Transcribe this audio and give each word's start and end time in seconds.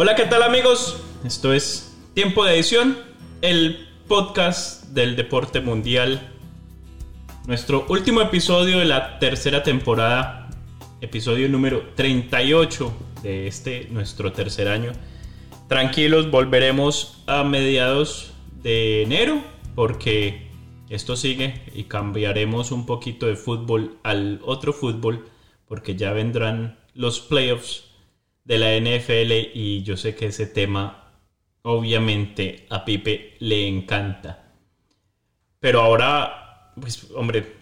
Hola, 0.00 0.14
¿qué 0.14 0.26
tal 0.26 0.44
amigos? 0.44 0.96
Esto 1.24 1.52
es 1.52 1.98
Tiempo 2.14 2.44
de 2.44 2.54
Edición, 2.54 2.96
el 3.42 3.88
podcast 4.06 4.84
del 4.90 5.16
deporte 5.16 5.60
mundial. 5.60 6.36
Nuestro 7.48 7.84
último 7.88 8.20
episodio 8.20 8.78
de 8.78 8.84
la 8.84 9.18
tercera 9.18 9.64
temporada, 9.64 10.50
episodio 11.00 11.48
número 11.48 11.82
38 11.96 12.92
de 13.24 13.48
este, 13.48 13.88
nuestro 13.90 14.30
tercer 14.30 14.68
año. 14.68 14.92
Tranquilos, 15.66 16.30
volveremos 16.30 17.24
a 17.26 17.42
mediados 17.42 18.34
de 18.62 19.02
enero 19.02 19.42
porque 19.74 20.46
esto 20.90 21.16
sigue 21.16 21.60
y 21.74 21.84
cambiaremos 21.84 22.70
un 22.70 22.86
poquito 22.86 23.26
de 23.26 23.34
fútbol 23.34 23.98
al 24.04 24.40
otro 24.44 24.72
fútbol 24.72 25.28
porque 25.66 25.96
ya 25.96 26.12
vendrán 26.12 26.78
los 26.94 27.18
playoffs 27.18 27.87
de 28.48 28.56
la 28.58 28.74
NFL 28.80 29.52
y 29.54 29.82
yo 29.82 29.98
sé 29.98 30.14
que 30.14 30.26
ese 30.26 30.46
tema 30.46 31.12
obviamente 31.60 32.66
a 32.70 32.82
Pipe 32.82 33.36
le 33.40 33.68
encanta. 33.68 34.54
Pero 35.60 35.82
ahora, 35.82 36.72
pues 36.80 37.10
hombre, 37.14 37.56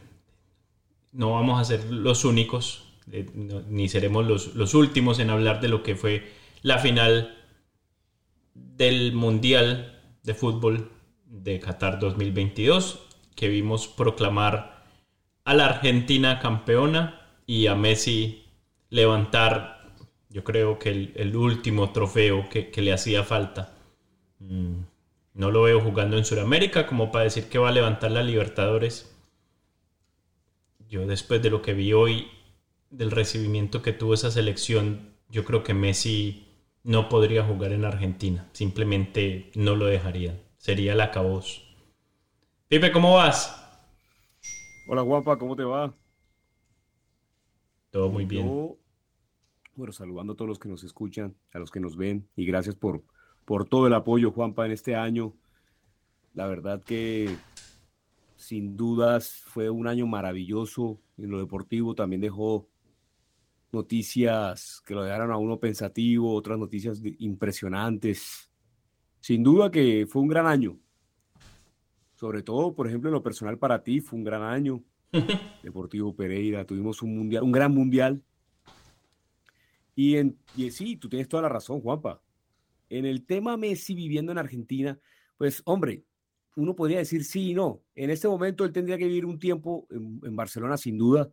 no 1.11 1.33
vamos 1.33 1.61
a 1.61 1.64
ser 1.64 1.84
los 1.91 2.25
únicos, 2.25 2.84
eh, 3.11 3.27
ni 3.69 3.89
seremos 3.89 4.25
los, 4.25 4.55
los 4.55 4.75
últimos 4.75 5.19
en 5.19 5.31
hablar 5.31 5.61
de 5.61 5.69
lo 5.69 5.83
que 5.83 5.97
fue 5.97 6.31
la 6.62 6.79
final 6.79 7.37
del 8.55 9.12
Mundial 9.12 10.01
de 10.23 10.34
Fútbol 10.34 10.92
de 11.25 11.59
Qatar 11.59 11.98
2022, 11.98 13.01
que 13.34 13.48
vimos 13.48 13.89
proclamar 13.89 14.85
a 15.45 15.53
la 15.53 15.67
Argentina 15.67 16.39
campeona 16.39 17.27
y 17.45 17.67
a 17.67 17.74
Messi 17.74 18.45
levantar 18.89 19.76
yo 20.36 20.45
creo 20.45 20.79
que 20.79 20.91
el, 20.91 21.13
el 21.17 21.35
último 21.35 21.92
trofeo 21.92 22.51
que, 22.51 22.70
que, 22.70 22.83
le 22.83 22.92
hacía 22.92 23.24
falta. 23.24 23.73
Mm, 24.39 24.80
no 25.33 25.51
lo 25.51 25.63
veo 25.63 25.80
jugando 25.80 26.19
en 26.19 26.27
Sudamérica 26.27 26.86
como 26.86 27.11
para 27.11 27.24
decir 27.24 27.48
que 27.48 27.57
va 27.57 27.70
a 27.70 27.73
levantar 27.73 28.11
la 28.11 28.23
Libertadores. 28.23 29.17
Yo 30.91 31.07
después 31.07 31.41
de 31.41 31.48
lo 31.48 31.63
que 31.63 31.73
vi 31.73 31.95
hoy, 31.95 32.29
del 32.91 33.13
recibimiento 33.13 33.80
que 33.80 33.95
tuvo 33.95 34.13
esa 34.13 34.30
selección, 34.30 35.14
yo 35.30 35.47
creo 35.47 35.64
que 35.64 35.73
Messi 35.73 36.47
no 36.85 37.08
podría 37.08 37.42
jugar 37.42 37.73
en 37.73 37.86
Argentina. 37.86 38.47
Simplemente 38.53 39.51
no 39.55 39.74
lo 39.74 39.86
dejaría. 39.86 40.39
Sería 40.58 40.92
el 40.92 41.01
acabos. 41.01 41.64
Pipe, 42.68 42.92
¿cómo 42.92 43.14
vas? 43.14 43.67
Hola 44.86 45.01
guapa, 45.01 45.39
¿cómo 45.39 45.57
te 45.57 45.64
va? 45.64 45.95
Todo 47.91 48.11
muy 48.11 48.27
bien. 48.27 48.47
Yo 48.47 48.77
bueno, 49.77 49.92
saludando 49.92 50.33
a 50.33 50.37
todos 50.37 50.48
los 50.48 50.59
que 50.59 50.69
nos 50.69 50.83
escuchan, 50.85 51.35
a 51.53 51.59
los 51.59 51.70
que 51.70 51.81
nos 51.81 51.97
ven 51.97 52.27
y 52.35 52.47
gracias 52.47 52.75
por, 52.75 53.05
por 53.45 53.69
todo 53.69 53.87
el 53.87 53.95
apoyo, 53.95 54.33
Juanpa, 54.33 54.64
en 54.64 54.73
este 54.73 54.97
año. 54.97 55.35
La 56.35 56.47
verdad 56.47 56.83
que 56.83 57.37
sin 58.36 58.77
dudas 58.77 59.42
fue 59.47 59.69
un 59.70 59.86
año 59.86 60.07
maravilloso 60.07 60.98
en 61.19 61.31
lo 61.31 61.39
deportivo, 61.39 61.95
también 61.95 62.23
dejó 62.23 62.69
noticias 63.70 64.83
que 64.86 64.95
lo 64.95 65.03
dejaron 65.03 65.31
a 65.31 65.36
uno 65.36 65.61
pensativo, 65.61 66.35
otras 66.35 66.59
noticias 66.59 67.03
impresionantes. 67.19 68.51
Sin 69.20 69.42
duda 69.42 69.70
que 69.70 70.07
fue 70.09 70.23
un 70.23 70.29
gran 70.29 70.47
año. 70.47 70.79
Sobre 72.15 72.42
todo, 72.42 72.75
por 72.75 72.86
ejemplo, 72.86 73.11
en 73.11 73.15
lo 73.15 73.23
personal 73.23 73.59
para 73.59 73.83
ti, 73.83 74.01
fue 74.01 74.19
un 74.19 74.25
gran 74.25 74.42
año. 74.42 74.83
Deportivo 75.63 76.15
Pereira, 76.15 76.65
tuvimos 76.65 77.03
un 77.03 77.17
mundial, 77.17 77.42
un 77.42 77.53
gran 77.53 77.75
mundial 77.75 78.23
y, 79.96 80.18
en, 80.18 80.39
y 80.55 80.70
sí, 80.70 80.96
tú 80.96 81.08
tienes 81.08 81.27
toda 81.27 81.42
la 81.42 81.48
razón, 81.48 81.80
Juanpa. 81.80 82.23
En 82.90 83.07
el 83.07 83.24
tema 83.24 83.57
Messi 83.57 83.95
viviendo 83.95 84.30
en 84.30 84.39
Argentina, 84.39 85.01
pues 85.39 85.62
hombre, 85.64 86.05
uno 86.55 86.77
podría 86.77 86.98
decir 86.98 87.24
sí 87.24 87.51
y 87.51 87.55
no. 87.55 87.83
En 87.95 88.11
este 88.11 88.29
momento 88.29 88.64
él 88.64 88.73
tendría 88.73 88.98
que 88.98 89.06
vivir 89.06 89.24
un 89.24 89.39
tiempo 89.39 89.89
en, 89.90 90.36
Barcelona 90.36 90.77
sin 90.77 90.98
duda, 90.98 91.33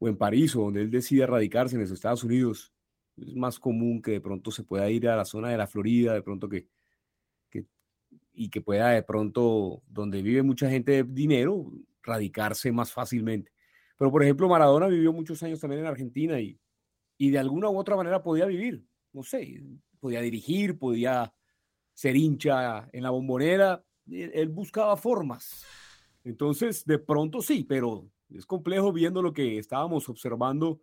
o 0.00 0.08
en 0.08 0.16
París, 0.16 0.54
o 0.56 0.62
donde 0.62 0.82
él 0.82 0.90
decida 0.90 1.26
radicarse 1.26 1.76
en 1.76 1.82
los 1.82 1.92
Estados 1.92 2.24
Unidos. 2.24 2.72
Es 3.16 3.36
más 3.36 3.60
común 3.60 4.02
que 4.02 4.12
de 4.12 4.20
pronto 4.20 4.50
se 4.50 4.64
pueda 4.64 4.90
ir 4.90 5.08
a 5.08 5.16
la 5.16 5.24
zona 5.24 5.50
de 5.50 5.56
la 5.56 5.68
Florida, 5.68 6.12
de 6.12 6.22
pronto 6.22 6.48
que, 6.48 6.66
que 7.50 7.66
y 8.32 8.50
que 8.50 8.60
pueda 8.62 8.90
de 8.90 9.04
pronto, 9.04 9.82
donde 9.86 10.22
vive 10.22 10.42
mucha 10.42 10.68
gente 10.68 10.90
de 10.90 11.04
dinero, 11.04 11.72
radicarse 12.02 12.72
más 12.72 12.92
fácilmente. 12.92 13.52
Pero 13.96 14.10
por 14.10 14.24
ejemplo, 14.24 14.48
Maradona 14.48 14.88
vivió 14.88 15.12
muchos 15.12 15.40
años 15.44 15.60
también 15.60 15.82
en 15.82 15.86
Argentina 15.86 16.40
y, 16.40 16.58
y 17.20 17.28
de 17.28 17.38
alguna 17.38 17.68
u 17.68 17.76
otra 17.76 17.96
manera 17.96 18.22
podía 18.22 18.46
vivir, 18.46 18.82
no 19.12 19.22
sé, 19.22 19.62
podía 20.00 20.22
dirigir, 20.22 20.78
podía 20.78 21.30
ser 21.92 22.16
hincha 22.16 22.88
en 22.94 23.02
la 23.02 23.10
bombonera, 23.10 23.84
él 24.10 24.48
buscaba 24.48 24.96
formas. 24.96 25.66
Entonces, 26.24 26.82
de 26.86 26.98
pronto 26.98 27.42
sí, 27.42 27.62
pero 27.62 28.10
es 28.30 28.46
complejo 28.46 28.90
viendo 28.90 29.20
lo 29.20 29.34
que 29.34 29.58
estábamos 29.58 30.08
observando 30.08 30.80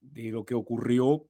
de 0.00 0.30
lo 0.30 0.46
que 0.46 0.54
ocurrió 0.54 1.28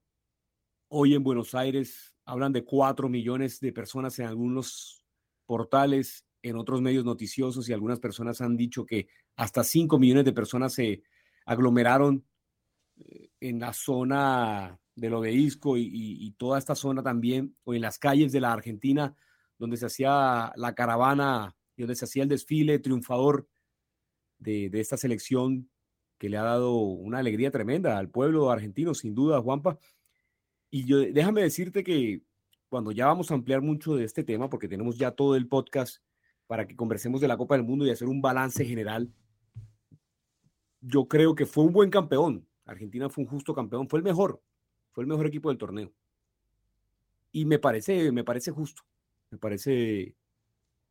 hoy 0.87 1.15
en 1.17 1.25
Buenos 1.25 1.53
Aires. 1.57 2.15
Hablan 2.25 2.53
de 2.53 2.65
cuatro 2.65 3.09
millones 3.09 3.59
de 3.59 3.73
personas 3.73 4.17
en 4.21 4.27
algunos 4.27 5.05
portales, 5.45 6.25
en 6.41 6.55
otros 6.55 6.81
medios 6.81 7.05
noticiosos 7.05 7.69
y 7.69 7.73
algunas 7.73 7.99
personas 7.99 8.41
han 8.41 8.57
dicho 8.57 8.87
que 8.87 9.09
hasta 9.35 9.65
cinco 9.65 9.99
millones 9.99 10.25
de 10.25 10.33
personas 10.33 10.73
se 10.73 11.03
aglomeraron 11.47 12.25
en 13.41 13.59
la 13.61 13.73
zona 13.73 14.79
del 14.95 15.15
obelisco 15.15 15.77
y, 15.77 15.83
y, 15.83 16.27
y, 16.27 16.31
toda 16.33 16.59
esta 16.59 16.75
zona 16.75 17.03
también, 17.03 17.55
o 17.65 17.75
en 17.75 17.83
las 17.83 17.99
calles 17.99 18.33
de 18.33 18.41
la 18.41 18.53
Argentina, 18.53 19.15
donde 19.59 19.77
se 19.77 19.87
hacía 19.87 20.53
la 20.57 20.75
caravana 20.75 21.55
y 21.77 21.83
donde 21.83 21.95
se 21.95 22.07
hacía 22.07 22.23
el 22.23 22.29
desfile 22.29 22.79
triunfador 22.79 23.47
de, 24.39 24.71
de 24.71 24.81
esta 24.81 24.97
selección 24.97 25.71
que 26.19 26.29
le 26.29 26.39
ha 26.39 26.43
dado 26.43 26.77
una 26.77 27.19
alegría 27.19 27.51
tremenda 27.51 27.99
al 27.99 28.11
pueblo 28.11 28.51
argentino, 28.51 28.95
sin 28.95 29.15
duda, 29.15 29.41
Juanpa. 29.41 29.79
Y 30.71 30.85
yo, 30.87 30.99
déjame 30.99 31.43
decirte 31.43 31.85
que 31.85 32.23
cuando 32.69 32.93
ya 32.93 33.07
vamos 33.07 33.31
a 33.31 33.35
ampliar 33.35 33.61
mucho 33.61 33.97
de 33.97 34.05
este 34.05 34.25
tema, 34.25 34.49
porque 34.51 34.69
tenemos 34.69 34.99
ya 34.99 35.11
todo 35.11 35.37
el 35.37 35.47
podcast 35.47 36.03
para 36.47 36.67
que 36.67 36.77
conversemos 36.77 37.21
de 37.21 37.29
la 37.29 37.37
Copa 37.37 37.57
del 37.57 37.65
Mundo 37.65 37.87
y 37.87 37.91
hacer 37.91 38.09
un 38.09 38.21
balance 38.21 38.65
general, 38.65 39.13
yo 40.81 41.07
creo 41.07 41.35
que 41.35 41.47
fue 41.47 41.65
un 41.65 41.73
buen 41.73 41.91
campeón, 41.91 42.46
Argentina 42.67 43.09
fue 43.09 43.25
un 43.25 43.31
justo 43.31 43.55
campeón, 43.55 43.89
fue 43.89 44.01
el 44.01 44.05
mejor, 44.05 44.43
fue 44.93 45.05
el 45.05 45.09
mejor 45.09 45.27
equipo 45.27 45.49
del 45.49 45.59
torneo. 45.59 45.93
Y 47.33 47.45
me 47.45 47.59
parece, 47.59 48.13
me 48.13 48.25
parece 48.25 48.51
justo, 48.51 48.83
me 49.31 49.39
parece 49.39 50.15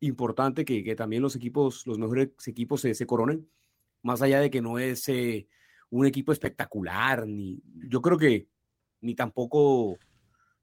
importante 0.00 0.64
que, 0.64 0.82
que 0.82 0.96
también 0.96 1.22
los 1.22 1.36
equipos, 1.36 1.86
los 1.86 1.98
mejores 1.98 2.30
equipos 2.46 2.80
se, 2.80 2.94
se 2.94 3.06
coronen, 3.06 3.48
más 4.02 4.22
allá 4.22 4.40
de 4.40 4.50
que 4.50 4.62
no 4.62 4.78
es 4.78 5.08
eh, 5.08 5.46
un 5.90 6.06
equipo 6.06 6.32
espectacular, 6.32 7.26
ni 7.26 7.60
yo 7.88 8.00
creo 8.00 8.18
que 8.18 8.48
ni 9.00 9.14
tampoco 9.14 9.98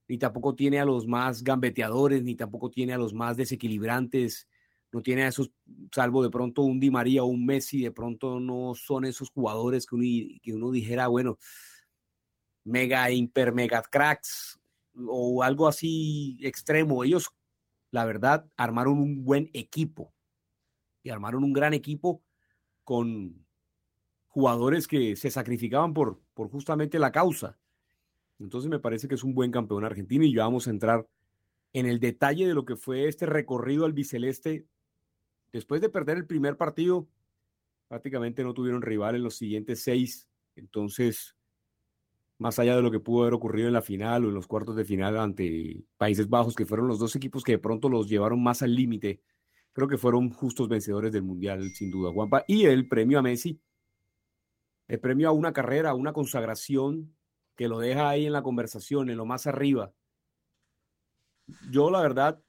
ni 0.08 0.18
tampoco 0.18 0.54
tiene 0.54 0.80
a 0.80 0.86
los 0.86 1.08
más 1.08 1.44
gambeteadores, 1.44 2.24
ni 2.24 2.36
tampoco 2.36 2.70
tiene 2.70 2.94
a 2.94 2.98
los 2.98 3.14
más 3.14 3.38
desequilibrantes, 3.38 4.48
no 4.94 5.02
tiene 5.02 5.24
a 5.24 5.28
esos, 5.28 5.52
salvo 5.92 6.24
de 6.24 6.30
pronto 6.30 6.62
un 6.62 6.80
Di 6.80 6.92
María 6.92 7.24
o 7.24 7.28
un 7.28 7.46
Messi, 7.46 7.82
de 7.82 7.92
pronto 7.92 8.40
no 8.40 8.76
son 8.76 9.06
esos 9.06 9.32
jugadores 9.32 9.88
que 9.88 9.96
uno, 9.96 10.06
que 10.42 10.54
uno 10.54 10.72
dijera, 10.72 11.08
bueno, 11.08 11.38
mega, 12.64 13.10
hiper, 13.10 13.54
mega 13.54 13.82
cracks 13.82 14.60
o 15.08 15.44
algo 15.44 15.68
así 15.68 16.38
extremo. 16.42 17.04
Ellos, 17.04 17.32
la 17.92 18.06
verdad, 18.06 18.46
armaron 18.56 19.00
un 19.00 19.26
buen 19.26 19.50
equipo 19.54 20.14
y 21.02 21.10
armaron 21.10 21.44
un 21.44 21.54
gran 21.54 21.74
equipo 21.74 22.22
con 22.84 23.46
jugadores 24.28 24.88
que 24.88 25.16
se 25.16 25.32
sacrificaban 25.32 25.94
por, 25.94 26.22
por 26.34 26.50
justamente 26.50 27.00
la 27.00 27.12
causa. 27.12 27.58
Entonces 28.40 28.70
me 28.70 28.80
parece 28.80 29.08
que 29.08 29.16
es 29.16 29.24
un 29.24 29.34
buen 29.34 29.52
campeón 29.52 29.86
argentino 29.86 30.24
y 30.24 30.34
ya 30.34 30.44
vamos 30.44 30.68
a 30.68 30.72
entrar 30.72 31.08
en 31.74 31.88
el 31.88 32.00
detalle 32.00 32.48
de 32.48 32.54
lo 32.54 32.66
que 32.66 32.76
fue 32.76 33.08
este 33.08 33.26
recorrido 33.26 33.86
al 33.86 33.94
biceleste. 33.94 34.66
Después 35.54 35.82
de 35.82 35.90
perder 35.90 36.18
el 36.18 36.26
primer 36.26 36.58
partido, 36.58 37.08
prácticamente 37.88 38.44
no 38.44 38.56
tuvieron 38.56 38.82
rival 38.82 39.16
en 39.16 39.24
los 39.24 39.36
siguientes 39.38 39.84
seis. 39.84 40.28
Entonces, 40.56 41.36
más 42.40 42.58
allá 42.58 42.76
de 42.76 42.82
lo 42.82 42.90
que 42.90 43.00
pudo 43.00 43.22
haber 43.22 43.36
ocurrido 43.36 43.68
en 43.68 43.74
la 43.74 43.84
final 43.84 44.26
o 44.26 44.30
en 44.30 44.34
los 44.34 44.48
cuartos 44.48 44.76
de 44.76 44.84
final 44.84 45.18
ante 45.18 45.86
Países 45.98 46.28
Bajos, 46.28 46.56
que 46.56 46.66
fueron 46.66 46.88
los 46.88 46.98
dos 46.98 47.16
equipos 47.16 47.44
que 47.44 47.54
de 47.54 47.60
pronto 47.60 47.88
los 47.88 48.10
llevaron 48.10 48.42
más 48.42 48.64
al 48.64 48.74
límite, 48.74 49.22
creo 49.74 49.88
que 49.88 49.98
fueron 49.98 50.32
justos 50.32 50.68
vencedores 50.68 51.12
del 51.12 51.24
Mundial, 51.24 51.70
sin 51.70 51.92
duda, 51.92 52.12
Juanpa. 52.12 52.44
Y 52.48 52.66
el 52.66 52.88
premio 52.88 53.20
a 53.20 53.22
Messi, 53.22 53.62
el 54.88 55.00
premio 55.00 55.30
a 55.30 55.32
una 55.32 55.54
carrera, 55.54 55.92
a 55.92 55.96
una 55.96 56.14
consagración 56.14 57.16
que 57.56 57.68
lo 57.68 57.78
deja 57.78 58.10
ahí 58.10 58.26
en 58.26 58.34
la 58.34 58.42
conversación, 58.42 59.12
en 59.12 59.18
lo 59.18 59.26
más 59.26 59.46
arriba. 59.46 59.94
Yo, 61.70 61.92
la 61.92 62.02
verdad, 62.02 62.42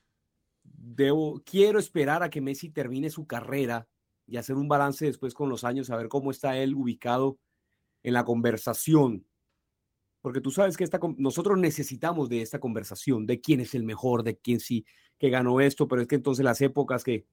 debo, 0.85 1.43
quiero 1.45 1.79
esperar 1.79 2.23
a 2.23 2.31
que 2.31 2.41
Messi 2.41 2.71
termine 2.71 3.11
su 3.11 3.27
carrera 3.27 3.89
y 4.27 4.37
hacer 4.37 4.57
un 4.57 4.69
balance 4.69 5.05
después 5.05 5.35
con 5.35 5.49
los 5.49 5.65
años, 5.65 5.91
a 5.91 5.97
ver 5.97 6.09
cómo 6.09 6.31
está 6.31 6.57
él 6.59 6.75
ubicado 6.75 7.39
en 8.03 8.15
la 8.15 8.25
conversación. 8.25 9.27
Porque 10.21 10.41
tú 10.41 10.51
sabes 10.51 10.77
que 10.77 10.85
esta, 10.85 10.99
nosotros 11.19 11.59
necesitamos 11.59 12.29
de 12.29 12.41
esta 12.41 12.59
conversación, 12.59 13.27
de 13.27 13.41
quién 13.41 13.61
es 13.61 13.75
el 13.75 13.85
mejor, 13.85 14.23
de 14.23 14.37
quién 14.39 14.61
sí 14.61 14.87
que 15.19 15.31
ganó 15.31 15.61
esto, 15.61 15.87
pero 15.87 16.03
es 16.03 16.09
que 16.09 16.15
entonces 16.17 16.45
las 16.45 16.61
épocas 16.61 17.05
que... 17.05 17.27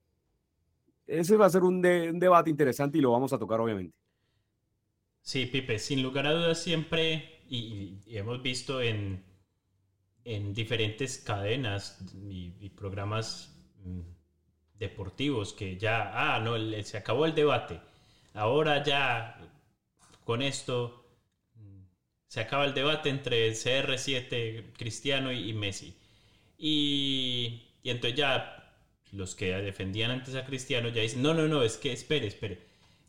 Ese 1.07 1.36
va 1.36 1.45
a 1.45 1.50
ser 1.50 1.63
un, 1.63 1.81
debate 1.81 2.50
interesante 2.50 2.97
y 2.97 3.01
lo 3.01 3.12
vamos 3.12 3.33
a 3.33 3.39
tocar 3.39 3.59
obviamente. 3.59 3.97
Sí, 5.21 5.45
Pipe, 5.45 5.77
sin 5.77 6.01
lugar 6.01 6.27
a 6.27 6.33
dudas 6.33 6.62
siempre 6.62 7.42
y, 7.50 8.00
hemos 8.07 8.42
visto 8.42 8.81
en, 8.81 9.24
en 10.25 10.53
diferentes 10.53 11.18
cadenas 11.18 12.00
y, 12.29 12.69
programas 12.69 13.53
mm, 13.83 14.01
deportivos 14.79 15.53
que 15.53 15.77
ya, 15.77 16.12
ah, 16.13 16.39
no, 16.39 16.57
se 16.83 16.97
acabó 16.97 17.25
el 17.25 17.35
debate. 17.35 17.79
Ahora 18.33 18.83
ya 18.83 19.38
con 20.23 20.41
esto 20.41 21.06
mm, 21.56 21.83
se 22.27 22.39
acaba 22.41 22.65
el 22.65 22.73
debate 22.73 23.09
entre 23.09 23.51
CR7, 23.51 24.73
Cristiano 24.77 25.31
y, 25.31 25.53
Messi. 25.53 25.95
Y, 26.57 27.69
y, 27.83 27.89
entonces 27.89 28.18
ya 28.18 28.75
los 29.12 29.35
que 29.35 29.51
defendían 29.62 30.12
antes 30.12 30.35
a 30.35 30.45
Cristiano 30.45 30.89
ya 30.89 31.01
dicen, 31.01 31.21
no, 31.21 31.33
no, 31.33 31.47
no, 31.47 31.63
es 31.63 31.77
que 31.77 31.91
espere, 31.91 32.27
espere, 32.27 32.59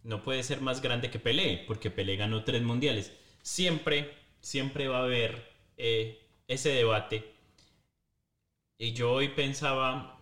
no 0.05 0.23
puede 0.23 0.43
ser 0.43 0.61
más 0.61 0.83
grande 0.83 1.11
que 1.11 1.19
Pelé, 1.19 1.65
porque 1.67 1.91
Pelé 1.91 2.17
ganó 2.17 2.45
tres 2.45 2.63
mundiales. 2.63 3.13
Siempre 3.43 4.23
siempre 4.43 4.89
va 4.89 4.99
a 4.99 5.05
haber 5.05 5.51
eh, 5.79 6.21
ese 6.53 6.71
debate. 6.71 7.35
Y 8.79 8.93
yo 8.93 9.13
hoy 9.13 9.29
pensaba, 9.29 10.19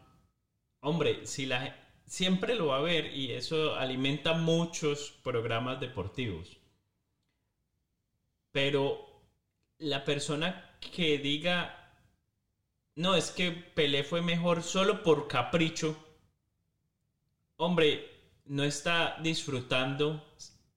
hombre, 0.81 1.27
si 1.27 1.47
la 1.47 1.77
siempre 2.07 2.57
lo 2.57 2.67
va 2.67 2.77
a 2.77 2.79
haber 2.81 3.15
y 3.15 3.33
eso 3.33 3.77
alimenta 3.77 4.35
muchos 4.35 5.13
programas 5.23 5.79
deportivos. 5.81 6.59
Pero 8.53 9.23
la 9.79 10.05
persona 10.05 10.77
que 10.81 11.19
diga, 11.19 11.95
no, 12.97 13.15
es 13.15 13.31
que 13.31 13.53
Pelé 13.53 14.03
fue 14.03 14.23
mejor 14.23 14.63
solo 14.65 15.05
por 15.05 15.29
capricho, 15.29 15.97
hombre, 17.57 18.11
no 18.47 18.65
está 18.65 19.17
disfrutando 19.23 20.35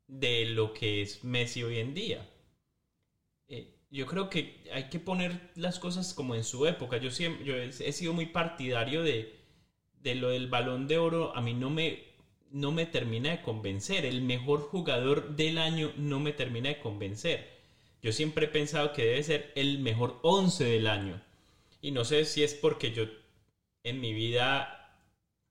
de 0.08 0.46
lo 0.46 0.72
que 0.74 1.02
es 1.02 1.24
Messi 1.24 1.64
hoy 1.64 1.80
en 1.80 1.96
día 1.96 2.33
yo 3.94 4.08
creo 4.08 4.28
que 4.30 4.64
hay 4.74 4.90
que 4.90 5.00
poner 5.00 5.52
las 5.56 5.78
cosas 5.78 6.16
como 6.16 6.34
en 6.34 6.44
su 6.44 6.66
época. 6.66 6.98
Yo, 6.98 7.12
siempre, 7.12 7.46
yo 7.46 7.56
he, 7.56 7.92
sido 7.92 8.12
muy 8.14 8.26
partidario 8.26 9.04
de, 9.04 9.36
de, 10.02 10.16
lo 10.16 10.30
del 10.30 10.48
balón 10.48 10.88
de 10.88 10.98
oro. 10.98 11.36
A 11.36 11.42
mí 11.42 11.54
no 11.54 11.70
me, 11.70 12.04
no 12.50 12.72
me 12.72 12.88
termina 12.88 13.30
de 13.30 13.44
convencer. 13.44 14.06
El 14.06 14.24
mejor 14.24 14.62
jugador 14.62 15.36
del 15.36 15.60
año 15.60 15.94
no 15.96 16.20
me 16.20 16.34
termina 16.34 16.70
de 16.70 16.80
convencer. 16.80 17.48
Yo 18.02 18.12
siempre 18.12 18.48
he 18.48 18.50
pensado 18.50 18.94
que 18.94 19.06
debe 19.06 19.22
ser 19.22 19.52
el 19.56 19.78
mejor 19.78 20.20
11 20.24 20.64
del 20.64 20.88
año. 20.88 21.22
Y 21.80 21.92
no 21.92 22.04
sé 22.04 22.26
si 22.26 22.42
es 22.42 22.56
porque 22.56 22.94
yo 22.94 23.06
en 23.84 24.02
mi 24.02 24.12
vida, 24.12 24.98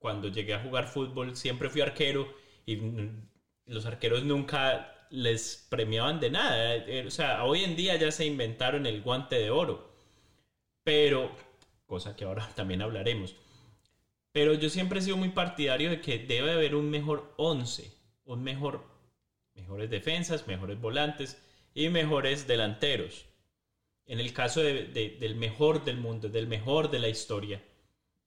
cuando 0.00 0.26
llegué 0.28 0.54
a 0.54 0.64
jugar 0.64 0.88
fútbol, 0.88 1.36
siempre 1.36 1.70
fui 1.70 1.80
arquero 1.80 2.34
y 2.66 2.76
los 3.66 3.86
arqueros 3.86 4.24
nunca 4.24 5.01
les 5.12 5.66
premiaban 5.68 6.20
de 6.20 6.30
nada. 6.30 6.76
Eh, 6.76 7.04
o 7.06 7.10
sea, 7.10 7.44
hoy 7.44 7.64
en 7.64 7.76
día 7.76 7.96
ya 7.96 8.10
se 8.10 8.26
inventaron 8.26 8.86
el 8.86 9.02
guante 9.02 9.36
de 9.36 9.50
oro. 9.50 9.92
Pero, 10.82 11.30
cosa 11.86 12.16
que 12.16 12.24
ahora 12.24 12.48
también 12.56 12.82
hablaremos. 12.82 13.36
Pero 14.32 14.54
yo 14.54 14.70
siempre 14.70 14.98
he 14.98 15.02
sido 15.02 15.16
muy 15.18 15.28
partidario 15.28 15.90
de 15.90 16.00
que 16.00 16.18
debe 16.18 16.52
haber 16.52 16.74
un 16.74 16.90
mejor 16.90 17.34
11, 17.36 17.92
un 18.24 18.42
mejor, 18.42 18.82
mejores 19.54 19.90
defensas, 19.90 20.46
mejores 20.46 20.80
volantes 20.80 21.40
y 21.74 21.90
mejores 21.90 22.46
delanteros. 22.46 23.26
En 24.06 24.18
el 24.20 24.32
caso 24.32 24.62
del 24.62 25.34
mejor 25.36 25.84
del 25.84 25.98
mundo, 25.98 26.28
del 26.28 26.46
mejor 26.46 26.90
de 26.90 26.98
la 26.98 27.08
historia, 27.08 27.62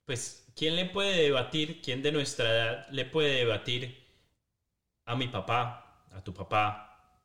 pues, 0.05 0.47
¿quién 0.55 0.75
le 0.75 0.85
puede 0.85 1.23
debatir, 1.23 1.81
quién 1.81 2.03
de 2.03 2.11
nuestra 2.11 2.49
edad 2.49 2.87
le 2.91 3.05
puede 3.05 3.35
debatir 3.35 4.05
a 5.05 5.15
mi 5.15 5.27
papá, 5.27 5.84
a 6.15 6.23
tu 6.23 6.33
papá 6.33 7.21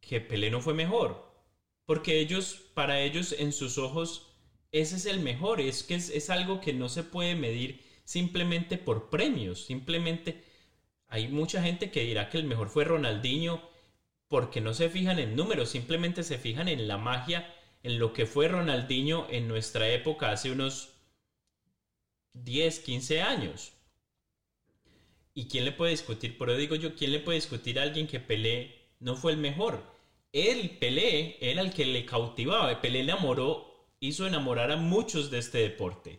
que 0.00 0.20
Pelé 0.20 0.50
no 0.50 0.60
fue 0.60 0.74
mejor. 0.74 1.26
Porque 1.86 2.20
ellos, 2.20 2.70
para 2.74 3.00
ellos, 3.00 3.34
en 3.38 3.52
sus 3.52 3.78
ojos, 3.78 4.34
ese 4.72 4.96
es 4.96 5.06
el 5.06 5.20
mejor. 5.20 5.60
Es 5.60 5.82
que 5.82 5.94
es, 5.94 6.30
algo 6.30 6.60
que 6.60 6.72
no 6.72 6.88
se 6.88 7.02
puede 7.02 7.34
medir 7.34 7.82
simplemente 8.04 8.76
por 8.76 9.08
premios. 9.08 9.64
Simplemente 9.64 10.44
hay 11.06 11.28
mucha 11.28 11.62
gente 11.62 11.90
que 11.90 12.04
dirá 12.04 12.28
que 12.28 12.38
el 12.38 12.44
mejor 12.44 12.68
fue 12.68 12.84
Ronaldinho 12.84 13.62
porque 14.28 14.60
no 14.60 14.74
se 14.74 14.90
fijan 14.90 15.18
en 15.18 15.36
números, 15.36 15.70
simplemente 15.70 16.22
se 16.22 16.36
fijan 16.36 16.68
en 16.68 16.86
la 16.86 16.98
magia, 16.98 17.54
en 17.82 17.98
lo 17.98 18.12
que 18.12 18.26
fue 18.26 18.48
Ronaldinho 18.48 19.26
en 19.30 19.48
nuestra 19.48 19.88
época 19.88 20.30
hace 20.30 20.52
unos 20.52 20.90
10, 22.34 22.80
15 22.80 23.22
años. 23.22 23.72
¿Y 25.38 25.46
quién 25.46 25.64
le 25.64 25.70
puede 25.70 25.92
discutir? 25.92 26.36
Por 26.36 26.50
eso 26.50 26.58
digo 26.58 26.74
yo, 26.74 26.96
¿quién 26.96 27.12
le 27.12 27.20
puede 27.20 27.38
discutir 27.38 27.78
a 27.78 27.84
alguien 27.84 28.08
que 28.08 28.18
Pelé 28.18 28.74
no 28.98 29.14
fue 29.14 29.30
el 29.30 29.38
mejor? 29.38 29.80
Él, 30.32 30.78
Pelé, 30.80 31.36
era 31.40 31.62
el 31.62 31.72
que 31.72 31.86
le 31.86 32.04
cautivaba. 32.04 32.80
Pelé 32.80 32.98
enamoró, 32.98 33.86
hizo 34.00 34.26
enamorar 34.26 34.72
a 34.72 34.76
muchos 34.76 35.30
de 35.30 35.38
este 35.38 35.58
deporte. 35.58 36.18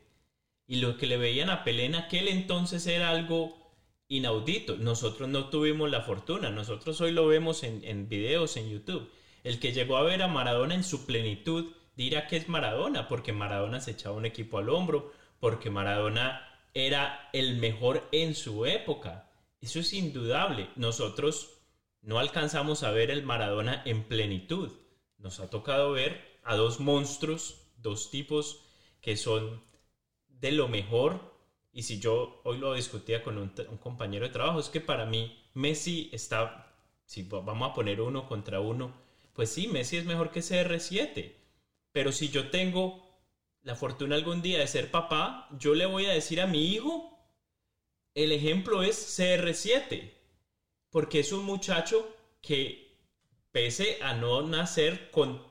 Y 0.68 0.78
lo 0.78 0.96
que 0.96 1.06
le 1.06 1.18
veían 1.18 1.50
a 1.50 1.66
Pelé 1.66 1.84
en 1.84 1.96
aquel 1.96 2.30
entonces 2.30 2.88
era 2.88 3.10
algo 3.10 3.74
inaudito. 4.08 4.78
Nosotros 4.78 5.28
no 5.28 5.50
tuvimos 5.50 5.92
la 5.92 6.00
fortuna. 6.00 6.50
Nosotros 6.50 7.02
hoy 7.02 7.12
lo 7.12 7.28
vemos 7.28 7.64
en 7.64 8.08
videos 8.08 8.56
en 8.56 8.70
YouTube. 8.70 9.12
El 9.44 9.60
que 9.60 9.74
llegó 9.74 9.98
a 9.98 10.04
ver 10.04 10.22
a 10.24 10.30
Maradona 10.30 10.76
en 10.76 10.86
su 10.86 11.06
plenitud 11.06 11.74
dirá 11.98 12.26
que 12.26 12.38
es 12.38 12.48
Maradona, 12.48 13.10
porque 13.10 13.34
Maradona 13.34 13.82
se 13.82 13.92
echaba 13.92 14.16
un 14.16 14.26
equipo 14.26 14.60
al 14.60 14.70
hombro, 14.70 15.12
porque 15.42 15.70
Maradona 15.70 16.49
era 16.74 17.30
el 17.34 17.58
mejor 17.58 18.08
en 18.12 18.36
su 18.36 18.66
época. 18.66 19.32
Eso 19.62 19.80
es 19.80 19.94
indudable. 19.94 20.70
Nosotros 20.76 21.60
no 22.02 22.20
alcanzamos 22.20 22.84
a 22.84 22.92
ver 22.92 23.12
el 23.12 23.24
Maradona 23.24 23.82
en 23.86 24.04
plenitud. 24.04 24.72
Nos 25.18 25.40
ha 25.40 25.50
tocado 25.50 25.92
ver 25.92 26.40
a 26.44 26.56
dos 26.56 26.80
monstruos, 26.80 27.72
dos 27.78 28.10
tipos 28.10 28.66
que 29.02 29.18
son 29.18 29.62
de 30.28 30.52
lo 30.52 30.68
mejor. 30.68 31.38
Y 31.72 31.84
si 31.84 32.00
yo 32.00 32.42
hoy 32.46 32.58
lo 32.58 32.74
discutía 32.74 33.24
con 33.24 33.38
un, 33.38 33.50
compañero 33.80 34.26
de 34.26 34.34
trabajo, 34.34 34.60
es 34.60 34.70
que 34.70 34.82
para 34.82 35.06
mí 35.06 35.38
Messi 35.54 36.10
está, 36.14 36.74
si 37.06 37.24
vamos 37.24 37.70
a 37.70 37.74
poner 37.74 38.02
uno 38.02 38.28
contra 38.28 38.60
uno, 38.60 38.94
pues 39.34 39.50
sí, 39.50 39.68
Messi 39.68 39.98
es 39.98 40.06
mejor 40.06 40.32
que 40.32 40.40
CR7. 40.40 41.36
Pero 41.92 42.12
si 42.12 42.30
yo 42.30 42.50
tengo 42.50 43.09
la 43.70 43.76
fortuna 43.76 44.16
algún 44.16 44.42
día 44.42 44.58
de 44.58 44.66
ser 44.66 44.90
papá, 44.90 45.48
yo 45.60 45.76
le 45.76 45.86
voy 45.86 46.08
a 46.08 46.12
decir 46.12 46.42
a 46.42 46.48
mi 46.48 46.74
hijo, 46.74 47.16
el 48.16 48.32
ejemplo 48.32 48.82
es 48.82 49.20
CR7, 49.20 50.12
porque 50.90 51.20
es 51.20 51.32
un 51.32 51.46
muchacho 51.46 52.12
que 52.42 52.98
pese 53.52 54.00
a 54.02 54.16
no 54.16 54.42
nacer 54.42 55.12
con, 55.12 55.44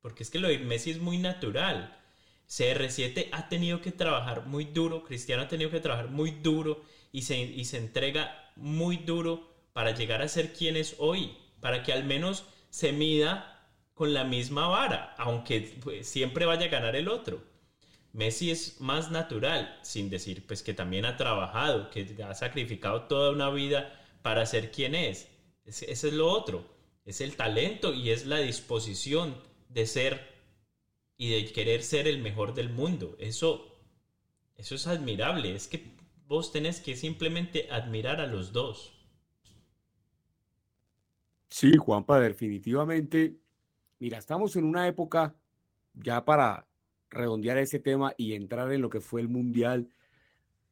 porque 0.00 0.22
es 0.22 0.30
que 0.30 0.38
lo 0.38 0.46
de 0.46 0.58
Messi 0.58 0.92
es 0.92 1.00
muy 1.00 1.18
natural. 1.18 2.00
CR7 2.48 3.30
ha 3.32 3.48
tenido 3.48 3.80
que 3.80 3.90
trabajar 3.90 4.46
muy 4.46 4.66
duro, 4.66 5.02
Cristiano 5.02 5.42
ha 5.42 5.48
tenido 5.48 5.72
que 5.72 5.80
trabajar 5.80 6.10
muy 6.10 6.30
duro 6.30 6.84
y 7.10 7.22
se, 7.22 7.38
y 7.38 7.64
se 7.64 7.78
entrega 7.78 8.52
muy 8.54 8.98
duro 8.98 9.52
para 9.72 9.90
llegar 9.90 10.22
a 10.22 10.28
ser 10.28 10.52
quien 10.52 10.76
es 10.76 10.94
hoy, 10.98 11.36
para 11.58 11.82
que 11.82 11.92
al 11.92 12.04
menos 12.04 12.44
se 12.70 12.92
mida 12.92 13.57
con 13.98 14.14
la 14.14 14.22
misma 14.22 14.68
vara, 14.68 15.12
aunque 15.18 15.76
pues, 15.82 16.06
siempre 16.08 16.46
vaya 16.46 16.66
a 16.66 16.70
ganar 16.70 16.94
el 16.94 17.08
otro. 17.08 17.42
Messi 18.12 18.52
es 18.52 18.80
más 18.80 19.10
natural, 19.10 19.76
sin 19.82 20.08
decir 20.08 20.46
pues 20.46 20.62
que 20.62 20.72
también 20.72 21.04
ha 21.04 21.16
trabajado, 21.16 21.90
que 21.90 22.16
ha 22.22 22.32
sacrificado 22.34 23.02
toda 23.02 23.32
una 23.32 23.50
vida 23.50 23.92
para 24.22 24.46
ser 24.46 24.70
quien 24.70 24.94
es. 24.94 25.28
Ese 25.64 25.90
es 25.90 26.12
lo 26.12 26.30
otro, 26.30 26.64
es 27.04 27.20
el 27.20 27.34
talento 27.34 27.92
y 27.92 28.10
es 28.10 28.24
la 28.24 28.38
disposición 28.38 29.36
de 29.68 29.84
ser 29.84 30.28
y 31.16 31.30
de 31.30 31.52
querer 31.52 31.82
ser 31.82 32.06
el 32.06 32.20
mejor 32.20 32.54
del 32.54 32.70
mundo. 32.70 33.16
Eso, 33.18 33.80
eso 34.56 34.76
es 34.76 34.86
admirable. 34.86 35.56
Es 35.56 35.66
que 35.66 35.96
vos 36.28 36.52
tenés 36.52 36.80
que 36.80 36.94
simplemente 36.94 37.66
admirar 37.68 38.20
a 38.20 38.28
los 38.28 38.52
dos. 38.52 38.92
Sí, 41.50 41.76
Juanpa, 41.76 42.20
definitivamente. 42.20 43.40
Mira, 43.98 44.18
estamos 44.18 44.54
en 44.56 44.64
una 44.64 44.86
época 44.86 45.34
ya 45.94 46.24
para 46.24 46.66
redondear 47.10 47.58
ese 47.58 47.80
tema 47.80 48.12
y 48.16 48.34
entrar 48.34 48.72
en 48.72 48.80
lo 48.80 48.90
que 48.90 49.00
fue 49.00 49.20
el 49.20 49.28
Mundial 49.28 49.88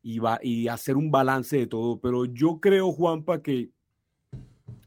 y, 0.02 0.20
va, 0.20 0.38
y 0.42 0.68
hacer 0.68 0.96
un 0.96 1.10
balance 1.10 1.56
de 1.56 1.66
todo. 1.66 2.00
Pero 2.00 2.24
yo 2.24 2.60
creo, 2.60 2.92
Juanpa, 2.92 3.42
que 3.42 3.70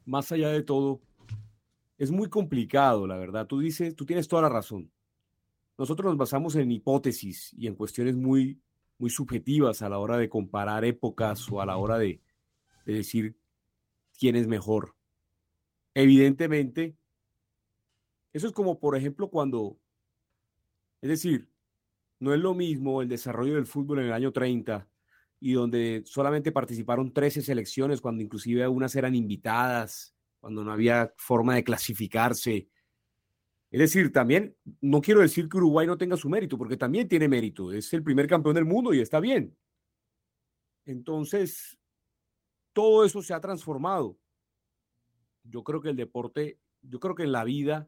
más 0.06 0.32
allá 0.32 0.50
de 0.50 0.64
todo, 0.64 1.02
es 1.98 2.12
muy 2.12 2.30
complicado, 2.30 3.06
la 3.06 3.18
verdad. 3.18 3.46
Tú 3.46 3.60
dices, 3.60 3.96
tú 3.96 4.06
tienes 4.06 4.28
toda 4.28 4.44
la 4.44 4.50
razón. 4.50 4.90
Nosotros 5.78 6.06
nos 6.10 6.18
basamos 6.18 6.56
en 6.56 6.72
hipótesis 6.72 7.54
y 7.58 7.68
en 7.68 7.76
cuestiones 7.76 8.16
muy, 8.16 8.62
muy 8.98 9.10
subjetivas 9.10 9.82
a 9.82 9.90
la 9.90 10.00
hora 10.00 10.18
de 10.18 10.30
comparar 10.30 10.86
épocas 10.86 11.50
o 11.52 11.62
a 11.62 11.66
la 11.66 11.78
hora 11.78 11.98
de, 11.98 12.22
de 12.86 12.94
decir 12.94 13.38
quién 14.18 14.38
es 14.38 14.48
mejor. 14.48 14.96
Evidentemente, 15.94 16.96
eso 18.34 18.48
es 18.48 18.54
como, 18.54 18.80
por 18.80 18.96
ejemplo, 18.96 19.30
cuando, 19.30 19.78
es 21.02 21.10
decir, 21.10 21.50
no 22.20 22.34
es 22.34 22.40
lo 22.40 22.54
mismo 22.54 23.02
el 23.02 23.10
desarrollo 23.10 23.56
del 23.56 23.66
fútbol 23.66 24.00
en 24.00 24.06
el 24.06 24.14
año 24.14 24.32
30 24.32 24.88
y 25.40 25.54
donde 25.54 26.04
solamente 26.06 26.52
participaron 26.52 27.14
13 27.14 27.42
selecciones, 27.42 28.02
cuando 28.02 28.22
inclusive 28.22 28.64
algunas 28.64 28.96
eran 28.96 29.16
invitadas, 29.16 30.14
cuando 30.40 30.64
no 30.64 30.72
había 30.72 31.14
forma 31.18 31.56
de 31.56 31.64
clasificarse, 31.64 32.70
es 33.72 33.80
decir, 33.80 34.12
también 34.12 34.56
no 34.82 35.00
quiero 35.00 35.22
decir 35.22 35.48
que 35.48 35.58
Uruguay 35.58 35.86
no 35.86 35.98
tenga 35.98 36.18
su 36.18 36.28
mérito, 36.28 36.58
porque 36.58 36.78
también 36.78 37.08
tiene 37.08 37.28
mérito. 37.28 37.72
Es 37.72 37.94
el 37.94 38.04
primer 38.04 38.28
campeón 38.28 38.56
del 38.56 38.66
mundo 38.66 38.94
y 38.94 39.00
está 39.00 39.20
bien. 39.20 39.56
Entonces, 40.86 41.78
todo 42.74 43.06
eso 43.06 43.22
se 43.22 43.34
ha 43.34 43.40
transformado. 43.40 44.18
Yo 45.44 45.64
creo 45.64 45.82
que 45.82 45.90
el 45.90 45.96
deporte, 45.96 46.60
yo 46.82 47.00
creo 47.00 47.14
que 47.14 47.24
en 47.24 47.32
la 47.32 47.44
vida 47.44 47.88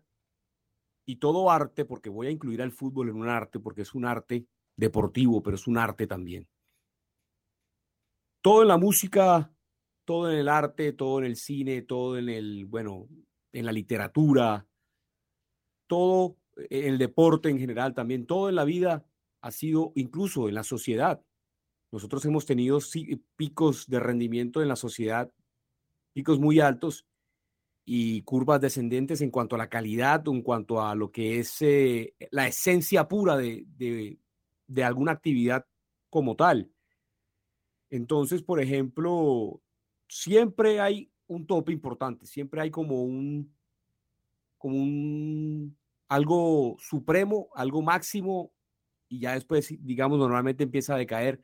y 1.06 1.18
todo 1.18 1.50
arte, 1.50 1.86
porque 1.86 2.10
voy 2.10 2.28
a 2.28 2.32
incluir 2.32 2.62
al 2.62 2.72
fútbol 2.72 3.10
en 3.10 3.16
un 3.16 3.28
arte, 3.28 3.60
porque 3.60 3.82
es 3.82 3.94
un 3.94 4.06
arte 4.06 4.46
deportivo, 4.76 5.42
pero 5.42 5.56
es 5.56 5.68
un 5.68 5.78
arte 5.78 6.08
también. 6.08 6.48
Todo 8.42 8.62
en 8.64 8.68
la 8.68 8.78
música, 8.78 9.54
todo 10.06 10.32
en 10.32 10.40
el 10.40 10.50
arte, 10.50 10.94
todo 10.94 11.20
en 11.20 11.26
el 11.26 11.36
cine, 11.36 11.84
todo 11.84 12.18
en 12.18 12.30
el, 12.30 12.66
bueno, 12.66 13.08
en 13.52 13.66
la 13.66 13.72
literatura, 13.72 14.66
todo 15.88 16.38
eh, 16.58 16.88
el 16.88 16.98
deporte 16.98 17.50
en 17.50 17.60
general, 17.60 17.94
también 17.94 18.26
todo 18.26 18.50
en 18.50 18.56
la 18.56 18.64
vida 18.64 19.06
ha 19.42 19.52
sido, 19.52 19.92
incluso 19.96 20.48
en 20.48 20.56
la 20.56 20.64
sociedad. 20.64 21.24
Nosotros 21.92 22.24
hemos 22.26 22.46
tenido 22.46 22.80
picos 23.36 23.88
de 23.88 24.00
rendimiento 24.00 24.62
en 24.62 24.70
la 24.70 24.76
sociedad, 24.76 25.32
picos 26.14 26.40
muy 26.40 26.60
altos 26.60 27.06
y 27.94 28.22
curvas 28.22 28.62
descendentes 28.62 29.20
en 29.20 29.32
cuanto 29.32 29.56
a 29.56 29.58
la 29.58 29.68
calidad, 29.68 30.26
en 30.26 30.44
cuanto 30.44 30.82
a 30.82 30.96
lo 30.96 31.12
que 31.12 31.40
es 31.40 31.62
eh, 31.62 32.14
la 32.30 32.48
esencia 32.48 33.06
pura 33.10 33.36
de, 33.36 33.66
de, 33.76 34.18
de 34.66 34.84
alguna 34.86 35.12
actividad 35.12 35.66
como 36.10 36.38
tal. 36.38 36.72
Entonces, 37.90 38.44
por 38.44 38.62
ejemplo, 38.62 39.62
siempre 40.08 40.80
hay 40.80 41.12
un 41.28 41.46
tope 41.46 41.74
importante, 41.74 42.26
siempre 42.26 42.62
hay 42.62 42.72
como 42.72 43.04
un, 43.04 43.54
como 44.58 44.78
un 44.78 45.78
algo 46.08 46.78
supremo, 46.80 47.50
algo 47.54 47.82
máximo, 47.82 48.54
y 49.10 49.20
ya 49.20 49.34
después, 49.34 49.68
digamos, 49.82 50.18
normalmente 50.18 50.64
empieza 50.64 50.96
a 50.96 50.98
decaer 50.98 51.42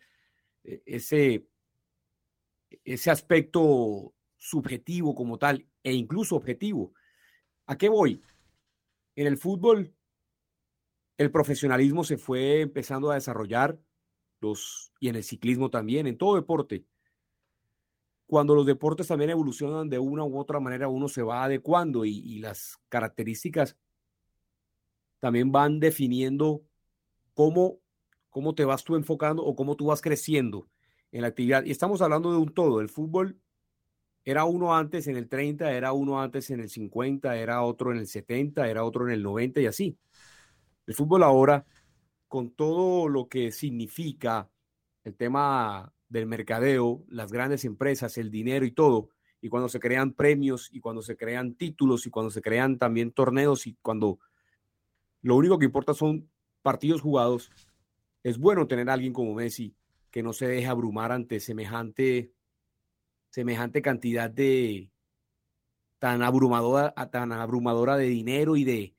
eh, 0.64 0.82
ese, 0.86 1.46
ese 2.86 3.12
aspecto 3.12 4.14
subjetivo 4.38 5.14
como 5.14 5.38
tal, 5.38 5.68
e 5.88 5.94
incluso 5.94 6.36
objetivo. 6.36 6.94
¿A 7.66 7.78
qué 7.78 7.88
voy? 7.88 8.22
En 9.16 9.26
el 9.26 9.38
fútbol, 9.38 9.94
el 11.18 11.32
profesionalismo 11.32 12.04
se 12.04 12.18
fue 12.18 12.60
empezando 12.60 13.10
a 13.10 13.16
desarrollar, 13.16 13.80
los, 14.42 14.92
y 15.00 15.08
en 15.08 15.16
el 15.16 15.24
ciclismo 15.24 15.70
también, 15.70 16.06
en 16.06 16.18
todo 16.18 16.36
deporte. 16.36 16.86
Cuando 18.26 18.54
los 18.54 18.66
deportes 18.66 19.08
también 19.08 19.30
evolucionan 19.30 19.88
de 19.88 19.98
una 19.98 20.26
u 20.26 20.38
otra 20.38 20.60
manera, 20.60 20.90
uno 20.90 21.08
se 21.08 21.22
va 21.22 21.46
adecuando 21.46 22.04
y, 22.04 22.40
las 22.40 22.78
características 22.90 23.78
también 25.20 25.54
van 25.54 25.80
definiendo 25.80 26.64
cómo, 27.34 27.80
cómo 28.30 28.56
te 28.56 28.66
vas 28.66 28.84
tú 28.84 28.98
enfocando 28.98 29.42
o 29.42 29.56
cómo 29.56 29.78
tú 29.78 29.86
vas 29.86 30.02
creciendo 30.02 30.68
en 31.14 31.22
la 31.22 31.30
actividad. 31.30 31.64
Y 31.64 31.72
estamos 31.72 32.02
hablando 32.02 32.34
de 32.34 32.40
un 32.40 32.54
todo. 32.54 32.82
El 32.82 32.90
fútbol 32.90 33.40
era 34.28 34.44
uno 34.44 34.76
antes 34.76 35.08
en 35.08 35.16
el 35.16 35.30
30, 35.30 35.72
era 35.72 35.94
uno 35.94 36.22
antes 36.22 36.50
en 36.50 36.60
el 36.60 36.70
50, 36.70 37.38
era 37.38 37.62
otro 37.62 37.94
en 37.94 38.00
el 38.00 38.08
70, 38.08 38.68
era 38.68 38.84
otro 38.84 39.08
en 39.08 39.14
el 39.14 39.24
90 39.24 39.62
y 39.62 39.68
así. 39.68 39.98
El 40.86 40.96
fútbol 40.96 41.24
ahora, 41.24 41.66
con 42.28 42.52
todo 42.52 43.08
lo 43.08 43.30
que 43.30 43.54
significa 43.54 44.50
el 45.06 45.16
tema 45.16 45.94
del 46.10 46.26
mercadeo, 46.26 47.06
las 47.08 47.32
grandes 47.32 47.64
empresas, 47.64 48.18
el 48.18 48.30
dinero 48.30 48.66
y 48.66 48.72
todo, 48.72 49.12
y 49.40 49.48
cuando 49.48 49.70
se 49.70 49.80
crean 49.80 50.12
premios 50.12 50.68
y 50.74 50.82
cuando 50.82 51.02
se 51.02 51.16
crean 51.16 51.56
títulos 51.56 52.06
y 52.06 52.10
cuando 52.10 52.30
se 52.30 52.42
crean 52.42 52.78
también 52.78 53.14
torneos 53.14 53.66
y 53.66 53.78
cuando 53.82 54.20
lo 55.22 55.38
único 55.38 55.58
que 55.58 55.68
importa 55.68 55.94
son 55.94 56.30
partidos 56.62 57.00
jugados. 57.00 57.50
Es 58.24 58.38
bueno 58.38 58.68
tener 58.68 58.90
alguien 58.90 59.14
como 59.14 59.34
Messi 59.36 59.74
que 60.12 60.22
no 60.22 60.34
se 60.34 60.50
deje 60.50 60.68
abrumar 60.68 61.14
ante 61.14 61.40
semejante, 61.40 62.34
semejante 63.30 63.82
cantidad 63.82 64.30
de 64.30 64.92
tan 66.00 66.22
abrumadora, 66.22 66.94
tan 67.12 67.32
abrumadora 67.32 67.98
de 67.98 68.06
dinero 68.06 68.56
y 68.56 68.64
de, 68.64 68.96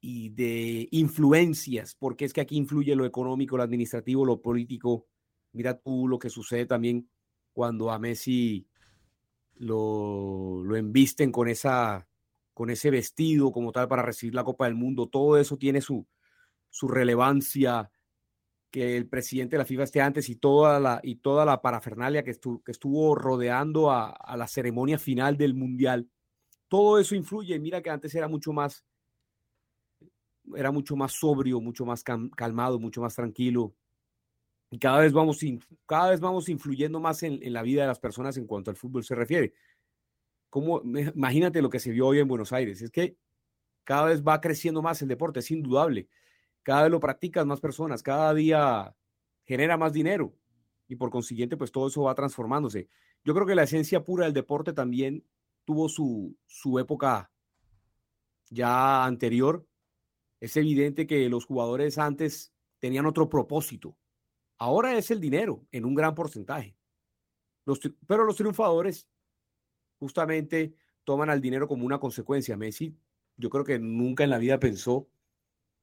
y 0.00 0.30
de 0.30 0.88
influencias, 0.90 1.94
porque 1.94 2.24
es 2.24 2.32
que 2.32 2.40
aquí 2.40 2.56
influye 2.56 2.94
lo 2.94 3.04
económico, 3.04 3.56
lo 3.56 3.62
administrativo, 3.62 4.24
lo 4.24 4.40
político. 4.40 5.06
Mira 5.52 5.78
tú 5.78 6.08
lo 6.08 6.18
que 6.18 6.30
sucede 6.30 6.66
también 6.66 7.10
cuando 7.52 7.90
a 7.90 7.98
Messi 7.98 8.66
lo, 9.56 10.62
lo 10.64 10.76
embisten 10.76 11.32
con 11.32 11.48
esa 11.48 12.06
con 12.58 12.70
ese 12.70 12.90
vestido 12.90 13.52
como 13.52 13.70
tal 13.70 13.86
para 13.86 14.02
recibir 14.02 14.34
la 14.34 14.42
Copa 14.42 14.64
del 14.64 14.74
Mundo, 14.74 15.06
todo 15.08 15.38
eso 15.38 15.56
tiene 15.56 15.80
su, 15.80 16.04
su 16.70 16.88
relevancia, 16.88 17.88
que 18.70 18.96
el 18.96 19.08
presidente 19.08 19.56
de 19.56 19.58
la 19.58 19.64
FIFA 19.64 19.82
esté 19.82 20.00
antes 20.00 20.28
y 20.28 20.36
toda 20.36 20.78
la, 20.78 21.00
y 21.02 21.16
toda 21.16 21.44
la 21.44 21.62
parafernalia 21.62 22.22
que, 22.22 22.30
estuvo, 22.30 22.62
que 22.62 22.72
estuvo 22.72 23.14
rodeando 23.14 23.90
a, 23.90 24.36
la 24.36 24.46
ceremonia 24.46 24.98
final 24.98 25.36
del 25.36 25.54
Mundial, 25.54 26.08
todo 26.68 26.98
eso 26.98 27.14
influye. 27.14 27.58
Mira 27.58 27.82
que 27.82 27.90
antes 27.90 28.14
era 28.14 28.28
mucho 28.28 28.52
más, 28.52 28.84
era 30.54 30.70
mucho 30.70 30.96
más 30.96 31.12
sobrio, 31.12 31.60
mucho 31.60 31.86
más 31.86 32.02
calmado, 32.04 32.78
mucho 32.78 33.00
más 33.00 33.14
tranquilo. 33.14 33.74
Y 34.70 34.78
cada 34.78 35.00
vez 35.00 35.14
vamos, 35.14 35.40
cada 35.86 36.10
vez 36.10 36.20
vamos 36.20 36.48
influyendo 36.50 37.00
más 37.00 37.22
en, 37.22 37.40
la 37.52 37.62
vida 37.62 37.82
de 37.82 37.88
las 37.88 38.00
personas 38.00 38.36
en 38.36 38.46
cuanto 38.46 38.70
al 38.70 38.76
fútbol 38.76 39.02
se 39.02 39.14
refiere 39.14 39.54
imagínate 41.14 41.62
lo 41.62 41.70
que 41.70 41.80
se 41.80 41.90
vio 41.90 42.06
hoy 42.06 42.20
en 42.20 42.28
Buenos 42.28 42.52
Aires, 42.52 42.80
es 42.80 42.90
que 42.90 43.16
cada 43.84 44.06
vez 44.06 44.22
va 44.22 44.40
creciendo 44.40 44.82
más 44.82 45.00
el 45.02 45.08
deporte, 45.08 45.40
es 45.40 45.50
indudable. 45.50 46.08
Cada 46.68 46.82
vez 46.82 46.90
lo 46.90 47.00
practican 47.00 47.48
más 47.48 47.62
personas, 47.62 48.02
cada 48.02 48.34
día 48.34 48.94
genera 49.46 49.78
más 49.78 49.90
dinero 49.90 50.34
y 50.86 50.96
por 50.96 51.08
consiguiente, 51.08 51.56
pues 51.56 51.72
todo 51.72 51.88
eso 51.88 52.02
va 52.02 52.14
transformándose. 52.14 52.90
Yo 53.24 53.32
creo 53.32 53.46
que 53.46 53.54
la 53.54 53.62
esencia 53.62 54.04
pura 54.04 54.26
del 54.26 54.34
deporte 54.34 54.74
también 54.74 55.24
tuvo 55.64 55.88
su, 55.88 56.36
su 56.44 56.78
época 56.78 57.32
ya 58.50 59.06
anterior. 59.06 59.66
Es 60.40 60.58
evidente 60.58 61.06
que 61.06 61.30
los 61.30 61.46
jugadores 61.46 61.96
antes 61.96 62.52
tenían 62.80 63.06
otro 63.06 63.30
propósito. 63.30 63.96
Ahora 64.58 64.94
es 64.98 65.10
el 65.10 65.20
dinero 65.20 65.64
en 65.72 65.86
un 65.86 65.94
gran 65.94 66.14
porcentaje. 66.14 66.76
Pero 68.06 68.26
los 68.26 68.36
triunfadores 68.36 69.08
justamente 69.98 70.74
toman 71.04 71.30
al 71.30 71.40
dinero 71.40 71.66
como 71.66 71.86
una 71.86 71.98
consecuencia. 71.98 72.58
Messi, 72.58 72.94
yo 73.38 73.48
creo 73.48 73.64
que 73.64 73.78
nunca 73.78 74.22
en 74.22 74.28
la 74.28 74.36
vida 74.36 74.60
pensó 74.60 75.08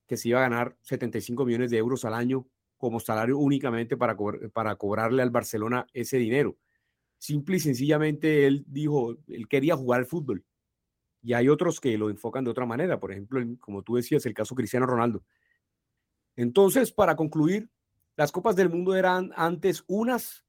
que 0.08 0.18
se 0.18 0.30
iba 0.30 0.40
a 0.40 0.50
ganar 0.50 0.78
75 0.82 1.46
millones 1.46 1.72
de 1.72 1.78
euros 1.78 2.06
al 2.06 2.14
año 2.14 2.48
como 2.78 3.00
salario 3.00 3.38
únicamente 3.38 3.98
para, 3.98 4.16
para 4.54 4.76
cobrarle 4.76 5.22
al 5.22 5.32
Barcelona 5.32 5.88
ese 5.94 6.18
dinero. 6.18 6.58
Simple 7.18 7.58
y 7.58 7.60
sencillamente 7.60 8.46
él 8.46 8.66
dijo, 8.68 9.18
él 9.28 9.48
quería 9.48 9.76
jugar 9.76 10.02
al 10.02 10.06
fútbol. 10.06 10.44
Y 11.22 11.34
hay 11.34 11.50
otros 11.50 11.80
que 11.80 11.98
lo 11.98 12.10
enfocan 12.10 12.44
de 12.44 12.52
otra 12.52 12.66
manera, 12.66 13.00
por 13.00 13.12
ejemplo, 13.12 13.42
como 13.60 13.82
tú 13.82 13.96
decías, 13.96 14.26
el 14.26 14.34
caso 14.34 14.54
Cristiano 14.54 14.86
Ronaldo. 14.86 15.24
Entonces, 16.36 16.92
para 16.92 17.16
concluir, 17.16 17.70
las 18.16 18.32
Copas 18.32 18.56
del 18.56 18.70
Mundo 18.70 18.96
eran 18.96 19.32
antes 19.36 19.84
unas, 19.88 20.46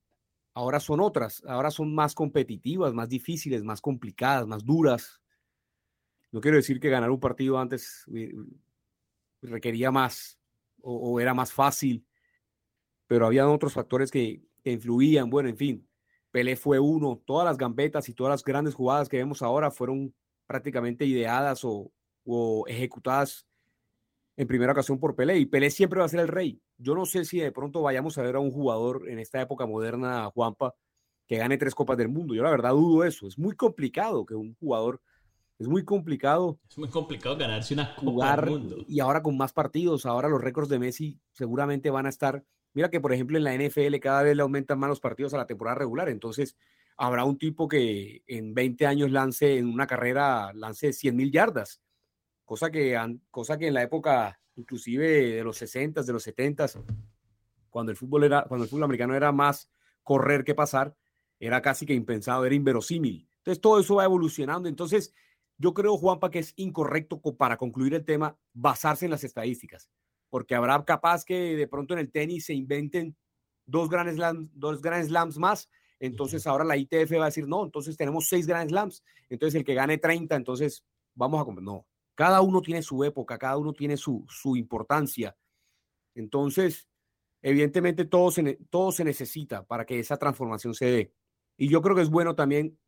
ahora 0.53 0.79
son 0.81 1.01
otras, 1.01 1.43
ahora 1.47 1.71
son 1.71 1.95
más 1.95 2.15
competitivas, 2.15 2.93
más 2.93 3.09
difíciles, 3.09 3.65
más 3.65 3.81
complicadas, 3.81 4.47
más 4.47 4.65
duras. 4.65 5.23
No 6.31 6.41
quiero 6.41 6.59
decir 6.59 6.79
que 6.79 6.91
ganar 6.91 7.11
un 7.11 7.21
partido 7.21 7.59
antes 7.59 8.05
eh, 8.15 8.35
requería 9.47 9.91
más 9.91 10.39
o, 10.83 11.21
era 11.21 11.35
más 11.35 11.53
fácil, 11.53 12.07
pero 13.07 13.27
había 13.27 13.49
otros 13.49 13.73
factores 13.73 14.11
que, 14.11 14.43
influían. 14.65 15.31
Bueno, 15.31 15.49
en 15.49 15.57
fin, 15.57 15.89
Pelé 16.33 16.57
fue 16.57 16.81
uno. 16.81 17.23
Todas 17.25 17.47
las 17.47 17.57
gambetas 17.57 18.09
y 18.09 18.15
todas 18.15 18.33
las 18.33 18.43
grandes 18.43 18.75
jugadas 18.75 19.09
que 19.09 19.19
vemos 19.19 19.43
ahora 19.43 19.71
fueron 19.71 20.13
prácticamente 20.47 21.05
ideadas 21.05 21.65
o, 21.65 21.93
o 22.25 22.65
ejecutadas 22.67 23.47
en 24.37 24.49
primera 24.49 24.73
ocasión 24.73 24.99
por 24.99 25.15
Pelé. 25.15 25.39
Y 25.39 25.47
Pelé 25.47 25.71
siempre 25.71 26.01
va 26.01 26.07
a 26.07 26.09
ser 26.09 26.21
el 26.21 26.29
rey. 26.29 26.61
Yo 26.79 26.95
no 26.97 27.07
sé 27.07 27.25
si 27.25 27.39
de 27.39 27.53
pronto 27.53 27.81
vayamos 27.81 28.19
a 28.19 28.23
ver 28.23 28.35
a 28.35 28.41
un 28.41 28.51
jugador 28.51 29.09
en 29.09 29.21
esta 29.21 29.41
época 29.41 29.67
moderna, 29.67 30.31
Juanpa, 30.35 30.75
que 31.27 31.37
gane 31.37 31.59
tres 31.59 31.75
Copas 31.75 31.97
del 31.97 32.09
Mundo. 32.09 32.35
Yo 32.35 32.43
la 32.43 32.51
verdad 32.51 32.73
dudo 32.73 33.05
eso. 33.05 33.27
Es 33.27 33.39
muy 33.39 33.55
complicado 33.55 34.27
que 34.27 34.35
un 34.35 34.55
jugador 34.57 35.01
es 35.59 35.69
muy 35.69 35.85
complicado. 35.85 36.59
Es 36.69 36.77
muy 36.77 36.89
complicado 36.89 37.37
ganarse 37.37 37.75
una 37.75 37.95
Copa 37.95 38.37
del 38.37 38.51
Mundo. 38.51 38.85
Y 38.89 39.01
ahora 39.01 39.23
con 39.23 39.37
más 39.37 39.53
partidos, 39.53 40.05
ahora 40.05 40.29
los 40.29 40.41
récords 40.41 40.69
de 40.69 40.79
Messi 40.79 41.19
seguramente 41.33 41.91
van 41.91 42.07
a 42.07 42.11
estar. 42.11 42.45
Mira 42.75 42.91
que, 42.91 43.01
por 43.01 43.13
ejemplo, 43.13 43.39
en 43.39 43.45
la 43.45 43.55
NFL 43.55 43.97
cada 44.01 44.23
vez 44.23 44.37
le 44.37 44.43
aumentan 44.43 44.79
más 44.79 44.91
los 44.91 45.01
partidos 45.01 45.33
a 45.33 45.39
la 45.39 45.47
temporada 45.47 45.77
regular. 45.77 46.11
Entonces, 46.11 46.57
habrá 46.99 47.25
un 47.25 47.39
tipo 47.39 47.69
que 47.69 48.23
en 48.27 48.55
20 48.55 48.87
años 48.87 49.11
lance 49.11 49.57
en 49.57 49.67
una 49.67 49.87
carrera, 49.87 50.53
lance 50.53 50.93
100 50.93 51.17
mil 51.17 51.33
yardas. 51.33 51.81
Cosa 52.45 52.71
que, 52.71 52.99
cosa 53.31 53.57
que 53.57 53.69
en 53.69 53.75
la 53.75 53.83
época, 53.83 54.39
inclusive 54.57 55.37
de 55.37 55.43
los 55.43 55.57
60, 55.57 56.03
de 56.03 56.13
los 56.13 56.23
70, 56.23 56.67
cuando 57.71 57.93
el 57.93 57.97
fútbol 57.97 58.25
era, 58.25 58.45
cuando 58.45 58.65
el 58.65 58.71
fútbol 58.71 58.85
americano 58.85 59.15
era 59.15 59.33
más 59.33 59.71
correr 60.03 60.45
que 60.45 60.55
pasar, 60.55 60.95
era 61.41 61.63
casi 61.63 61.87
que 61.87 61.95
impensado, 61.95 62.45
era 62.45 62.55
inverosímil. 62.55 63.27
Entonces, 63.39 63.61
todo 63.61 63.81
eso 63.81 63.97
va 63.97 64.05
evolucionando. 64.05 64.69
Entonces, 64.69 65.15
yo 65.59 65.75
creo, 65.75 65.97
Juanpa, 65.97 66.31
que 66.31 66.39
es 66.39 66.53
incorrecto 66.57 67.21
para 67.37 67.57
concluir 67.57 67.95
el 67.95 68.05
tema 68.05 68.37
basarse 68.53 69.07
en 69.07 69.11
las 69.11 69.25
estadísticas, 69.25 69.91
porque 70.29 70.55
habrá 70.55 70.85
capaz 70.85 71.25
que 71.25 71.57
de 71.57 71.67
pronto 71.67 71.95
en 71.95 72.01
el 72.01 72.11
tenis 72.11 72.47
se 72.47 72.55
inventen 72.55 73.17
dos 73.65 73.89
grandes 73.89 74.17
slams, 74.17 74.51
dos 74.53 74.83
grandes 74.83 75.09
slams 75.09 75.39
más. 75.39 75.71
Entonces 75.99 76.47
ahora 76.47 76.65
la 76.65 76.77
ITF 76.77 77.13
va 77.19 77.25
a 77.25 77.27
decir, 77.27 77.49
no, 77.49 77.65
entonces 77.65 77.97
tenemos 77.97 78.29
seis 78.29 78.47
grandes 78.47 78.71
slams. 78.71 79.03
Entonces 79.31 79.55
el 79.55 79.65
que 79.65 79.75
gane 79.75 79.99
30, 79.99 80.37
entonces 80.37 80.85
vamos 81.15 81.41
a 81.41 81.45
comer. 81.45 81.63
No, 81.63 81.87
cada 82.15 82.43
uno 82.43 82.61
tiene 82.61 82.83
su 82.83 83.03
época, 83.03 83.39
cada 83.39 83.57
uno 83.57 83.73
tiene 83.73 83.97
su, 83.97 84.25
su 84.29 84.57
importancia. 84.57 85.37
Entonces, 86.15 86.89
evidentemente 87.43 88.05
todo 88.05 88.31
se, 88.31 88.59
todo 88.71 88.93
se 88.93 89.05
necesita 89.05 89.65
para 89.65 89.85
que 89.85 89.99
esa 89.99 90.17
transformación 90.17 90.75
se 90.75 90.87
dé. 90.87 91.13
Y 91.57 91.69
yo 91.69 91.81
creo 91.81 91.97
que 91.97 92.03
es 92.03 92.11
bueno 92.11 92.35
también 92.35 92.79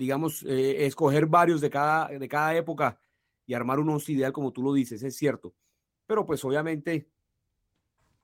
digamos, 0.00 0.42
eh, 0.44 0.86
escoger 0.86 1.26
varios 1.26 1.60
de 1.60 1.68
cada, 1.68 2.08
de 2.08 2.26
cada 2.26 2.56
época 2.56 2.98
y 3.44 3.52
armar 3.52 3.78
un 3.78 3.90
once 3.90 4.10
ideal, 4.12 4.32
como 4.32 4.50
tú 4.50 4.62
lo 4.62 4.72
dices, 4.72 5.02
es 5.02 5.14
cierto. 5.14 5.54
Pero 6.06 6.24
pues 6.24 6.42
obviamente 6.42 7.06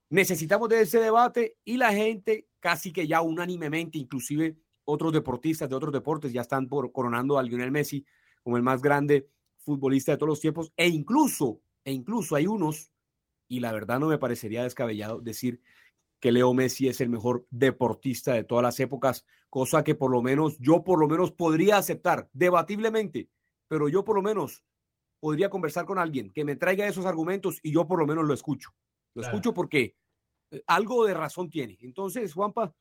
necesitamos 0.08 0.70
de 0.70 0.80
ese 0.80 1.00
debate 1.00 1.58
y 1.64 1.76
la 1.76 1.92
gente 1.92 2.48
casi 2.60 2.94
que 2.94 3.06
ya 3.06 3.20
unánimemente, 3.20 3.98
inclusive 3.98 4.56
otros 4.86 5.12
deportistas 5.12 5.68
de 5.68 5.76
otros 5.76 5.92
deportes 5.92 6.32
ya 6.32 6.40
están 6.40 6.66
por, 6.66 6.90
coronando 6.92 7.36
a 7.36 7.42
Lionel 7.42 7.70
Messi 7.70 8.06
como 8.42 8.56
el 8.56 8.62
más 8.62 8.80
grande 8.80 9.28
futbolista 9.58 10.12
de 10.12 10.16
todos 10.16 10.30
los 10.30 10.40
tiempos 10.40 10.72
e 10.78 10.88
incluso, 10.88 11.60
e 11.84 11.92
incluso 11.92 12.36
hay 12.36 12.46
unos, 12.46 12.90
y 13.48 13.60
la 13.60 13.70
verdad 13.70 14.00
no 14.00 14.08
me 14.08 14.16
parecería 14.16 14.62
descabellado 14.62 15.20
decir 15.20 15.60
que 16.20 16.32
Leo 16.32 16.54
Messi 16.54 16.88
es 16.88 17.00
el 17.00 17.08
mejor 17.08 17.46
deportista 17.50 18.32
de 18.32 18.44
todas 18.44 18.62
las 18.62 18.80
épocas, 18.80 19.24
cosa 19.50 19.84
que 19.84 19.94
por 19.94 20.10
lo 20.10 20.22
menos 20.22 20.56
yo 20.58 20.82
por 20.82 20.98
lo 20.98 21.08
menos 21.08 21.32
podría 21.32 21.76
aceptar 21.76 22.28
debatiblemente, 22.32 23.28
pero 23.68 23.88
yo 23.88 24.04
por 24.04 24.16
lo 24.16 24.22
menos 24.22 24.64
podría 25.20 25.50
conversar 25.50 25.84
con 25.84 25.98
alguien 25.98 26.30
que 26.32 26.44
me 26.44 26.56
traiga 26.56 26.86
esos 26.86 27.06
argumentos 27.06 27.58
y 27.62 27.72
yo 27.72 27.86
por 27.86 27.98
lo 27.98 28.06
menos 28.06 28.24
lo 28.24 28.34
escucho. 28.34 28.70
Lo 29.14 29.22
escucho 29.22 29.54
porque 29.54 29.96
eh, 30.50 30.62
algo 30.66 31.06
de 31.06 31.14
razón 31.14 31.48
tiene. 31.48 31.78
Entonces, 31.80 32.34
Juanpa, 32.34 32.74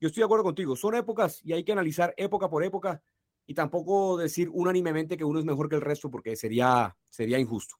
yo 0.00 0.08
estoy 0.08 0.22
de 0.22 0.24
acuerdo 0.24 0.44
contigo. 0.44 0.74
Son 0.74 0.94
épocas 0.94 1.40
y 1.44 1.52
hay 1.52 1.64
que 1.64 1.72
analizar 1.72 2.14
época 2.16 2.48
por 2.48 2.64
época 2.64 3.02
y 3.46 3.54
tampoco 3.54 4.16
decir 4.16 4.48
unánimemente 4.52 5.16
que 5.18 5.24
uno 5.24 5.38
es 5.38 5.44
mejor 5.44 5.68
que 5.68 5.76
el 5.76 5.82
resto 5.82 6.10
porque 6.10 6.34
sería, 6.34 6.96
sería 7.10 7.38
injusto 7.38 7.76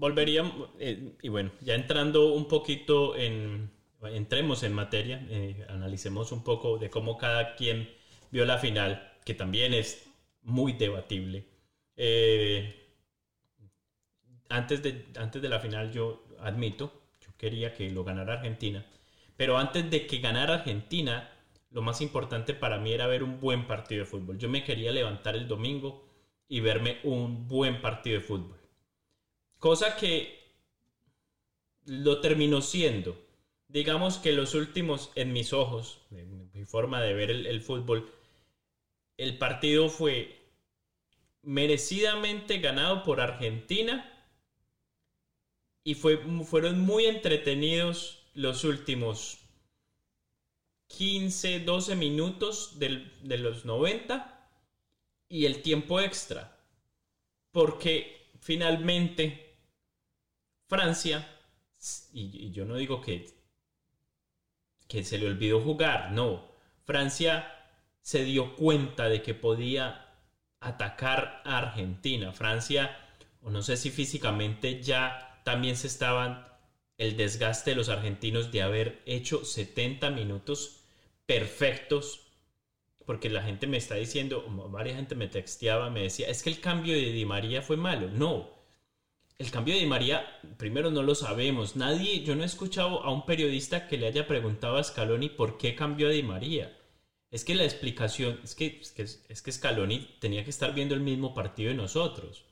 volveríamos, 0.00 0.70
eh, 0.78 1.12
y 1.20 1.28
bueno, 1.28 1.52
ya 1.60 1.74
entrando 1.74 2.32
un 2.32 2.48
poquito 2.48 3.14
en, 3.16 3.70
entremos 4.02 4.62
en 4.62 4.72
materia, 4.72 5.26
eh, 5.28 5.66
analicemos 5.68 6.32
un 6.32 6.42
poco 6.42 6.78
de 6.78 6.88
cómo 6.88 7.18
cada 7.18 7.54
quien 7.54 7.86
vio 8.30 8.46
la 8.46 8.56
final, 8.56 9.12
que 9.26 9.34
también 9.34 9.74
es 9.74 10.10
muy 10.42 10.72
debatible. 10.72 11.44
Eh, 11.96 12.74
antes, 14.48 14.82
de, 14.82 15.04
antes 15.16 15.42
de 15.42 15.48
la 15.50 15.60
final 15.60 15.92
yo 15.92 16.24
admito, 16.40 17.02
yo 17.20 17.36
quería 17.36 17.74
que 17.74 17.90
lo 17.90 18.02
ganara 18.02 18.34
Argentina, 18.34 18.86
pero 19.36 19.58
antes 19.58 19.90
de 19.90 20.06
que 20.06 20.18
ganara 20.18 20.54
Argentina, 20.54 21.30
lo 21.70 21.82
más 21.82 22.00
importante 22.00 22.54
para 22.54 22.78
mí 22.78 22.92
era 22.92 23.06
ver 23.06 23.22
un 23.22 23.38
buen 23.38 23.66
partido 23.66 24.00
de 24.00 24.06
fútbol. 24.06 24.38
Yo 24.38 24.48
me 24.48 24.64
quería 24.64 24.92
levantar 24.92 25.36
el 25.36 25.46
domingo 25.46 26.08
y 26.48 26.60
verme 26.60 27.00
un 27.04 27.46
buen 27.46 27.82
partido 27.82 28.18
de 28.18 28.24
fútbol. 28.26 28.59
Cosa 29.60 29.94
que 29.94 30.40
lo 31.84 32.20
terminó 32.22 32.62
siendo. 32.62 33.16
Digamos 33.68 34.16
que 34.16 34.32
los 34.32 34.54
últimos, 34.54 35.12
en 35.14 35.34
mis 35.34 35.52
ojos, 35.52 36.00
en 36.10 36.50
mi 36.52 36.64
forma 36.64 37.02
de 37.02 37.12
ver 37.12 37.30
el, 37.30 37.60
fútbol, 37.60 38.10
el 39.18 39.36
partido 39.36 39.90
fue 39.90 40.34
merecidamente 41.42 42.58
ganado 42.58 43.04
por 43.04 43.20
Argentina 43.20 44.10
y 45.84 45.94
fue, 45.94 46.18
fueron 46.44 46.80
muy 46.80 47.04
entretenidos 47.04 48.30
los 48.32 48.64
últimos 48.64 49.40
15, 50.88 51.60
12 51.60 51.96
minutos 51.96 52.78
de 52.78 53.38
los 53.38 53.66
90 53.66 54.48
y 55.28 55.44
el 55.44 55.60
tiempo 55.60 56.00
extra. 56.00 56.56
Porque 57.52 58.30
finalmente 58.40 59.49
Francia, 60.70 61.28
y, 62.12 62.52
yo 62.52 62.64
no 62.64 62.76
digo 62.76 63.00
que, 63.00 63.26
que 64.86 65.02
se 65.02 65.18
le 65.18 65.26
olvidó 65.26 65.60
jugar, 65.60 66.12
no, 66.12 66.48
Francia 66.84 67.52
se 68.00 68.22
dio 68.22 68.54
cuenta 68.54 69.08
de 69.08 69.20
que 69.20 69.34
podía 69.34 70.14
atacar 70.60 71.42
a 71.44 71.58
Argentina. 71.58 72.32
Francia, 72.32 72.96
o 73.42 73.50
no 73.50 73.62
sé 73.62 73.76
si 73.76 73.90
físicamente 73.90 74.80
ya 74.80 75.40
también 75.42 75.76
se 75.76 75.88
estaban 75.88 76.46
el 76.98 77.16
desgaste 77.16 77.70
de 77.70 77.76
los 77.76 77.88
argentinos 77.88 78.52
de 78.52 78.62
haber 78.62 79.02
hecho 79.06 79.44
70 79.44 80.10
minutos 80.10 80.84
perfectos, 81.26 82.28
porque 83.06 83.28
la 83.28 83.42
gente 83.42 83.66
me 83.66 83.78
está 83.78 83.96
diciendo, 83.96 84.44
varias 84.70 84.94
gente 84.94 85.16
me 85.16 85.26
texteaba, 85.26 85.90
me 85.90 86.02
decía, 86.02 86.28
es 86.28 86.44
que 86.44 86.50
el 86.50 86.60
cambio 86.60 86.94
de 86.94 87.10
Di 87.10 87.24
María 87.24 87.60
fue 87.60 87.76
malo. 87.76 88.08
No, 88.08 88.59
el 89.40 89.50
cambio 89.50 89.72
de 89.72 89.80
Di 89.80 89.86
María, 89.86 90.38
primero 90.58 90.90
no 90.90 91.02
lo 91.02 91.14
sabemos. 91.14 91.74
Nadie, 91.74 92.22
yo 92.24 92.36
no 92.36 92.42
he 92.42 92.46
escuchado 92.46 93.02
a 93.02 93.10
un 93.10 93.24
periodista 93.24 93.88
que 93.88 93.96
le 93.96 94.06
haya 94.06 94.26
preguntado 94.26 94.76
a 94.76 94.84
Scaloni 94.84 95.30
por 95.30 95.56
qué 95.56 95.74
cambió 95.74 96.08
a 96.08 96.10
Di 96.10 96.22
María. 96.22 96.76
Es 97.30 97.46
que 97.46 97.54
la 97.54 97.64
explicación, 97.64 98.38
es 98.44 98.54
que, 98.54 98.82
es 98.98 99.42
Scaloni 99.50 100.16
tenía 100.20 100.44
que 100.44 100.50
estar 100.50 100.74
viendo 100.74 100.94
el 100.94 101.00
mismo 101.00 101.32
partido 101.32 101.70
de 101.70 101.74
nosotros. 101.74 102.44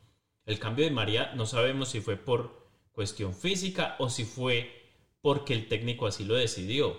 El 0.47 0.59
cambio 0.59 0.87
de 0.87 0.91
María 0.91 1.35
no 1.35 1.45
sabemos 1.45 1.91
si 1.91 2.01
fue 2.01 2.17
por 2.17 2.67
cuestión 2.93 3.35
física 3.35 3.97
o 3.99 4.09
si 4.09 4.25
fue 4.25 4.89
porque 5.21 5.53
el 5.53 5.69
técnico 5.69 6.07
así 6.07 6.25
lo 6.25 6.37
decidió. 6.37 6.99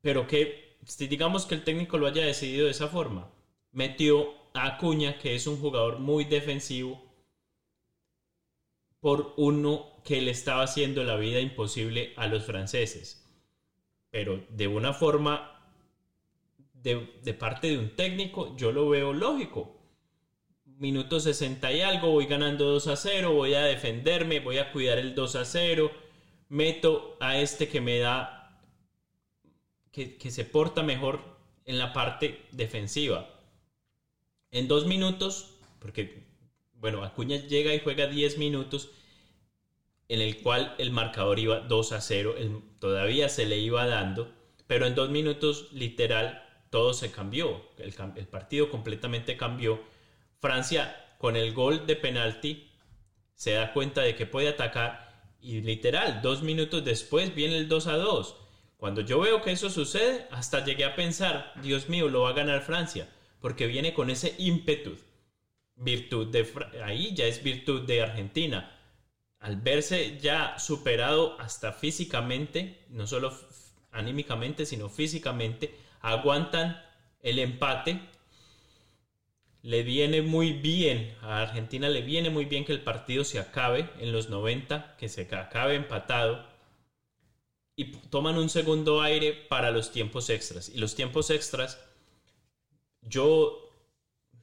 Pero 0.00 0.28
que, 0.28 0.78
digamos 0.96 1.44
que 1.46 1.56
el 1.56 1.64
técnico 1.64 1.98
lo 1.98 2.06
haya 2.06 2.24
decidido 2.24 2.66
de 2.66 2.70
esa 2.70 2.86
forma, 2.86 3.32
metió 3.72 4.32
a 4.54 4.76
Acuña, 4.76 5.18
que 5.18 5.34
es 5.34 5.48
un 5.48 5.58
jugador 5.58 5.98
muy 5.98 6.24
defensivo, 6.24 7.05
por 9.06 9.34
uno 9.36 10.02
que 10.02 10.20
le 10.20 10.32
estaba 10.32 10.64
haciendo 10.64 11.04
la 11.04 11.14
vida 11.14 11.38
imposible 11.38 12.12
a 12.16 12.26
los 12.26 12.42
franceses. 12.42 13.24
Pero 14.10 14.44
de 14.48 14.66
una 14.66 14.92
forma, 14.92 15.62
de, 16.72 16.96
parte 17.38 17.68
de 17.68 17.78
un 17.78 17.94
técnico, 17.94 18.56
yo 18.56 18.72
lo 18.72 18.88
veo 18.88 19.12
lógico. 19.12 19.80
minuto 20.64 21.20
60 21.20 21.72
y 21.72 21.82
algo, 21.82 22.10
voy 22.10 22.26
ganando 22.26 22.64
2 22.64 22.88
a 22.88 22.96
0, 22.96 23.32
voy 23.32 23.54
a 23.54 23.62
defenderme, 23.62 24.40
voy 24.40 24.58
a 24.58 24.72
cuidar 24.72 24.98
el 24.98 25.14
2 25.14 25.36
a 25.36 25.44
0, 25.44 25.88
meto 26.48 27.16
a 27.20 27.38
este 27.38 27.68
que 27.68 27.80
me 27.80 28.00
da, 28.00 28.60
que, 29.92 30.16
que 30.16 30.32
se 30.32 30.44
porta 30.44 30.82
mejor 30.82 31.20
en 31.64 31.78
la 31.78 31.92
parte 31.92 32.42
defensiva. 32.50 33.30
En 34.50 34.66
dos 34.66 34.84
minutos, 34.84 35.54
porque, 35.78 36.24
bueno, 36.74 37.04
Acuña 37.04 37.36
llega 37.36 37.72
y 37.72 37.78
juega 37.78 38.08
10 38.08 38.38
minutos, 38.38 38.90
en 40.08 40.20
el 40.20 40.42
cual 40.42 40.74
el 40.78 40.90
marcador 40.90 41.38
iba 41.38 41.60
2 41.60 41.92
a 41.92 42.00
0, 42.00 42.34
todavía 42.78 43.28
se 43.28 43.46
le 43.46 43.58
iba 43.58 43.86
dando, 43.86 44.32
pero 44.66 44.86
en 44.86 44.94
dos 44.94 45.10
minutos 45.10 45.68
literal 45.72 46.44
todo 46.70 46.94
se 46.94 47.10
cambió, 47.10 47.62
el, 47.78 47.94
el 48.16 48.26
partido 48.26 48.70
completamente 48.70 49.36
cambió. 49.36 49.80
Francia 50.40 51.14
con 51.18 51.36
el 51.36 51.52
gol 51.52 51.86
de 51.86 51.96
penalti 51.96 52.70
se 53.34 53.52
da 53.52 53.72
cuenta 53.72 54.02
de 54.02 54.14
que 54.14 54.26
puede 54.26 54.48
atacar 54.48 55.06
y 55.40 55.60
literal, 55.60 56.20
dos 56.22 56.42
minutos 56.42 56.84
después 56.84 57.34
viene 57.34 57.56
el 57.56 57.68
2 57.68 57.86
a 57.86 57.96
2. 57.96 58.36
Cuando 58.76 59.00
yo 59.00 59.20
veo 59.20 59.42
que 59.42 59.52
eso 59.52 59.70
sucede, 59.70 60.26
hasta 60.30 60.64
llegué 60.64 60.84
a 60.84 60.96
pensar, 60.96 61.52
Dios 61.62 61.88
mío, 61.88 62.08
lo 62.08 62.22
va 62.22 62.30
a 62.30 62.34
ganar 62.34 62.62
Francia, 62.62 63.08
porque 63.40 63.66
viene 63.66 63.94
con 63.94 64.10
ese 64.10 64.34
ímpetu. 64.38 64.96
Virtud 65.76 66.28
de 66.28 66.46
ahí 66.82 67.14
ya 67.14 67.26
es 67.26 67.42
virtud 67.42 67.82
de 67.82 68.02
Argentina 68.02 68.75
al 69.40 69.56
verse 69.56 70.18
ya 70.18 70.58
superado 70.58 71.38
hasta 71.40 71.72
físicamente, 71.72 72.84
no 72.90 73.06
solo 73.06 73.32
anímicamente, 73.92 74.66
sino 74.66 74.88
físicamente, 74.88 75.74
aguantan 76.00 76.82
el 77.20 77.38
empate. 77.38 78.00
Le 79.62 79.82
viene 79.82 80.22
muy 80.22 80.52
bien, 80.52 81.16
a 81.22 81.42
Argentina 81.42 81.88
le 81.88 82.02
viene 82.02 82.30
muy 82.30 82.44
bien 82.44 82.64
que 82.64 82.72
el 82.72 82.82
partido 82.82 83.24
se 83.24 83.40
acabe 83.40 83.90
en 83.98 84.12
los 84.12 84.28
90, 84.28 84.96
que 84.96 85.08
se 85.08 85.22
acabe 85.34 85.74
empatado. 85.74 86.46
Y 87.74 87.92
toman 88.08 88.38
un 88.38 88.48
segundo 88.48 89.02
aire 89.02 89.32
para 89.32 89.70
los 89.70 89.90
tiempos 89.90 90.30
extras. 90.30 90.68
Y 90.68 90.78
los 90.78 90.94
tiempos 90.94 91.30
extras, 91.30 91.84
yo, 93.02 93.70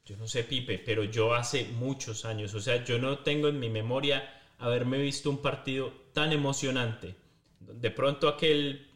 yo 0.05 0.17
no 0.17 0.27
sé 0.27 0.43
Pipe, 0.43 0.77
pero 0.79 1.03
yo 1.05 1.33
hace 1.33 1.65
muchos 1.65 2.25
años, 2.25 2.53
o 2.53 2.59
sea, 2.59 2.83
yo 2.83 2.99
no 2.99 3.19
tengo 3.19 3.47
en 3.47 3.59
mi 3.59 3.69
memoria 3.69 4.42
haberme 4.57 4.97
visto 4.97 5.29
un 5.29 5.41
partido 5.41 5.91
tan 6.13 6.31
emocionante. 6.31 7.15
De 7.59 7.91
pronto 7.91 8.27
aquel, 8.27 8.87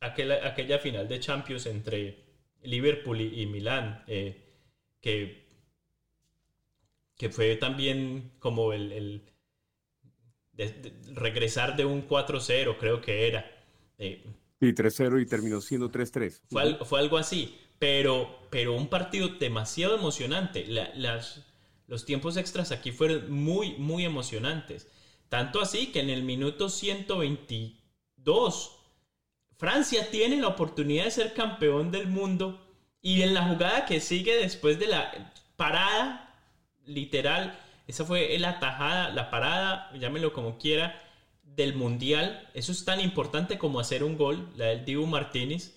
aquella 0.00 0.78
final 0.78 1.08
de 1.08 1.20
Champions 1.20 1.66
entre 1.66 2.24
Liverpool 2.62 3.20
y, 3.20 3.46
Milán, 3.46 4.02
eh, 4.06 4.42
que, 5.00 5.44
que 7.16 7.30
fue 7.30 7.56
también 7.56 8.32
como 8.38 8.72
el, 8.72 9.22
regresar 11.14 11.76
de 11.76 11.84
un 11.84 12.08
4-0, 12.08 12.76
creo 12.78 13.00
que 13.00 13.28
era. 13.28 13.50
Eh, 13.98 14.24
sí, 14.60 14.66
3-0 14.72 15.22
y 15.22 15.26
terminó 15.26 15.60
siendo 15.60 15.90
3-3. 15.90 16.40
Fue, 16.48 16.84
fue, 16.84 17.00
algo 17.00 17.18
así, 17.18 17.58
pero, 17.78 18.46
pero 18.50 18.74
un 18.74 18.88
partido 18.88 19.28
demasiado 19.28 19.96
emocionante. 19.96 20.66
las, 20.66 21.44
los 21.86 22.04
tiempos 22.04 22.36
extras 22.36 22.72
aquí 22.72 22.92
fueron 22.92 23.30
muy, 23.30 23.74
muy 23.74 24.04
emocionantes. 24.04 24.88
Tanto 25.34 25.60
así 25.60 25.88
que 25.88 25.98
en 25.98 26.10
el 26.10 26.22
minuto 26.22 26.68
122 26.68 28.70
Francia 29.56 30.08
tiene 30.08 30.36
la 30.36 30.46
oportunidad 30.46 31.06
de 31.06 31.10
ser 31.10 31.34
campeón 31.34 31.90
del 31.90 32.06
mundo 32.06 32.64
y 33.02 33.22
en 33.22 33.34
la 33.34 33.48
jugada 33.48 33.84
que 33.84 33.98
sigue 33.98 34.36
después 34.36 34.78
de 34.78 34.86
la 34.86 35.32
parada, 35.56 36.32
literal, 36.86 37.58
esa 37.88 38.04
fue 38.04 38.38
la 38.38 38.60
tajada, 38.60 39.10
la 39.10 39.28
parada, 39.28 39.90
llámelo 39.98 40.32
como 40.32 40.56
quiera, 40.56 41.02
del 41.42 41.74
mundial. 41.74 42.48
Eso 42.54 42.70
es 42.70 42.84
tan 42.84 43.00
importante 43.00 43.58
como 43.58 43.80
hacer 43.80 44.04
un 44.04 44.16
gol, 44.16 44.48
la 44.54 44.66
del 44.66 44.84
Dibu 44.84 45.04
Martínez, 45.04 45.74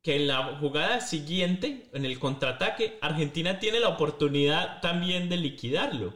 que 0.00 0.14
en 0.14 0.28
la 0.28 0.58
jugada 0.60 1.00
siguiente, 1.00 1.88
en 1.92 2.04
el 2.04 2.20
contraataque, 2.20 2.98
Argentina 3.00 3.58
tiene 3.58 3.80
la 3.80 3.88
oportunidad 3.88 4.80
también 4.80 5.28
de 5.28 5.38
liquidarlo. 5.38 6.14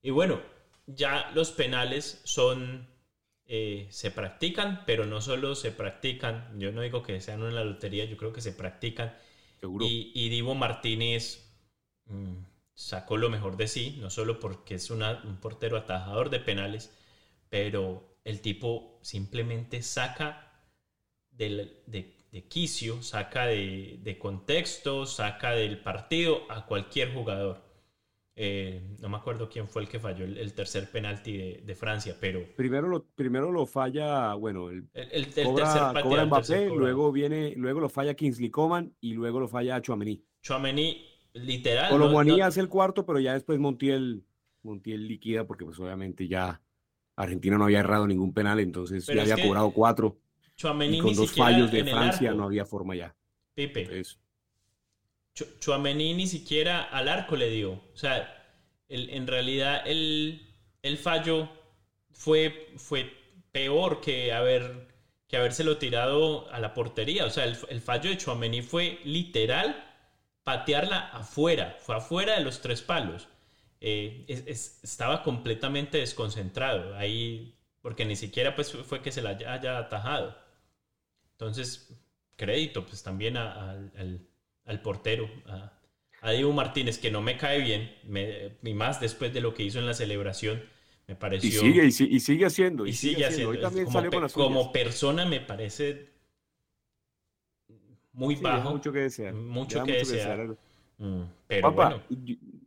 Y 0.00 0.10
bueno, 0.10 0.48
ya 0.94 1.30
los 1.34 1.52
penales 1.52 2.20
son, 2.24 2.88
eh, 3.46 3.88
se 3.90 4.10
practican, 4.10 4.84
pero 4.86 5.06
no 5.06 5.20
solo 5.20 5.54
se 5.54 5.72
practican, 5.72 6.58
yo 6.58 6.72
no 6.72 6.82
digo 6.82 7.02
que 7.02 7.20
sean 7.20 7.42
una 7.42 7.64
lotería, 7.64 8.04
yo 8.04 8.16
creo 8.16 8.32
que 8.32 8.40
se 8.40 8.52
practican. 8.52 9.14
Y, 9.80 10.12
y 10.14 10.28
Divo 10.30 10.54
Martínez 10.54 11.52
mm, 12.06 12.36
sacó 12.74 13.16
lo 13.16 13.28
mejor 13.28 13.56
de 13.56 13.68
sí, 13.68 13.98
no 14.00 14.10
solo 14.10 14.40
porque 14.40 14.76
es 14.76 14.90
un 14.90 15.38
portero 15.40 15.76
atajador 15.76 16.30
de 16.30 16.40
penales, 16.40 16.96
pero 17.50 18.16
el 18.24 18.40
tipo 18.40 18.98
simplemente 19.02 19.82
saca 19.82 20.64
de, 21.30 21.82
de, 21.86 22.48
quicio, 22.48 23.02
saca 23.02 23.46
de, 23.46 23.98
de 24.02 24.18
contexto, 24.18 25.06
saca 25.06 25.52
del 25.52 25.78
partido 25.82 26.50
a 26.50 26.66
cualquier 26.66 27.12
jugador. 27.12 27.69
Eh, 28.42 28.80
no 29.02 29.10
me 29.10 29.18
acuerdo 29.18 29.50
quién 29.50 29.68
fue 29.68 29.82
el 29.82 29.88
que 29.88 30.00
falló 30.00 30.24
el, 30.24 30.54
tercer 30.54 30.90
penalti 30.90 31.36
de, 31.36 31.74
Francia, 31.74 32.16
pero... 32.18 32.42
Primero 32.56 32.88
lo, 32.88 33.04
primero 33.04 33.52
lo 33.52 33.66
falla, 33.66 34.32
bueno, 34.32 34.70
el, 34.70 34.88
el, 34.94 35.30
cobra, 35.44 35.92
cobra 36.02 36.24
Mbappé, 36.24 36.70
luego 36.70 37.12
viene, 37.12 37.52
luego 37.54 37.80
lo 37.80 37.90
falla 37.90 38.14
Kingsley 38.14 38.48
Coman 38.48 38.94
y 38.98 39.12
luego 39.12 39.40
lo 39.40 39.46
falla 39.46 39.82
Chouameni. 39.82 40.24
Chouameni, 40.40 41.06
literal... 41.34 41.90
Colomboani 41.90 42.40
hace 42.40 42.60
el 42.60 42.70
cuarto, 42.70 43.04
pero 43.04 43.20
ya 43.20 43.34
después 43.34 43.58
Montiel, 43.58 44.24
Montiel 44.62 45.06
liquida 45.06 45.46
porque 45.46 45.66
pues 45.66 45.78
obviamente 45.78 46.26
ya 46.26 46.62
Argentina 47.16 47.58
no 47.58 47.64
había 47.64 47.80
errado 47.80 48.06
ningún 48.06 48.32
penal, 48.32 48.58
entonces 48.58 49.04
ya 49.04 49.20
había 49.20 49.36
cobrado 49.36 49.70
cuatro. 49.70 50.18
Chouameni 50.56 50.96
y 50.96 51.00
con 51.02 51.14
dos 51.14 51.32
fallos 51.32 51.70
de 51.70 51.84
Francia 51.84 52.32
no 52.32 52.44
había 52.44 52.64
forma 52.64 52.96
ya. 52.96 53.14
Chuamení 55.34 56.14
ni 56.14 56.26
siquiera 56.26 56.82
al 56.82 57.08
arco 57.08 57.36
le 57.36 57.50
dio. 57.50 57.72
O 57.72 57.96
sea, 57.96 58.36
en 58.88 59.26
realidad 59.26 59.82
el, 59.86 60.40
fallo 61.02 61.48
fue, 62.10 62.72
fue 62.76 63.12
peor 63.52 64.00
que, 64.00 64.32
haber, 64.32 64.88
que 65.28 65.36
habérselo 65.36 65.78
tirado 65.78 66.50
a 66.50 66.60
la 66.60 66.74
portería. 66.74 67.24
O 67.26 67.30
sea, 67.30 67.44
el, 67.44 67.80
fallo 67.80 68.10
de 68.10 68.18
Chuamení 68.18 68.62
fue 68.62 68.98
literal 69.04 69.86
patearla 70.42 71.08
afuera, 71.10 71.76
fue 71.80 71.96
afuera 71.96 72.34
de 72.34 72.44
los 72.44 72.60
tres 72.60 72.82
palos. 72.82 73.28
Eh, 73.80 74.24
estaba 74.28 75.22
completamente 75.22 75.98
desconcentrado 75.98 76.96
ahí, 76.96 77.54
porque 77.80 78.04
ni 78.04 78.16
siquiera 78.16 78.54
pues, 78.54 78.72
fue 78.72 79.00
que 79.02 79.12
se 79.12 79.22
la 79.22 79.30
haya, 79.30 79.78
atajado. 79.78 80.36
Entonces, 81.32 81.88
crédito 82.36 82.84
pues 82.84 83.02
también 83.02 83.36
al 83.36 84.29
al 84.64 84.82
portero, 84.82 85.28
a, 85.46 85.72
Diego 86.32 86.52
Martínez, 86.52 86.98
que 86.98 87.10
no 87.10 87.22
me 87.22 87.38
cae 87.38 87.60
bien, 87.60 87.96
me, 88.04 88.56
y 88.62 88.74
más 88.74 89.00
después 89.00 89.32
de 89.32 89.40
lo 89.40 89.54
que 89.54 89.62
hizo 89.62 89.78
en 89.78 89.86
la 89.86 89.94
celebración, 89.94 90.62
me 91.08 91.16
pareció... 91.16 91.48
Y 91.48 91.52
sigue, 91.52 91.86
y, 91.86 92.20
sigue 92.20 92.44
haciendo. 92.44 92.86
Y, 92.86 92.92
sigue, 92.92 93.24
haciendo. 93.24 94.28
como, 94.34 94.70
persona 94.70 95.24
me 95.24 95.40
parece 95.40 96.10
muy 98.12 98.36
bajo. 98.36 98.70
Mucho 98.70 98.92
que 98.92 99.00
desear. 99.00 99.34
Mucho 99.34 99.82
que 99.82 99.92
desear. 99.92 100.56
Mm, 100.98 101.22
pero 101.46 101.74
papá, 101.74 102.04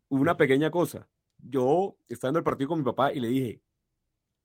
una 0.10 0.36
pequeña 0.36 0.72
cosa. 0.72 1.08
Yo, 1.38 1.96
estando 2.10 2.40
en 2.40 2.42
el 2.42 2.44
partido 2.44 2.70
con 2.70 2.80
mi 2.80 2.86
papá, 2.86 3.14
y 3.14 3.20
le 3.20 3.28
dije, 3.28 3.62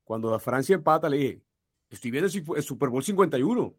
cuando 0.05 0.31
la 0.31 0.39
Francia 0.39 0.75
empata, 0.75 1.09
le 1.09 1.17
dije, 1.17 1.43
estoy 1.89 2.11
viendo 2.11 2.29
el 2.57 2.63
Super 2.63 2.89
Bowl 2.89 3.03
51. 3.03 3.75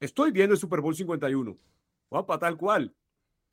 Estoy 0.00 0.32
viendo 0.32 0.54
el 0.54 0.60
Super 0.60 0.80
Bowl 0.80 0.94
51. 0.94 1.56
Papá, 2.08 2.38
tal 2.38 2.56
cual. 2.56 2.94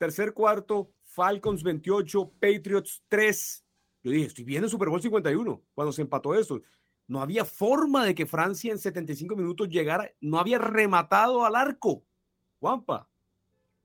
Tercer 0.02 0.34
cuarto, 0.34 0.90
Falcons 1.04 1.62
28, 1.62 2.32
Patriots 2.40 3.04
3. 3.06 3.64
Yo 4.02 4.10
dije, 4.10 4.26
estoy 4.26 4.42
viendo 4.42 4.68
Super 4.68 4.88
Bowl 4.88 5.00
51 5.00 5.62
cuando 5.74 5.92
se 5.92 6.02
empató 6.02 6.34
eso. 6.34 6.60
No 7.06 7.22
había 7.22 7.44
forma 7.44 8.04
de 8.04 8.12
que 8.12 8.26
Francia 8.26 8.72
en 8.72 8.80
75 8.80 9.36
minutos 9.36 9.68
llegara, 9.68 10.12
no 10.20 10.40
había 10.40 10.58
rematado 10.58 11.44
al 11.44 11.54
arco. 11.54 12.04
Juanpa, 12.58 13.08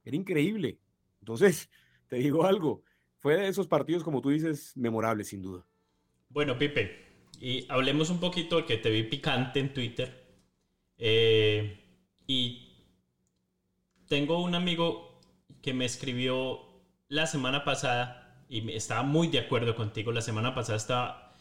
era 0.03 0.17
increíble. 0.17 0.79
Entonces, 1.19 1.69
te 2.07 2.15
digo 2.15 2.45
algo, 2.45 2.81
fue 3.19 3.35
de 3.35 3.47
esos 3.47 3.67
partidos, 3.67 4.03
como 4.03 4.19
tú 4.19 4.31
dices, 4.31 4.75
memorables, 4.75 5.27
sin 5.27 5.43
duda. 5.43 5.67
Bueno, 6.29 6.57
Pipe, 6.57 6.97
y 7.39 7.67
hablemos 7.69 8.09
un 8.09 8.19
poquito 8.19 8.65
que 8.65 8.77
te 8.77 8.89
vi 8.89 9.03
picante 9.03 9.59
en 9.59 9.71
Twitter. 9.71 10.39
Eh, 10.97 11.79
y 12.25 12.87
tengo 14.07 14.41
un 14.41 14.55
amigo 14.55 15.06
que 15.61 15.73
me 15.73 15.85
escribió 15.85 16.61
la 17.09 17.27
semana 17.27 17.63
pasada 17.63 18.43
y 18.49 18.71
estaba 18.71 19.03
muy 19.03 19.27
de 19.27 19.39
acuerdo 19.39 19.75
contigo. 19.75 20.11
La 20.11 20.21
semana 20.21 20.55
pasada 20.55 20.77
estaba, 20.77 21.33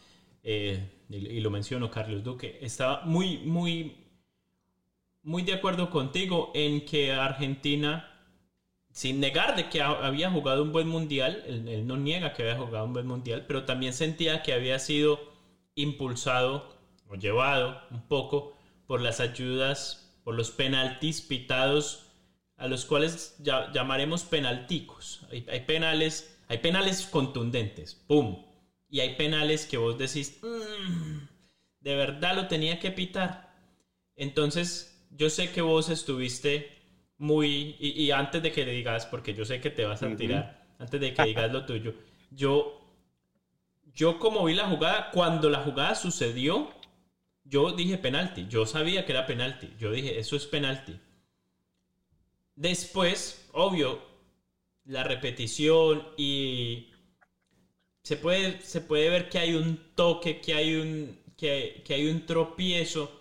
eh, 0.42 0.90
y, 1.08 1.40
lo 1.40 1.50
menciono 1.50 1.90
Carlos 1.90 2.24
Duque, 2.24 2.58
estaba 2.60 3.02
muy, 3.04 3.38
muy, 3.38 4.04
muy 5.22 5.42
de 5.42 5.54
acuerdo 5.54 5.90
contigo 5.90 6.50
en 6.54 6.84
que 6.84 7.12
Argentina 7.12 8.12
sin 8.96 9.20
negar 9.20 9.56
de 9.56 9.68
que 9.68 9.82
había 9.82 10.30
jugado 10.30 10.62
un 10.62 10.72
buen 10.72 10.88
mundial, 10.88 11.44
él, 11.46 11.86
no 11.86 11.98
niega 11.98 12.32
que 12.32 12.44
había 12.44 12.56
jugado 12.56 12.86
un 12.86 12.94
buen 12.94 13.06
mundial, 13.06 13.44
pero 13.46 13.66
también 13.66 13.92
sentía 13.92 14.42
que 14.42 14.54
había 14.54 14.78
sido 14.78 15.20
impulsado 15.74 16.74
o 17.06 17.14
llevado 17.14 17.82
un 17.90 18.00
poco 18.08 18.56
por 18.86 19.02
las 19.02 19.20
ayudas, 19.20 20.18
por 20.24 20.34
los 20.34 20.50
penaltis 20.50 21.20
pitados, 21.20 22.05
a 22.56 22.68
los 22.68 22.84
cuales 22.84 23.36
llamaremos 23.38 24.24
penalticos. 24.24 25.20
Hay, 25.30 25.60
penales, 25.60 26.38
hay 26.48 26.58
penales 26.58 27.06
contundentes, 27.06 27.94
¡pum! 27.94 28.44
Y 28.88 29.00
hay 29.00 29.16
penales 29.16 29.66
que 29.66 29.76
vos 29.76 29.98
decís, 29.98 30.38
mm, 30.42 31.26
de 31.80 31.96
verdad 31.96 32.34
lo 32.34 32.46
tenía 32.46 32.78
que 32.78 32.90
pitar. 32.90 33.54
Entonces, 34.14 35.06
yo 35.10 35.28
sé 35.28 35.50
que 35.50 35.60
vos 35.60 35.90
estuviste 35.90 36.72
muy, 37.18 37.76
y, 37.78 38.10
antes 38.10 38.42
de 38.42 38.52
que 38.52 38.64
le 38.64 38.72
digas, 38.72 39.06
porque 39.06 39.34
yo 39.34 39.44
sé 39.44 39.60
que 39.60 39.70
te 39.70 39.84
vas 39.84 40.02
a 40.02 40.16
tirar, 40.16 40.66
antes 40.78 41.00
de 41.00 41.12
que 41.12 41.24
digas 41.24 41.52
lo 41.52 41.66
tuyo, 41.66 41.94
yo, 42.30 42.80
yo 43.94 44.18
como 44.18 44.44
vi 44.44 44.54
la 44.54 44.68
jugada, 44.68 45.10
cuando 45.10 45.50
la 45.50 45.60
jugada 45.60 45.94
sucedió, 45.94 46.70
yo 47.44 47.72
dije 47.72 47.98
penalti, 47.98 48.46
yo 48.48 48.66
sabía 48.66 49.04
que 49.04 49.12
era 49.12 49.26
penalti, 49.26 49.70
yo 49.78 49.92
dije, 49.92 50.18
eso 50.18 50.36
es 50.36 50.46
penalti. 50.46 50.98
Después, 52.56 53.46
obvio, 53.52 54.02
la 54.86 55.04
repetición 55.04 56.08
y 56.16 56.90
se 58.02 58.16
puede, 58.16 58.60
se 58.62 58.80
puede 58.80 59.10
ver 59.10 59.28
que 59.28 59.38
hay 59.38 59.54
un 59.54 59.76
toque, 59.94 60.40
que 60.40 60.54
hay 60.54 60.74
un, 60.76 61.18
que, 61.36 61.82
que 61.84 61.94
hay 61.94 62.08
un 62.08 62.24
tropiezo. 62.24 63.12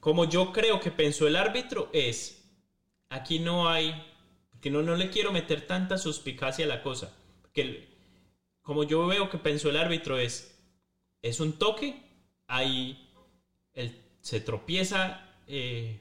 Como 0.00 0.24
yo 0.24 0.52
creo 0.52 0.80
que 0.80 0.90
pensó 0.90 1.26
el 1.26 1.36
árbitro 1.36 1.90
es, 1.92 2.42
aquí 3.10 3.38
no 3.38 3.68
hay, 3.68 3.94
que 4.60 4.70
no, 4.70 4.82
no 4.82 4.96
le 4.96 5.10
quiero 5.10 5.30
meter 5.30 5.66
tanta 5.66 5.98
suspicacia 5.98 6.64
a 6.64 6.68
la 6.68 6.82
cosa, 6.82 7.14
porque 7.42 7.88
como 8.62 8.84
yo 8.84 9.06
veo 9.06 9.28
que 9.28 9.38
pensó 9.38 9.68
el 9.68 9.76
árbitro 9.76 10.18
es, 10.18 10.58
es 11.20 11.40
un 11.40 11.58
toque, 11.58 12.02
ahí 12.46 13.10
se 14.20 14.40
tropieza 14.40 15.28
eh, 15.46 16.00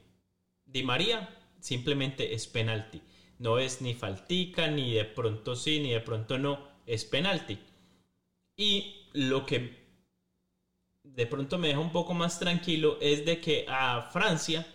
Di 0.65 0.83
María, 0.83 1.40
simplemente 1.61 2.33
es 2.33 2.47
penalti. 2.47 3.01
No 3.39 3.57
es 3.57 3.81
ni 3.81 3.93
faltica, 3.93 4.67
ni 4.67 4.93
de 4.93 5.05
pronto 5.05 5.55
sí, 5.55 5.79
ni 5.79 5.91
de 5.91 6.01
pronto 6.01 6.37
no, 6.37 6.67
es 6.85 7.05
penalti. 7.05 7.57
Y 8.57 9.07
lo 9.13 9.45
que 9.45 9.81
de 11.03 11.25
pronto 11.25 11.57
me 11.57 11.69
deja 11.69 11.79
un 11.79 11.91
poco 11.91 12.13
más 12.13 12.39
tranquilo 12.39 12.97
es 13.01 13.25
de 13.25 13.39
que 13.39 13.65
a 13.67 14.09
Francia 14.11 14.67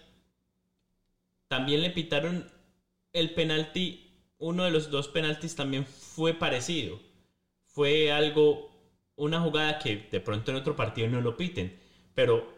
también 1.49 1.83
le 1.83 1.91
pitaron 1.91 2.51
el 3.13 3.35
penalti, 3.35 4.11
uno 4.39 4.65
de 4.65 4.71
los 4.71 4.91
dos 4.91 5.09
penaltis 5.09 5.55
también 5.55 5.87
fue 5.87 6.35
parecido. 6.35 6.99
Fue 7.67 8.11
algo, 8.13 8.71
una 9.17 9.41
jugada 9.41 9.79
que 9.79 10.09
de 10.11 10.21
pronto 10.21 10.51
en 10.51 10.57
otro 10.57 10.77
partido 10.77 11.09
no 11.09 11.21
lo 11.21 11.37
piten, 11.37 11.79
pero 12.15 12.53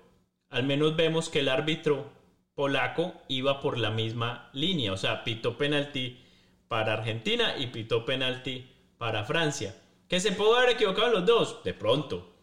al 0.48 0.64
menos 0.64 0.96
vemos 0.96 1.28
que 1.28 1.40
el 1.40 1.48
árbitro 1.48 2.17
polaco 2.59 3.14
iba 3.29 3.61
por 3.61 3.79
la 3.79 3.92
misma 3.92 4.51
línea, 4.53 4.92
o 4.92 4.97
sea, 4.97 5.23
pitó 5.23 5.57
penalti 5.57 6.18
para 6.66 6.94
Argentina 6.94 7.55
y 7.57 7.68
pitó 7.68 8.05
penalti 8.05 8.68
para 8.99 9.23
Francia. 9.23 9.81
¿Que 10.09 10.18
se 10.18 10.33
pudo 10.33 10.57
haber 10.57 10.71
equivocado 10.71 11.07
en 11.07 11.12
los 11.12 11.27
dos? 11.27 11.62
De 11.62 11.73
pronto. 11.73 12.35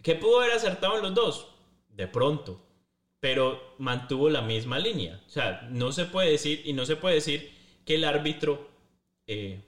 ¿Que 0.00 0.14
pudo 0.14 0.38
haber 0.38 0.52
acertado 0.52 0.94
en 0.96 1.02
los 1.02 1.14
dos? 1.14 1.48
De 1.88 2.06
pronto 2.06 2.60
pero 3.24 3.74
mantuvo 3.78 4.28
la 4.28 4.42
misma 4.42 4.78
línea. 4.78 5.18
O 5.26 5.30
sea, 5.30 5.66
no 5.70 5.92
se 5.92 6.04
puede 6.04 6.32
decir, 6.32 6.60
y 6.66 6.74
no 6.74 6.84
se 6.84 6.96
puede 6.96 7.14
decir 7.14 7.54
que 7.86 7.94
el 7.94 8.04
árbitro 8.04 8.68
eh, 9.26 9.62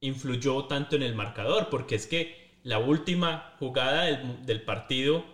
influyó 0.00 0.64
tanto 0.64 0.96
en 0.96 1.02
el 1.02 1.14
marcador, 1.14 1.68
porque 1.68 1.94
es 1.94 2.06
que 2.06 2.56
la 2.62 2.78
última 2.78 3.54
jugada 3.58 4.04
del, 4.04 4.62
partido 4.62 5.26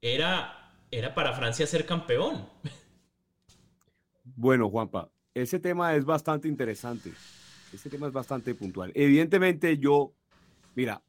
era, 0.00 0.72
era 0.90 1.14
para 1.14 1.34
Francia 1.34 1.66
ser 1.66 1.84
campeón. 1.84 2.48
Bueno, 4.36 4.70
Juanpa, 4.70 5.10
ese 5.34 5.58
tema 5.58 5.94
es 5.94 6.04
bastante 6.04 6.48
interesante. 6.48 7.12
Ese 7.72 7.90
tema 7.90 8.06
es 8.06 8.12
bastante 8.12 8.54
puntual. 8.54 8.92
Evidentemente, 8.94 9.78
yo, 9.78 10.12
mira, 10.74 11.02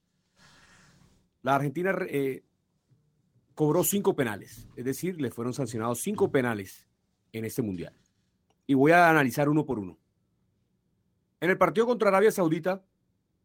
la 1.41 1.55
Argentina 1.55 1.95
eh, 2.07 2.43
cobró 3.55 3.83
cinco 3.83 4.15
penales, 4.15 4.67
es 4.75 4.85
decir, 4.85 5.21
le 5.21 5.31
fueron 5.31 5.53
sancionados 5.53 6.01
cinco 6.01 6.31
penales 6.31 6.87
en 7.31 7.45
este 7.45 7.61
mundial. 7.61 7.93
Y 8.67 8.73
voy 8.73 8.91
a 8.91 9.09
analizar 9.09 9.49
uno 9.49 9.65
por 9.65 9.79
uno. 9.79 9.97
En 11.39 11.49
el 11.49 11.57
partido 11.57 11.87
contra 11.87 12.09
Arabia 12.09 12.31
Saudita, 12.31 12.83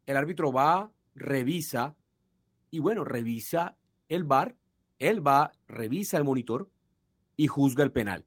el 0.05 0.17
árbitro 0.17 0.51
va, 0.51 0.91
revisa, 1.15 1.95
y 2.69 2.79
bueno, 2.79 3.05
revisa 3.05 3.77
el 4.09 4.25
VAR, 4.25 4.55
él 4.99 5.25
va, 5.25 5.51
revisa 5.67 6.17
el 6.17 6.25
monitor 6.25 6.69
y 7.37 7.47
juzga 7.47 7.83
el 7.83 7.91
penal. 7.91 8.25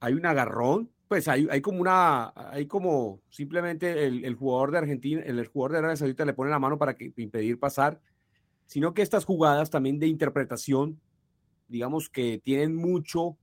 Hay 0.00 0.14
un 0.14 0.26
agarrón, 0.26 0.90
pues 1.08 1.28
hay, 1.28 1.60
como 1.60 1.80
una, 1.80 2.32
hay 2.34 2.66
como 2.66 3.20
simplemente 3.28 4.06
el, 4.06 4.34
jugador 4.34 4.70
de 4.70 4.78
Argentina, 4.78 5.22
el, 5.24 5.46
jugador 5.46 5.72
de 5.72 5.78
Arabia 5.78 5.96
Saudita 5.96 6.24
le 6.24 6.34
pone 6.34 6.50
la 6.50 6.58
mano 6.58 6.78
para 6.78 6.94
que, 6.94 7.12
impedir 7.16 7.58
pasar 7.58 8.00
sino 8.70 8.94
que 8.94 9.02
estas 9.02 9.24
jugadas 9.24 9.68
también 9.68 9.98
de 9.98 10.06
interpretación, 10.06 11.00
digamos 11.66 12.08
que 12.08 12.38
tienen 12.38 12.76
mucho 12.76 13.36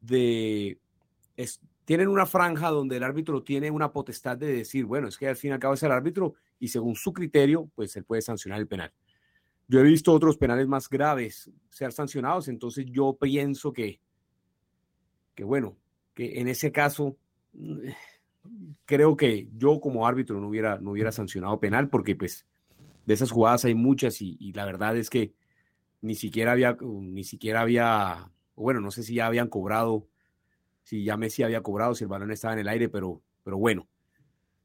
de... 0.00 0.80
tienen 1.84 2.08
una 2.08 2.26
franja 2.26 2.70
donde 2.70 2.96
el 2.96 3.04
árbitro 3.04 3.44
tiene 3.44 3.70
una 3.70 3.92
potestad 3.92 4.36
de 4.36 4.52
decir, 4.52 4.84
bueno, 4.84 5.06
es 5.06 5.16
que 5.16 5.28
al 5.28 5.36
fin 5.36 5.50
y 5.50 5.52
al 5.52 5.60
cabo 5.60 5.74
es 5.74 5.82
el 5.84 5.92
árbitro 5.92 6.34
y 6.58 6.66
según 6.66 6.96
su 6.96 7.12
criterio, 7.12 7.70
pues 7.76 7.94
él 7.94 8.02
puede 8.02 8.20
sancionar 8.20 8.58
el 8.58 8.66
penal. 8.66 8.92
Yo 9.68 9.78
he 9.78 9.84
visto 9.84 10.12
otros 10.12 10.36
penales 10.36 10.66
más 10.66 10.88
graves 10.88 11.48
ser 11.70 11.92
sancionados, 11.92 12.48
entonces 12.48 12.86
yo 12.86 13.16
pienso 13.20 13.72
que, 13.72 14.00
que 15.34 15.44
bueno, 15.44 15.76
que 16.14 16.40
en 16.40 16.48
ese 16.48 16.72
caso 16.72 17.16
creo 18.84 19.16
que 19.16 19.48
yo 19.56 19.80
como 19.80 20.06
árbitro 20.06 20.40
no 20.40 20.48
hubiera, 20.48 20.78
no 20.78 20.92
hubiera 20.92 21.12
sancionado 21.12 21.60
penal 21.60 21.88
porque 21.88 22.16
pues 22.16 22.46
de 23.06 23.14
esas 23.14 23.30
jugadas 23.30 23.64
hay 23.64 23.74
muchas 23.74 24.20
y, 24.20 24.52
la 24.52 24.64
verdad 24.64 24.96
es 24.96 25.10
que 25.10 25.32
ni 26.00 26.14
siquiera 26.14 26.52
había, 26.52 26.76
ni 26.80 27.24
siquiera 27.24 27.60
había, 27.60 28.30
bueno, 28.54 28.80
no 28.80 28.90
sé 28.90 29.02
si 29.02 29.14
ya 29.14 29.26
habían 29.26 29.48
cobrado, 29.48 30.06
si 30.82 31.04
ya 31.04 31.16
Messi 31.16 31.42
había 31.42 31.62
cobrado, 31.62 31.94
si 31.94 32.04
el 32.04 32.08
balón 32.08 32.32
estaba 32.32 32.54
en 32.54 32.60
el 32.60 32.68
aire, 32.68 32.88
pero, 32.88 33.22
pero 33.44 33.56
bueno, 33.58 33.88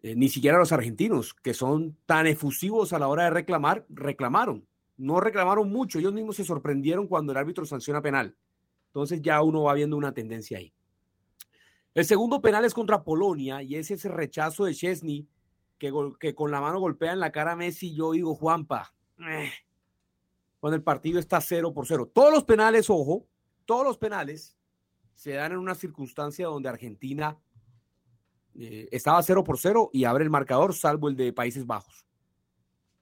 eh, 0.01 0.15
ni 0.15 0.29
siquiera 0.29 0.57
los 0.57 0.71
argentinos, 0.71 1.33
que 1.33 1.53
son 1.53 1.97
tan 2.05 2.27
efusivos 2.27 2.93
a 2.93 2.99
la 2.99 3.07
hora 3.07 3.25
de 3.25 3.29
reclamar, 3.31 3.85
reclamaron. 3.89 4.67
No 4.97 5.19
reclamaron 5.19 5.69
mucho, 5.69 5.99
ellos 5.99 6.13
mismos 6.13 6.37
se 6.37 6.43
sorprendieron 6.43 7.07
cuando 7.07 7.31
el 7.31 7.37
árbitro 7.37 7.65
sanciona 7.65 8.01
penal. 8.01 8.35
Entonces 8.97 9.21
ya 9.21 9.43
uno 9.43 9.61
va 9.61 9.75
viendo 9.75 9.95
una 9.95 10.11
tendencia 10.11 10.57
ahí. 10.57 10.73
El 11.93 12.03
segundo 12.03 12.41
penal 12.41 12.65
es 12.65 12.73
contra 12.73 13.03
Polonia 13.03 13.61
y 13.61 13.75
es 13.75 13.91
ese 13.91 14.09
rechazo 14.09 14.65
de 14.65 14.73
Chesney 14.73 15.27
que, 15.77 16.33
con 16.33 16.49
la 16.49 16.61
mano 16.61 16.79
golpea 16.79 17.13
en 17.13 17.19
la 17.19 17.31
cara 17.31 17.51
a 17.51 17.55
Messi, 17.55 17.93
yo 17.93 18.13
digo, 18.13 18.33
Juanpa, 18.33 18.91
eh, 19.19 19.51
cuando 20.59 20.75
el 20.77 20.81
partido 20.81 21.19
está 21.19 21.39
cero 21.41 21.75
por 21.75 21.85
cero. 21.85 22.09
Todos 22.11 22.33
los 22.33 22.43
penales, 22.43 22.89
ojo, 22.89 23.27
todos 23.65 23.85
los 23.85 23.99
penales 23.99 24.57
se 25.13 25.33
dan 25.33 25.51
en 25.51 25.59
una 25.59 25.75
circunstancia 25.75 26.47
donde 26.47 26.69
Argentina 26.69 27.37
eh, 28.55 28.89
estaba 28.91 29.21
cero 29.21 29.43
por 29.43 29.59
cero 29.59 29.91
y 29.93 30.05
abre 30.05 30.23
el 30.23 30.31
marcador, 30.31 30.73
salvo 30.73 31.07
el 31.07 31.15
de 31.15 31.33
Países 31.33 31.67
Bajos. 31.67 32.07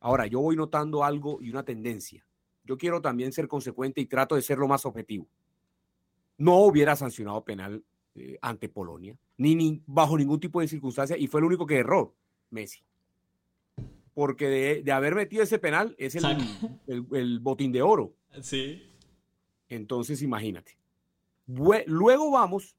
Ahora, 0.01 0.27
yo 0.27 0.41
voy 0.41 0.57
notando 0.57 1.05
algo 1.05 1.41
y 1.41 1.51
una 1.51 1.63
tendencia. 1.63 2.27
Yo 2.65 2.77
quiero 2.77 3.01
también 3.01 3.31
ser 3.31 3.47
consecuente 3.47 4.01
y 4.01 4.07
trato 4.07 4.35
de 4.35 4.41
ser 4.41 4.57
lo 4.57 4.67
más 4.67 4.85
objetivo. 4.85 5.29
No 6.37 6.57
hubiera 6.59 6.95
sancionado 6.95 7.43
penal 7.43 7.83
eh, 8.15 8.37
ante 8.41 8.69
Polonia, 8.69 9.17
ni, 9.37 9.55
ni, 9.55 9.81
bajo 9.85 10.17
ningún 10.17 10.39
tipo 10.39 10.61
de 10.61 10.67
circunstancia, 10.67 11.17
y 11.17 11.27
fue 11.27 11.41
el 11.41 11.45
único 11.45 11.65
que 11.65 11.77
erró. 11.77 12.15
Messi. 12.49 12.83
Porque 14.13 14.81
de, 14.83 14.91
haber 14.93 15.15
metido 15.15 15.43
ese 15.43 15.59
penal 15.59 15.95
es 15.97 16.15
el, 16.15 17.39
botín 17.41 17.73
de 17.73 17.81
oro. 17.81 18.15
Sí. 18.41 18.81
Entonces, 19.67 20.21
imagínate. 20.21 20.77
Luego 21.47 22.31
vamos, 22.31 22.77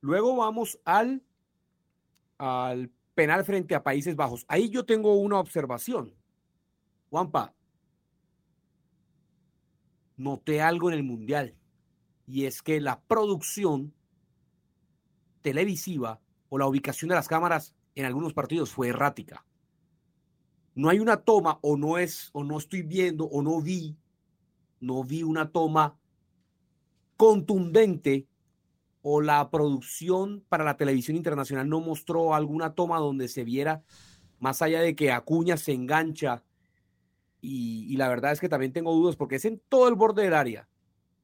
luego 0.00 0.36
vamos 0.36 0.78
al, 0.84 1.22
al 2.38 2.90
penal 3.14 3.44
frente 3.44 3.74
a 3.74 3.82
Países 3.82 4.14
Bajos. 4.14 4.44
Ahí 4.46 4.70
yo 4.70 4.84
tengo 4.84 5.16
una 5.16 5.40
observación. 5.40 6.14
Juanpa, 7.10 7.52
noté 10.16 10.60
algo 10.60 10.90
en 10.90 10.94
el 10.94 11.02
Mundial 11.02 11.56
y 12.26 12.44
es 12.46 12.62
que 12.62 12.80
la 12.80 13.00
producción 13.00 13.92
televisiva 15.42 16.20
o 16.48 16.58
la 16.58 16.66
ubicación 16.66 17.08
de 17.08 17.16
las 17.16 17.28
cámaras 17.28 17.74
en 17.94 18.04
algunos 18.04 18.32
partidos 18.32 18.70
fue 18.70 18.88
errática. 18.88 19.44
No 20.74 20.88
hay 20.88 21.00
una 21.00 21.18
toma 21.18 21.58
o 21.62 21.76
no 21.76 21.98
es 21.98 22.30
o 22.32 22.44
no 22.44 22.58
estoy 22.58 22.82
viendo 22.82 23.24
o 23.26 23.42
no 23.42 23.60
vi 23.60 23.96
no 24.82 25.04
vi 25.04 25.22
una 25.22 25.50
toma 25.50 25.96
contundente 27.16 28.26
o 29.00 29.20
la 29.20 29.50
producción 29.50 30.44
para 30.48 30.64
la 30.64 30.76
televisión 30.76 31.16
internacional 31.16 31.68
no 31.68 31.80
mostró 31.80 32.34
alguna 32.34 32.74
toma 32.74 32.98
donde 32.98 33.28
se 33.28 33.44
viera, 33.44 33.82
más 34.38 34.60
allá 34.60 34.80
de 34.80 34.94
que 34.94 35.12
Acuña 35.12 35.56
se 35.56 35.72
engancha, 35.72 36.42
y, 37.44 37.96
la 37.96 38.08
verdad 38.08 38.30
es 38.30 38.38
que 38.38 38.48
también 38.48 38.72
tengo 38.72 38.94
dudas 38.94 39.16
porque 39.16 39.34
es 39.34 39.44
en 39.44 39.60
todo 39.68 39.88
el 39.88 39.96
borde 39.96 40.22
del 40.22 40.34
área. 40.34 40.68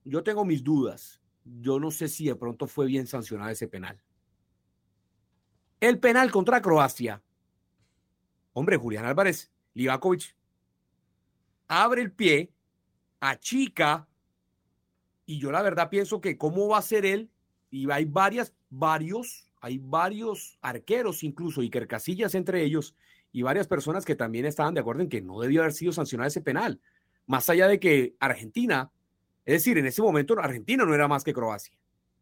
Yo 0.08 0.22
tengo 0.22 0.44
mis 0.44 0.64
dudas. 0.64 1.20
Yo 1.44 1.78
no 1.78 1.90
sé 1.90 2.08
si 2.08 2.26
de 2.26 2.34
pronto 2.34 2.66
fue 2.66 2.86
bien 2.86 3.06
sancionado 3.06 3.50
ese 3.50 3.68
penal. 3.68 4.00
El 5.80 5.98
penal 5.98 6.30
contra 6.30 6.62
Croacia. 6.62 7.22
Hombre, 8.52 8.76
Julián 8.76 9.04
Álvarez, 9.04 9.52
Livakovic, 9.74 10.34
abre 11.68 12.02
el 12.02 12.10
pie, 12.10 12.50
achica, 13.20 14.08
y 15.26 15.38
yo 15.38 15.52
la 15.52 15.62
verdad 15.62 15.90
pienso 15.90 16.20
que 16.20 16.38
cómo 16.38 16.68
va 16.68 16.78
a 16.78 16.82
ser 16.82 17.04
él 17.04 17.30
y 17.70 17.88
hay 17.90 18.06
varias, 18.06 18.54
varios, 18.70 19.50
hay 19.60 19.78
varios 19.78 20.58
arqueros 20.62 21.22
incluso, 21.22 21.60
Iker 21.60 21.86
Casillas 21.86 22.34
entre 22.34 22.64
ellos, 22.64 22.96
y 23.30 23.42
varias 23.42 23.68
personas 23.68 24.06
que 24.06 24.16
también 24.16 24.46
estaban 24.46 24.72
de 24.72 24.80
acuerdo 24.80 25.02
en 25.02 25.10
que 25.10 25.20
no 25.20 25.38
debió 25.38 25.60
haber 25.60 25.74
sido 25.74 25.92
sancionado 25.92 26.28
ese 26.28 26.40
penal. 26.40 26.80
Más 27.26 27.50
allá 27.50 27.68
de 27.68 27.78
que 27.78 28.16
Argentina, 28.18 28.90
es 29.48 29.54
decir, 29.54 29.78
en 29.78 29.86
ese 29.86 30.02
momento 30.02 30.38
Argentina 30.38 30.84
no 30.84 30.94
era 30.94 31.08
más 31.08 31.24
que 31.24 31.32
Croacia. 31.32 31.72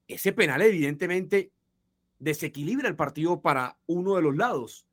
Ese 0.07 0.33
penal 0.33 0.63
evidentemente 0.63 1.51
desequilibra 2.21 2.87
el 2.87 2.95
partido 2.95 3.41
para 3.41 3.77
uno 3.87 4.15
de 4.15 4.23
los 4.23 4.37
lados. 4.37 4.87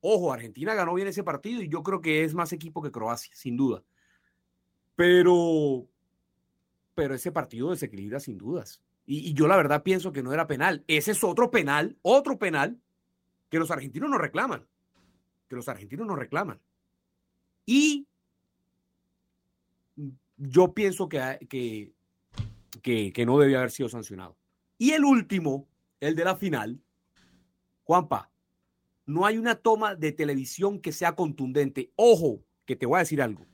Ojo, 0.00 0.32
Argentina 0.32 0.72
ganó 0.74 0.94
bien 0.94 1.08
ese 1.08 1.24
partido 1.24 1.60
y 1.60 1.68
yo 1.68 1.82
creo 1.82 2.00
que 2.00 2.22
es 2.22 2.32
más 2.32 2.52
equipo 2.52 2.80
que 2.80 2.92
Croacia, 2.92 3.34
sin 3.34 3.56
duda. 3.56 3.82
Pero, 4.94 5.88
pero 6.94 7.12
ese 7.12 7.32
partido 7.32 7.70
desequilibra 7.70 8.20
sin 8.20 8.38
dudas. 8.38 8.80
Y, 9.04 9.34
yo 9.34 9.48
la 9.48 9.56
verdad 9.56 9.82
pienso 9.82 10.12
que 10.12 10.22
no 10.22 10.32
era 10.32 10.46
penal. 10.46 10.84
Ese 10.86 11.10
es 11.10 11.24
otro 11.24 11.50
penal, 11.50 11.98
otro 12.02 12.38
penal 12.38 12.80
que 13.48 13.58
los 13.58 13.72
argentinos 13.72 14.08
no 14.08 14.16
reclaman. 14.16 14.64
Que 15.48 15.56
los 15.56 15.68
argentinos 15.68 16.06
no 16.06 16.14
reclaman. 16.14 16.60
Y 17.66 18.06
yo 20.40 20.72
pienso 20.72 21.08
que, 21.08 21.46
que, 22.82 23.12
que, 23.12 23.26
no 23.26 23.38
debía 23.38 23.58
haber 23.58 23.70
sido 23.70 23.88
sancionado. 23.88 24.36
Y 24.78 24.92
el 24.92 25.04
último, 25.04 25.68
el 26.00 26.16
de 26.16 26.24
la 26.24 26.34
final, 26.34 26.80
Juanpa, 27.84 28.30
no 29.04 29.26
hay 29.26 29.36
una 29.36 29.56
toma 29.56 29.94
de 29.94 30.12
televisión 30.12 30.80
que 30.80 30.92
sea 30.92 31.14
contundente. 31.14 31.92
Ojo, 31.96 32.42
que 32.64 32.74
te 32.74 32.86
voy 32.86 32.96
a 32.96 33.00
decir 33.00 33.20
algo. 33.20 33.46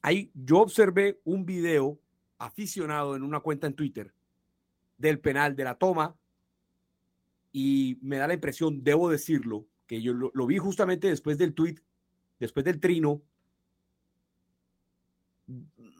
Ahí 0.00 0.30
yo 0.34 0.60
observé 0.60 1.20
un 1.24 1.44
video 1.44 1.98
aficionado 2.38 3.16
en 3.16 3.22
una 3.22 3.40
cuenta 3.40 3.66
en 3.66 3.74
Twitter 3.74 4.14
del 4.96 5.18
penal, 5.18 5.56
de 5.56 5.64
la 5.64 5.74
toma, 5.74 6.16
y 7.52 7.98
me 8.00 8.18
da 8.18 8.28
la 8.28 8.34
impresión, 8.34 8.84
debo 8.84 9.10
decirlo, 9.10 9.66
que 9.86 10.02
yo 10.02 10.12
lo, 10.12 10.46
vi 10.46 10.58
justamente 10.58 11.08
después 11.08 11.38
del 11.38 11.54
tweet, 11.54 11.76
después 12.38 12.64
del 12.64 12.78
trino, 12.78 13.22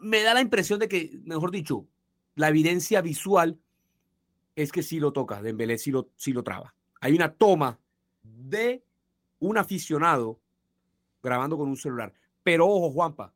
me 0.00 0.22
da 0.22 0.34
la 0.34 0.40
impresión 0.40 0.78
de 0.78 0.88
que, 0.88 1.18
mejor 1.24 1.50
dicho, 1.50 1.86
la 2.34 2.48
evidencia 2.48 3.00
visual 3.00 3.58
es 4.56 4.72
que 4.72 4.82
sí 4.82 5.00
lo 5.00 5.12
toca, 5.12 5.42
Dembélé 5.42 5.78
sí 5.78 5.90
lo, 5.90 6.08
sí 6.16 6.32
lo 6.32 6.42
traba. 6.42 6.74
Hay 7.00 7.14
una 7.14 7.32
toma 7.32 7.78
de 8.22 8.82
un 9.38 9.58
aficionado 9.58 10.40
grabando 11.22 11.56
con 11.56 11.68
un 11.68 11.76
celular. 11.76 12.12
Pero 12.42 12.66
ojo, 12.66 12.90
Juanpa, 12.90 13.32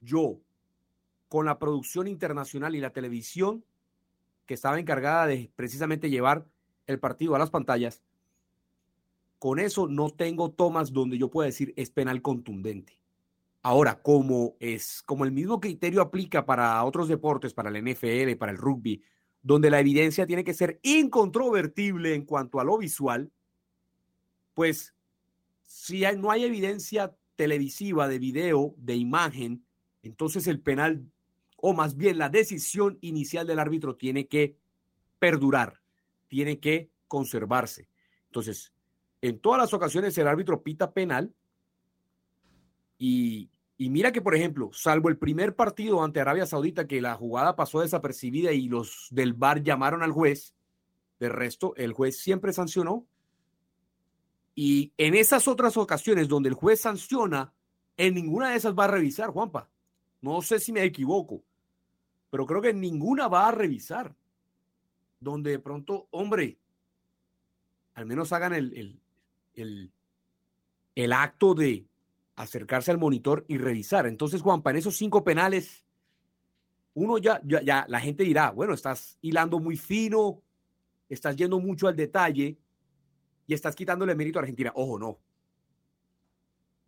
yo, 0.00 0.40
con 1.28 1.46
la 1.46 1.58
producción 1.58 2.06
internacional 2.06 2.74
y 2.74 2.80
la 2.80 2.90
televisión, 2.90 3.64
que 4.46 4.54
estaba 4.54 4.80
encargada 4.80 5.26
de 5.26 5.50
precisamente 5.54 6.10
llevar 6.10 6.46
el 6.86 6.98
partido 6.98 7.34
a 7.34 7.38
las 7.38 7.50
pantallas, 7.50 8.02
con 9.38 9.58
eso 9.58 9.86
no 9.86 10.10
tengo 10.10 10.50
tomas 10.50 10.92
donde 10.92 11.18
yo 11.18 11.30
pueda 11.30 11.46
decir 11.46 11.72
es 11.76 11.90
penal 11.90 12.22
contundente. 12.22 12.97
Ahora, 13.62 14.00
como 14.00 14.56
es 14.60 15.02
como 15.02 15.24
el 15.24 15.32
mismo 15.32 15.60
criterio 15.60 16.00
aplica 16.00 16.46
para 16.46 16.82
otros 16.84 17.08
deportes, 17.08 17.54
para 17.54 17.70
el 17.70 17.82
NFL, 17.82 18.36
para 18.38 18.52
el 18.52 18.58
rugby, 18.58 19.02
donde 19.42 19.70
la 19.70 19.80
evidencia 19.80 20.26
tiene 20.26 20.44
que 20.44 20.54
ser 20.54 20.78
incontrovertible 20.82 22.14
en 22.14 22.24
cuanto 22.24 22.60
a 22.60 22.64
lo 22.64 22.78
visual, 22.78 23.30
pues 24.54 24.94
si 25.62 26.02
no 26.16 26.30
hay 26.30 26.44
evidencia 26.44 27.14
televisiva, 27.36 28.08
de 28.08 28.18
video, 28.18 28.74
de 28.78 28.96
imagen, 28.96 29.64
entonces 30.02 30.46
el 30.46 30.60
penal 30.60 31.04
o 31.56 31.72
más 31.72 31.96
bien 31.96 32.18
la 32.18 32.28
decisión 32.28 32.98
inicial 33.00 33.46
del 33.46 33.58
árbitro 33.58 33.96
tiene 33.96 34.28
que 34.28 34.56
perdurar, 35.18 35.80
tiene 36.28 36.60
que 36.60 36.90
conservarse. 37.08 37.88
Entonces, 38.26 38.72
en 39.20 39.40
todas 39.40 39.58
las 39.58 39.74
ocasiones 39.74 40.16
el 40.18 40.28
árbitro 40.28 40.62
pita 40.62 40.92
penal 40.92 41.34
y, 42.98 43.50
mira 43.78 44.12
que, 44.12 44.20
por 44.20 44.34
ejemplo, 44.34 44.70
salvo 44.72 45.08
el 45.08 45.18
primer 45.18 45.54
partido 45.54 46.02
ante 46.02 46.20
Arabia 46.20 46.46
Saudita 46.46 46.86
que 46.86 47.00
la 47.00 47.14
jugada 47.14 47.56
pasó 47.56 47.80
desapercibida 47.80 48.52
y 48.52 48.68
los 48.68 49.08
del 49.10 49.34
VAR 49.34 49.62
llamaron 49.62 50.02
al 50.02 50.12
juez, 50.12 50.54
de 51.20 51.28
resto, 51.28 51.74
el 51.76 51.92
juez 51.92 52.18
siempre 52.18 52.52
sancionó. 52.52 53.06
Y 54.54 54.92
en 54.96 55.14
esas 55.14 55.46
otras 55.46 55.76
ocasiones 55.76 56.28
donde 56.28 56.48
el 56.48 56.54
juez 56.54 56.80
sanciona, 56.80 57.52
en 57.96 58.14
ninguna 58.14 58.50
de 58.50 58.56
esas 58.56 58.74
va 58.74 58.84
a 58.84 58.88
revisar, 58.88 59.30
Juanpa. 59.30 59.68
No 60.20 60.42
sé 60.42 60.58
si 60.58 60.72
me 60.72 60.82
equivoco, 60.82 61.42
pero 62.30 62.46
creo 62.46 62.60
que 62.60 62.74
ninguna 62.74 63.28
va 63.28 63.48
a 63.48 63.52
revisar. 63.52 64.14
Donde 65.20 65.52
de 65.52 65.58
pronto, 65.58 66.06
hombre, 66.10 66.58
al 67.94 68.06
menos 68.06 68.32
hagan 68.32 68.54
el, 68.54 69.00
el, 69.54 69.90
el, 70.94 71.12
acto 71.12 71.54
de 71.54 71.87
acercarse 72.38 72.90
al 72.92 72.98
monitor 72.98 73.44
y 73.48 73.58
revisar. 73.58 74.06
Entonces, 74.06 74.42
Juanpa, 74.42 74.70
en 74.70 74.76
esos 74.76 74.96
cinco 74.96 75.24
penales, 75.24 75.84
uno 76.94 77.18
ya, 77.18 77.40
ya, 77.44 77.60
ya, 77.62 77.84
la 77.88 78.00
gente 78.00 78.22
dirá, 78.22 78.52
bueno, 78.52 78.74
estás 78.74 79.18
hilando 79.20 79.58
muy 79.58 79.76
fino, 79.76 80.40
estás 81.08 81.34
yendo 81.34 81.58
mucho 81.58 81.88
al 81.88 81.96
detalle 81.96 82.56
y 83.46 83.54
estás 83.54 83.74
quitándole 83.74 84.14
mérito 84.14 84.38
a 84.38 84.42
Argentina. 84.42 84.72
Ojo, 84.76 84.98
no. 84.98 85.18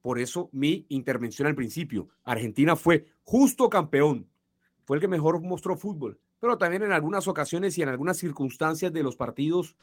Por 0.00 0.20
eso 0.20 0.48
mi 0.52 0.86
intervención 0.88 1.48
al 1.48 1.56
principio. 1.56 2.08
Argentina 2.22 2.76
fue 2.76 3.06
justo 3.24 3.68
campeón, 3.68 4.30
fue 4.84 4.96
el 4.96 5.00
que 5.00 5.08
mejor 5.08 5.40
mostró 5.42 5.76
fútbol, 5.76 6.20
pero 6.38 6.58
también 6.58 6.84
en 6.84 6.92
algunas 6.92 7.26
ocasiones 7.26 7.76
y 7.76 7.82
en 7.82 7.88
algunas 7.88 8.16
circunstancias 8.16 8.92
de 8.92 9.02
los 9.02 9.16
partidos 9.16 9.76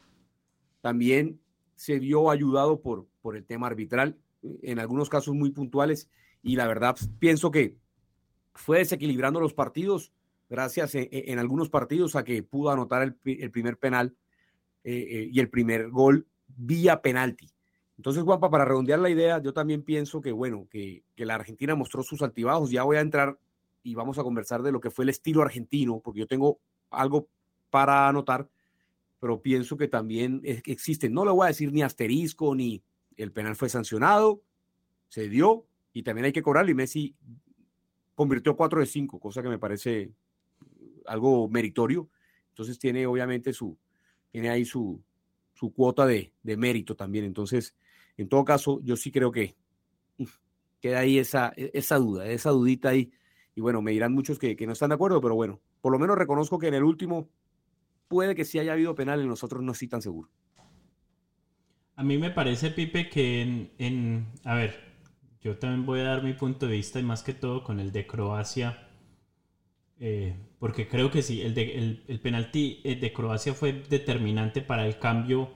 también 0.80 1.40
se 1.74 1.98
vio 1.98 2.30
ayudado 2.30 2.80
por, 2.80 3.06
por 3.20 3.36
el 3.36 3.44
tema 3.44 3.66
arbitral, 3.66 4.18
en 4.42 4.78
algunos 4.78 5.08
casos 5.08 5.34
muy 5.34 5.50
puntuales, 5.50 6.08
y 6.42 6.56
la 6.56 6.66
verdad 6.66 6.96
pienso 7.18 7.50
que 7.50 7.76
fue 8.54 8.78
desequilibrando 8.78 9.40
los 9.40 9.54
partidos, 9.54 10.12
gracias 10.48 10.92
en, 10.94 11.38
algunos 11.38 11.68
partidos 11.68 12.16
a 12.16 12.24
que 12.24 12.42
pudo 12.42 12.70
anotar 12.70 13.02
el, 13.02 13.16
el 13.24 13.50
primer 13.50 13.78
penal 13.78 14.16
eh, 14.84 15.06
eh, 15.10 15.28
y 15.30 15.40
el 15.40 15.50
primer 15.50 15.90
gol 15.90 16.26
vía 16.46 17.02
penalti. 17.02 17.50
Entonces, 17.96 18.22
Juanpa, 18.22 18.48
para 18.48 18.64
redondear 18.64 19.00
la 19.00 19.10
idea, 19.10 19.42
yo 19.42 19.52
también 19.52 19.82
pienso 19.82 20.20
que, 20.20 20.32
bueno, 20.32 20.66
que, 20.70 21.02
que, 21.16 21.26
la 21.26 21.34
Argentina 21.34 21.74
mostró 21.74 22.02
sus 22.02 22.22
altibajos. 22.22 22.70
Ya 22.70 22.84
voy 22.84 22.96
a 22.96 23.00
entrar 23.00 23.38
y 23.82 23.94
vamos 23.94 24.18
a 24.18 24.22
conversar 24.22 24.62
de 24.62 24.70
lo 24.70 24.80
que 24.80 24.90
fue 24.90 25.04
el 25.04 25.08
estilo 25.08 25.42
argentino, 25.42 26.00
porque 26.00 26.20
yo 26.20 26.26
tengo 26.26 26.60
algo 26.90 27.28
para 27.70 28.08
anotar, 28.08 28.48
pero 29.20 29.42
pienso 29.42 29.76
que 29.76 29.88
también 29.88 30.40
existe, 30.44 31.10
no 31.10 31.24
le 31.24 31.32
voy 31.32 31.44
a 31.44 31.48
decir 31.48 31.72
ni 31.72 31.82
asterisco, 31.82 32.54
ni 32.54 32.82
el 33.18 33.32
penal 33.32 33.56
fue 33.56 33.68
sancionado, 33.68 34.42
se 35.08 35.28
dio 35.28 35.66
y 35.92 36.02
también 36.02 36.26
hay 36.26 36.32
que 36.32 36.42
cobrarlo 36.42 36.70
y 36.70 36.74
Messi 36.74 37.16
convirtió 38.14 38.56
4 38.56 38.80
de 38.80 38.86
5, 38.86 39.20
cosa 39.20 39.42
que 39.42 39.48
me 39.48 39.58
parece 39.58 40.12
algo 41.06 41.48
meritorio. 41.48 42.08
Entonces 42.50 42.78
tiene 42.78 43.06
obviamente 43.06 43.52
su, 43.52 43.76
tiene 44.30 44.48
ahí 44.50 44.64
su, 44.64 45.02
su 45.54 45.72
cuota 45.72 46.06
de, 46.06 46.32
de 46.42 46.56
mérito 46.56 46.96
también. 46.96 47.24
Entonces, 47.24 47.74
en 48.16 48.28
todo 48.28 48.44
caso, 48.44 48.80
yo 48.82 48.96
sí 48.96 49.10
creo 49.10 49.30
que 49.30 49.56
queda 50.80 51.00
ahí 51.00 51.18
esa, 51.18 51.52
esa 51.56 51.98
duda, 51.98 52.26
esa 52.28 52.50
dudita 52.50 52.90
ahí. 52.90 53.12
Y 53.54 53.60
bueno, 53.60 53.82
me 53.82 53.90
dirán 53.90 54.12
muchos 54.12 54.38
que, 54.38 54.54
que, 54.56 54.66
no 54.66 54.72
están 54.72 54.90
de 54.90 54.94
acuerdo, 54.94 55.20
pero 55.20 55.34
bueno, 55.34 55.60
por 55.80 55.92
lo 55.92 55.98
menos 55.98 56.16
reconozco 56.16 56.58
que 56.58 56.68
en 56.68 56.74
el 56.74 56.84
último 56.84 57.28
puede 58.06 58.34
que 58.34 58.44
sí 58.44 58.58
haya 58.58 58.72
habido 58.72 58.94
penal, 58.94 59.20
en 59.20 59.28
nosotros 59.28 59.62
no 59.62 59.72
estoy 59.72 59.88
tan 59.88 60.02
seguro. 60.02 60.30
A 61.98 62.02
mí 62.02 62.16
me 62.16 62.30
parece, 62.30 62.70
Pipe, 62.70 63.10
que 63.10 63.42
en, 63.42 63.70
en, 63.76 64.32
a 64.44 64.54
ver, 64.54 64.72
yo 65.42 65.58
también 65.58 65.84
voy 65.84 66.00
a 66.00 66.04
dar 66.04 66.22
mi 66.22 66.32
punto 66.32 66.66
de 66.66 66.72
vista 66.72 66.98
y 66.98 67.02
más 67.02 67.22
que 67.22 67.34
todo 67.34 67.62
con 67.64 67.80
el 67.80 67.92
de 67.92 68.06
Croacia, 68.06 68.88
eh, 69.98 70.34
porque 70.58 70.86
creo 70.88 71.10
que 71.10 71.22
sí, 71.22 71.42
el, 71.42 71.54
de, 71.54 71.76
el, 71.76 72.04
el 72.06 72.20
penalti 72.20 72.80
eh, 72.84 72.94
de 72.94 73.12
Croacia 73.12 73.52
fue 73.54 73.72
determinante 73.72 74.60
para 74.62 74.86
el 74.86 74.98
cambio 74.98 75.50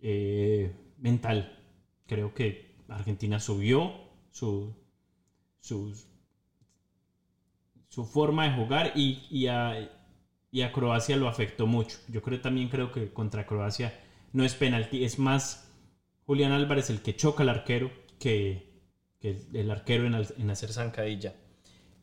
eh, 0.00 0.72
mental. 0.98 1.58
Creo 2.06 2.34
que 2.34 2.76
Argentina 2.88 3.38
subió 3.40 3.92
su, 4.30 4.74
su, 5.60 5.94
su 7.88 8.04
forma 8.04 8.44
de 8.44 8.50
jugar 8.56 8.92
y, 8.94 9.26
y, 9.30 9.46
a, 9.46 9.90
y 10.50 10.62
a 10.62 10.72
Croacia 10.72 11.16
lo 11.16 11.28
afectó 11.28 11.66
mucho. 11.66 11.98
Yo 12.08 12.22
creo 12.22 12.40
también 12.40 12.68
creo 12.68 12.90
que 12.92 13.12
contra 13.12 13.46
Croacia 13.46 13.92
no 14.34 14.44
es 14.44 14.54
penalti, 14.54 15.04
es 15.04 15.18
más 15.18 15.72
Julián 16.26 16.50
Álvarez 16.50 16.90
el 16.90 17.02
que 17.02 17.14
choca 17.16 17.44
al 17.44 17.48
arquero 17.48 17.90
que, 18.18 18.82
el 19.22 19.70
arquero 19.70 20.06
en, 20.06 20.50
hacer 20.50 20.72
zancadilla. 20.72 21.36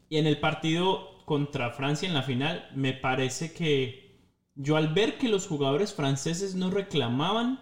Y 0.09 0.17
en 0.17 0.25
el 0.25 0.39
partido 0.39 1.23
contra 1.25 1.71
Francia 1.71 2.07
en 2.07 2.15
la 2.15 2.23
final, 2.23 2.69
me 2.73 2.93
parece 2.93 3.53
que 3.53 4.21
yo 4.55 4.77
al 4.77 4.93
ver 4.93 5.17
que 5.17 5.27
los 5.27 5.45
jugadores 5.45 5.93
franceses 5.93 6.55
no 6.55 6.71
reclamaban 6.71 7.59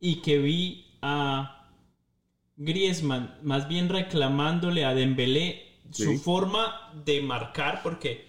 y 0.00 0.22
que 0.22 0.38
vi 0.38 0.98
a 1.02 1.68
Griezmann 2.56 3.38
más 3.42 3.68
bien 3.68 3.88
reclamándole 3.88 4.84
a 4.84 4.94
Dembélé 4.94 5.80
su 5.90 6.18
forma 6.18 6.92
de 7.04 7.22
marcar, 7.22 7.82
porque 7.82 8.24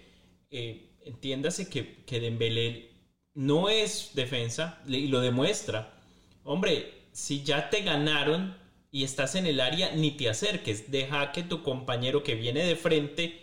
eh, 0.50 0.96
entiéndase 1.04 1.70
que, 1.70 2.04
que 2.04 2.18
Dembélé 2.18 2.97
no 3.38 3.68
es 3.68 4.10
defensa 4.14 4.80
y 4.88 5.06
lo 5.06 5.20
demuestra. 5.20 5.94
Hombre, 6.42 6.92
si 7.12 7.44
ya 7.44 7.70
te 7.70 7.82
ganaron 7.82 8.56
y 8.90 9.04
estás 9.04 9.36
en 9.36 9.46
el 9.46 9.60
área, 9.60 9.92
ni 9.94 10.10
te 10.10 10.28
acerques. 10.28 10.90
Deja 10.90 11.30
que 11.30 11.44
tu 11.44 11.62
compañero 11.62 12.24
que 12.24 12.34
viene 12.34 12.64
de 12.64 12.74
frente 12.74 13.40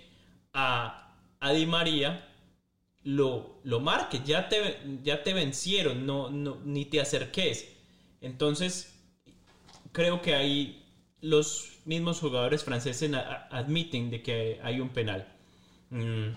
a, 0.52 1.16
a 1.40 1.54
Di 1.54 1.66
María 1.66 2.28
lo, 3.04 3.62
lo 3.64 3.80
marque. 3.80 4.20
Ya 4.26 4.50
te, 4.50 4.82
ya 5.02 5.24
te 5.24 5.34
vencieron, 5.34 6.06
no, 6.06 6.30
no, 6.30 6.58
ni 6.66 6.84
te 6.84 7.00
acerques. 7.00 7.74
Entonces, 8.20 8.94
creo 9.94 10.22
que 10.22 10.36
ahí 10.36 10.84
los 11.22 11.80
mismos 11.86 12.20
jugadores 12.20 12.66
franceses 12.66 13.14
admiten 13.50 14.10
de 14.10 14.22
que 14.22 14.60
hay 14.62 14.82
un 14.82 14.90
penal. 14.90 15.26
Mm. 15.90 16.32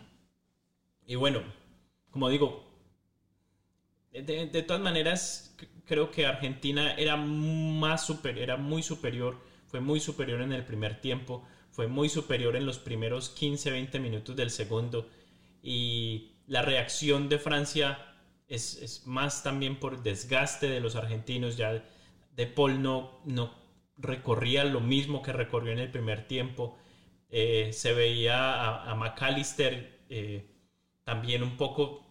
Y 1.09 1.17
bueno, 1.17 1.43
como 2.13 2.29
digo, 2.29 2.68
de, 4.13 4.63
todas 4.63 4.83
maneras, 4.83 5.55
creo 5.85 6.11
que 6.11 6.27
Argentina 6.27 6.95
era 6.95 7.17
más 7.17 8.07
super, 8.07 8.39
era 8.39 8.57
muy 8.57 8.83
superior, 8.83 9.39
fue 9.67 9.81
muy 9.81 10.01
superior 10.01 10.41
en 10.41 10.53
el 10.53 10.65
primer 10.65 11.01
tiempo, 11.01 11.47
fue 11.71 11.87
muy 11.87 12.09
superior 12.09 12.57
en 12.57 12.67
los 12.67 12.79
primeros 12.79 13.31
15, 13.31 13.71
20 13.71 14.01
minutos 14.01 14.35
del 14.35 14.51
segundo. 14.51 15.09
Y 15.63 16.33
la 16.47 16.63
reacción 16.63 17.29
de 17.29 17.39
Francia 17.39 17.99
es, 18.49 19.03
más 19.07 19.43
también 19.43 19.79
por 19.79 20.03
desgaste 20.03 20.69
de 20.69 20.81
los 20.81 20.97
argentinos. 20.97 21.57
Ya 21.57 21.85
De 22.35 22.47
Paul 22.47 22.83
no, 22.83 23.21
no 23.25 23.55
recorría 23.99 24.65
lo 24.65 24.81
mismo 24.81 25.23
que 25.23 25.33
recorrió 25.33 25.73
en 25.73 25.79
el 25.79 25.91
primer 25.91 26.27
tiempo. 26.27 26.79
Eh, 27.31 27.71
se 27.73 27.93
veía 27.93 28.91
a, 28.91 28.95
McAllister 28.95 30.01
eh, 30.09 30.51
también 31.05 31.43
un 31.43 31.57
poco 31.57 32.08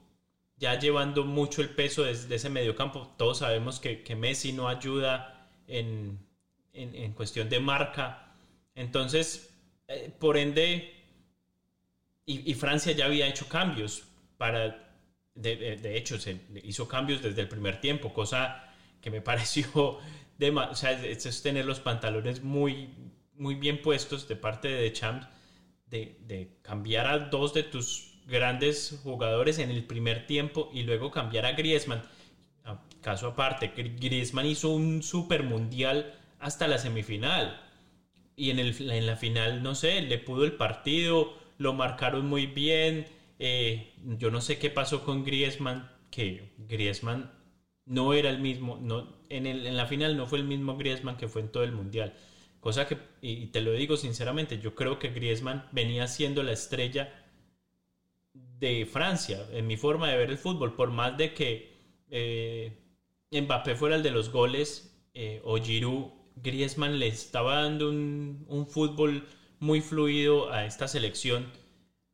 ya 0.57 0.79
llevando 0.79 1.23
mucho 1.23 1.61
el 1.61 1.69
peso 1.69 2.03
desde 2.03 2.35
ese 2.35 2.49
mediocampo. 2.49 3.13
Todos 3.17 3.39
sabemos 3.39 3.79
que, 3.79 4.15
Messi 4.15 4.53
no 4.53 4.67
ayuda 4.67 5.49
en, 5.67 6.19
cuestión 7.15 7.49
de 7.49 7.59
marca. 7.59 8.35
Entonces, 8.75 9.53
eh, 9.87 10.11
por 10.19 10.37
ende, 10.37 10.93
y, 12.25 12.53
Francia 12.55 12.91
ya 12.91 13.05
había 13.05 13.27
hecho 13.27 13.47
cambios 13.47 14.03
para... 14.37 14.83
De, 15.35 15.95
hecho, 15.95 16.19
se 16.19 16.39
hizo 16.63 16.87
cambios 16.87 17.21
desde 17.21 17.41
el 17.41 17.47
primer 17.47 17.79
tiempo, 17.79 18.11
cosa 18.11 18.73
que 19.01 19.11
me 19.11 19.21
pareció 19.29 19.99
de, 20.39 20.49
o 20.51 20.75
sea, 20.75 20.91
es 20.91 21.41
tener 21.43 21.65
los 21.65 21.79
pantalones 21.79 22.43
muy, 22.43 22.89
muy 23.35 23.55
bien 23.55 23.81
puestos 23.81 24.27
de 24.27 24.35
parte 24.35 24.67
de 24.67 24.91
Champs 24.91 25.27
de, 25.85 26.17
de 26.21 26.57
cambiar 26.63 27.07
a 27.07 27.19
dos 27.19 27.53
de 27.53 27.63
tus 27.63 28.16
grandes 28.27 28.99
jugadores 29.03 29.57
en 29.59 29.71
el 29.71 29.85
primer 29.85 30.27
tiempo 30.27 30.69
y 30.73 30.83
luego 30.83 31.11
cambiar 31.11 31.45
a 31.45 31.53
Griezmann. 31.53 32.03
Caso 33.01 33.27
aparte, 33.27 33.71
Griezmann 33.75 34.45
hizo 34.45 34.69
un 34.69 35.01
super 35.01 35.43
mundial 35.43 36.13
hasta 36.39 36.67
la 36.67 36.77
semifinal. 36.77 37.61
Y 38.35 38.51
en, 38.51 38.59
el, 38.59 38.91
en 38.91 39.05
la 39.07 39.15
final, 39.15 39.63
no 39.63 39.73
sé, 39.75 40.01
le 40.01 40.19
pudo 40.19 40.43
el 40.43 40.53
partido, 40.53 41.33
lo 41.57 41.73
marcaron 41.73 42.27
muy 42.27 42.45
bien. 42.45 43.05
Eh, 43.39 43.93
yo 44.17 44.29
no 44.29 44.41
sé 44.41 44.59
qué 44.59 44.69
pasó 44.69 45.03
con 45.03 45.23
Griezmann, 45.23 45.89
que 46.11 46.51
Griezmann 46.57 47.31
no 47.85 48.13
era 48.13 48.29
el 48.29 48.39
mismo, 48.39 48.77
no, 48.81 49.15
en, 49.29 49.47
el, 49.47 49.65
en 49.65 49.77
la 49.77 49.85
final 49.85 50.17
no 50.17 50.27
fue 50.27 50.39
el 50.39 50.45
mismo 50.45 50.75
Griezmann 50.77 51.17
que 51.17 51.29
fue 51.29 51.41
en 51.41 51.51
todo 51.51 51.63
el 51.63 51.71
mundial. 51.71 52.13
Cosa 52.59 52.87
que, 52.87 52.97
y 53.21 53.47
te 53.47 53.61
lo 53.61 53.71
digo 53.71 53.95
sinceramente, 53.95 54.59
yo 54.59 54.75
creo 54.75 54.99
que 54.99 55.09
Griezmann 55.09 55.65
venía 55.71 56.07
siendo 56.07 56.43
la 56.43 56.51
estrella 56.51 57.26
de 58.59 58.85
Francia, 58.85 59.47
en 59.51 59.67
mi 59.67 59.77
forma 59.77 60.09
de 60.09 60.17
ver 60.17 60.29
el 60.29 60.37
fútbol, 60.37 60.75
por 60.75 60.91
más 60.91 61.17
de 61.17 61.33
que 61.33 61.77
eh, 62.09 62.77
Mbappé 63.31 63.75
fuera 63.75 63.95
el 63.95 64.03
de 64.03 64.11
los 64.11 64.31
goles 64.31 65.07
eh, 65.13 65.41
o 65.43 65.57
Giroud, 65.57 66.17
Griezmann 66.35 66.99
le 66.99 67.07
estaba 67.07 67.63
dando 67.63 67.89
un, 67.89 68.67
fútbol 68.69 69.25
muy 69.59 69.81
fluido 69.81 70.51
a 70.51 70.65
esta 70.65 70.87
selección, 70.87 71.51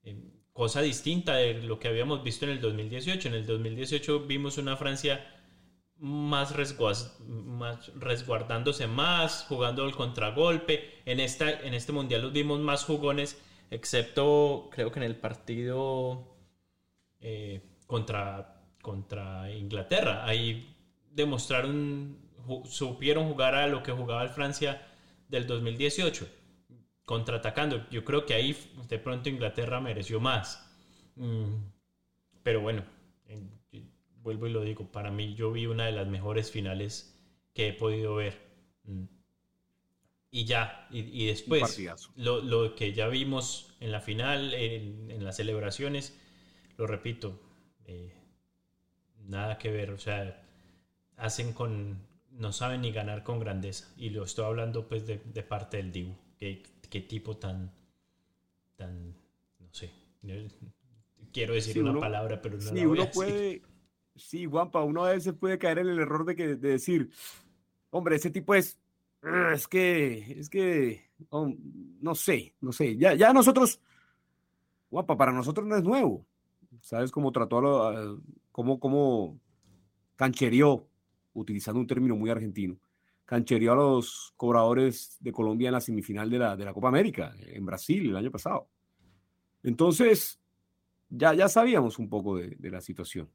eh, 0.03 0.17
cosa 0.53 0.81
distinta 0.81 1.35
de 1.35 1.61
lo 1.61 1.79
que 1.79 1.87
habíamos 1.89 2.23
visto 2.23 2.45
en 2.45 2.51
el 2.51 2.61
2018. 2.61 3.27
En 3.27 3.33
el 3.35 3.45
2018 3.45 4.21
vimos 4.21 4.57
una 4.57 4.77
Francia 4.77 5.25
más, 5.97 6.53
más 7.19 7.91
resguardándose 7.95 8.87
más, 8.87 9.45
jugando 9.47 9.85
el 9.85 9.95
contragolpe. 9.95 11.01
En, 11.05 11.19
esta, 11.19 11.49
en 11.49 11.73
este 11.73 11.91
mundial 11.91 12.21
los 12.21 12.33
vimos 12.33 12.59
más 12.59 12.85
jugones, 12.85 13.41
excepto 13.71 14.69
creo 14.71 14.91
que 14.91 14.99
en 14.99 15.05
el 15.05 15.17
partido 15.17 16.32
eh, 17.25 17.61
contra, 17.87 18.61
contra 18.81 19.49
Inglaterra. 19.49 20.25
Ahí 20.25 20.75
demostraron, 21.09 22.17
supieron 22.65 23.29
jugar 23.29 23.55
a 23.55 23.65
lo 23.67 23.81
que 23.81 23.93
jugaba 23.93 24.23
el 24.23 24.29
Francia 24.29 24.85
del 25.29 25.47
2018, 25.47 26.27
contraatacando. 27.05 27.89
Yo 27.89 28.03
creo 28.03 28.25
que 28.25 28.33
ahí 28.33 28.57
de 28.89 28.99
pronto 28.99 29.29
Inglaterra 29.29 29.79
mereció 29.79 30.19
más. 30.19 30.69
Mm, 31.15 31.63
pero 32.43 32.59
bueno, 32.59 32.83
vuelvo 34.21 34.47
y 34.47 34.51
lo 34.51 34.61
digo, 34.61 34.91
para 34.91 35.09
mí 35.09 35.33
yo 35.33 35.53
vi 35.53 35.65
una 35.65 35.85
de 35.85 35.93
las 35.93 36.07
mejores 36.07 36.51
finales 36.51 37.17
que 37.53 37.69
he 37.69 37.73
podido 37.73 38.15
ver. 38.15 38.37
Mm. 38.83 39.05
Y 40.29 40.43
ya, 40.43 40.89
y, 40.91 41.27
después 41.27 41.79
lo, 42.15 42.75
que 42.75 42.91
ya 42.91 43.07
vimos 43.07 43.77
en 43.79 43.93
la 43.93 44.01
final, 44.01 44.53
en 44.53 45.23
las 45.23 45.37
celebraciones, 45.37 46.19
lo 46.77 46.87
repito, 46.87 47.39
eh, 47.85 48.13
nada 49.27 49.57
que 49.57 49.71
ver, 49.71 49.91
o 49.91 49.97
sea, 49.97 50.41
hacen 51.17 51.53
con, 51.53 51.97
no 52.31 52.51
saben 52.51 52.81
ni 52.81 52.91
ganar 52.91 53.23
con 53.23 53.39
grandeza. 53.39 53.93
Y 53.97 54.09
lo 54.09 54.23
estoy 54.23 54.45
hablando 54.45 54.87
pues 54.87 55.05
de, 55.05 55.17
parte 55.43 55.77
del 55.77 55.91
Dibu, 55.91 56.15
qué, 56.37 57.01
tipo 57.07 57.37
tan, 57.37 57.71
tan, 58.75 59.15
no 59.59 59.71
sé, 59.71 59.91
quiero 61.31 61.53
decir 61.53 61.81
una 61.81 61.99
palabra, 61.99 62.41
pero 62.41 62.57
no 62.57 62.65
la 62.65 62.71
voy 62.71 62.85
uno 62.85 63.11
puede, 63.11 63.61
sí, 64.15 64.45
Juanpa, 64.45 64.83
uno 64.83 65.05
a 65.05 65.11
veces 65.11 65.33
puede 65.33 65.57
caer 65.57 65.79
en 65.79 65.89
el 65.89 65.99
error 65.99 66.25
de, 66.25 66.35
que, 66.35 66.55
de 66.55 66.69
decir, 66.69 67.09
hombre, 67.89 68.15
ese 68.15 68.29
tipo 68.29 68.55
es, 68.55 68.79
es 69.53 69.67
que, 69.67 70.39
es 70.39 70.49
que, 70.49 71.09
oh, 71.29 71.51
no 72.01 72.15
sé, 72.15 72.53
no 72.61 72.71
sé, 72.71 72.97
ya, 72.97 73.13
ya 73.13 73.33
nosotros, 73.33 73.79
Juanpa, 74.89 75.17
para 75.17 75.31
nosotros 75.31 75.65
no 75.65 75.75
es 75.75 75.83
nuevo. 75.83 76.25
¿Sabes 76.83 77.11
cómo 77.11 77.31
trató 77.31 77.87
a, 77.87 78.17
cómo, 78.51 78.77
cómo 78.77 79.39
canchereó, 80.17 80.85
utilizando 81.33 81.79
un 81.79 81.87
término 81.87 82.17
muy 82.17 82.29
argentino, 82.29 82.77
canchereó 83.23 83.71
a 83.71 83.75
los 83.77 84.33
cobradores 84.35 85.15
de 85.21 85.31
Colombia 85.31 85.69
en 85.69 85.75
la 85.75 85.79
semifinal 85.79 86.29
de 86.29 86.39
la, 86.39 86.57
de 86.57 86.65
la 86.65 86.73
Copa 86.73 86.89
América, 86.89 87.33
en 87.39 87.65
Brasil, 87.65 88.09
el 88.09 88.17
año 88.17 88.29
pasado? 88.29 88.67
Entonces, 89.63 90.41
ya, 91.09 91.33
ya 91.33 91.47
sabíamos 91.47 91.99
un 91.99 92.09
poco 92.09 92.35
de, 92.35 92.69
la 92.69 92.81
situación. 92.81 93.29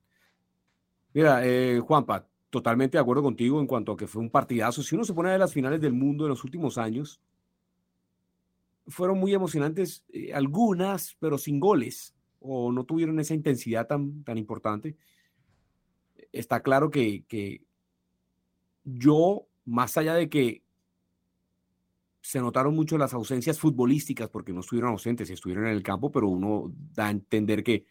Mira, 1.14 1.40
eh, 1.46 1.80
Juanpa, 1.80 2.28
totalmente 2.50 2.98
de 2.98 3.00
acuerdo 3.00 3.22
contigo 3.22 3.60
en 3.60 3.66
cuanto 3.66 3.92
a 3.92 3.96
que 3.96 4.06
fue 4.06 4.20
un 4.20 4.28
partidazo. 4.28 4.82
Si 4.82 4.94
uno 4.94 5.04
se 5.04 5.14
pone 5.14 5.30
a 5.30 5.32
ver 5.32 5.40
las 5.40 5.54
finales 5.54 5.80
del 5.80 5.94
mundo 5.94 6.24
de 6.24 6.28
los 6.28 6.44
últimos 6.44 6.76
años, 6.76 7.18
fueron 8.88 9.18
muy 9.18 9.32
emocionantes, 9.32 10.04
eh, 10.10 10.34
algunas, 10.34 11.16
pero 11.18 11.38
sin 11.38 11.58
goles 11.58 12.14
o 12.40 12.72
no 12.72 12.84
tuvieron 12.84 13.18
esa 13.20 13.34
intensidad 13.34 13.86
tan, 13.86 14.22
tan 14.24 14.38
importante. 14.38 14.96
Está 16.32 16.62
claro 16.62 16.90
que, 16.90 17.24
que 17.26 17.62
yo, 18.84 19.46
más 19.64 19.96
allá 19.96 20.14
de 20.14 20.28
que 20.28 20.62
se 22.20 22.40
notaron 22.40 22.74
mucho 22.74 22.98
las 22.98 23.14
ausencias 23.14 23.58
futbolísticas, 23.58 24.28
porque 24.28 24.52
no 24.52 24.60
estuvieron 24.60 24.90
ausentes, 24.90 25.30
estuvieron 25.30 25.66
en 25.66 25.72
el 25.72 25.82
campo, 25.82 26.10
pero 26.10 26.28
uno 26.28 26.72
da 26.94 27.06
a 27.06 27.10
entender 27.10 27.62
que, 27.62 27.86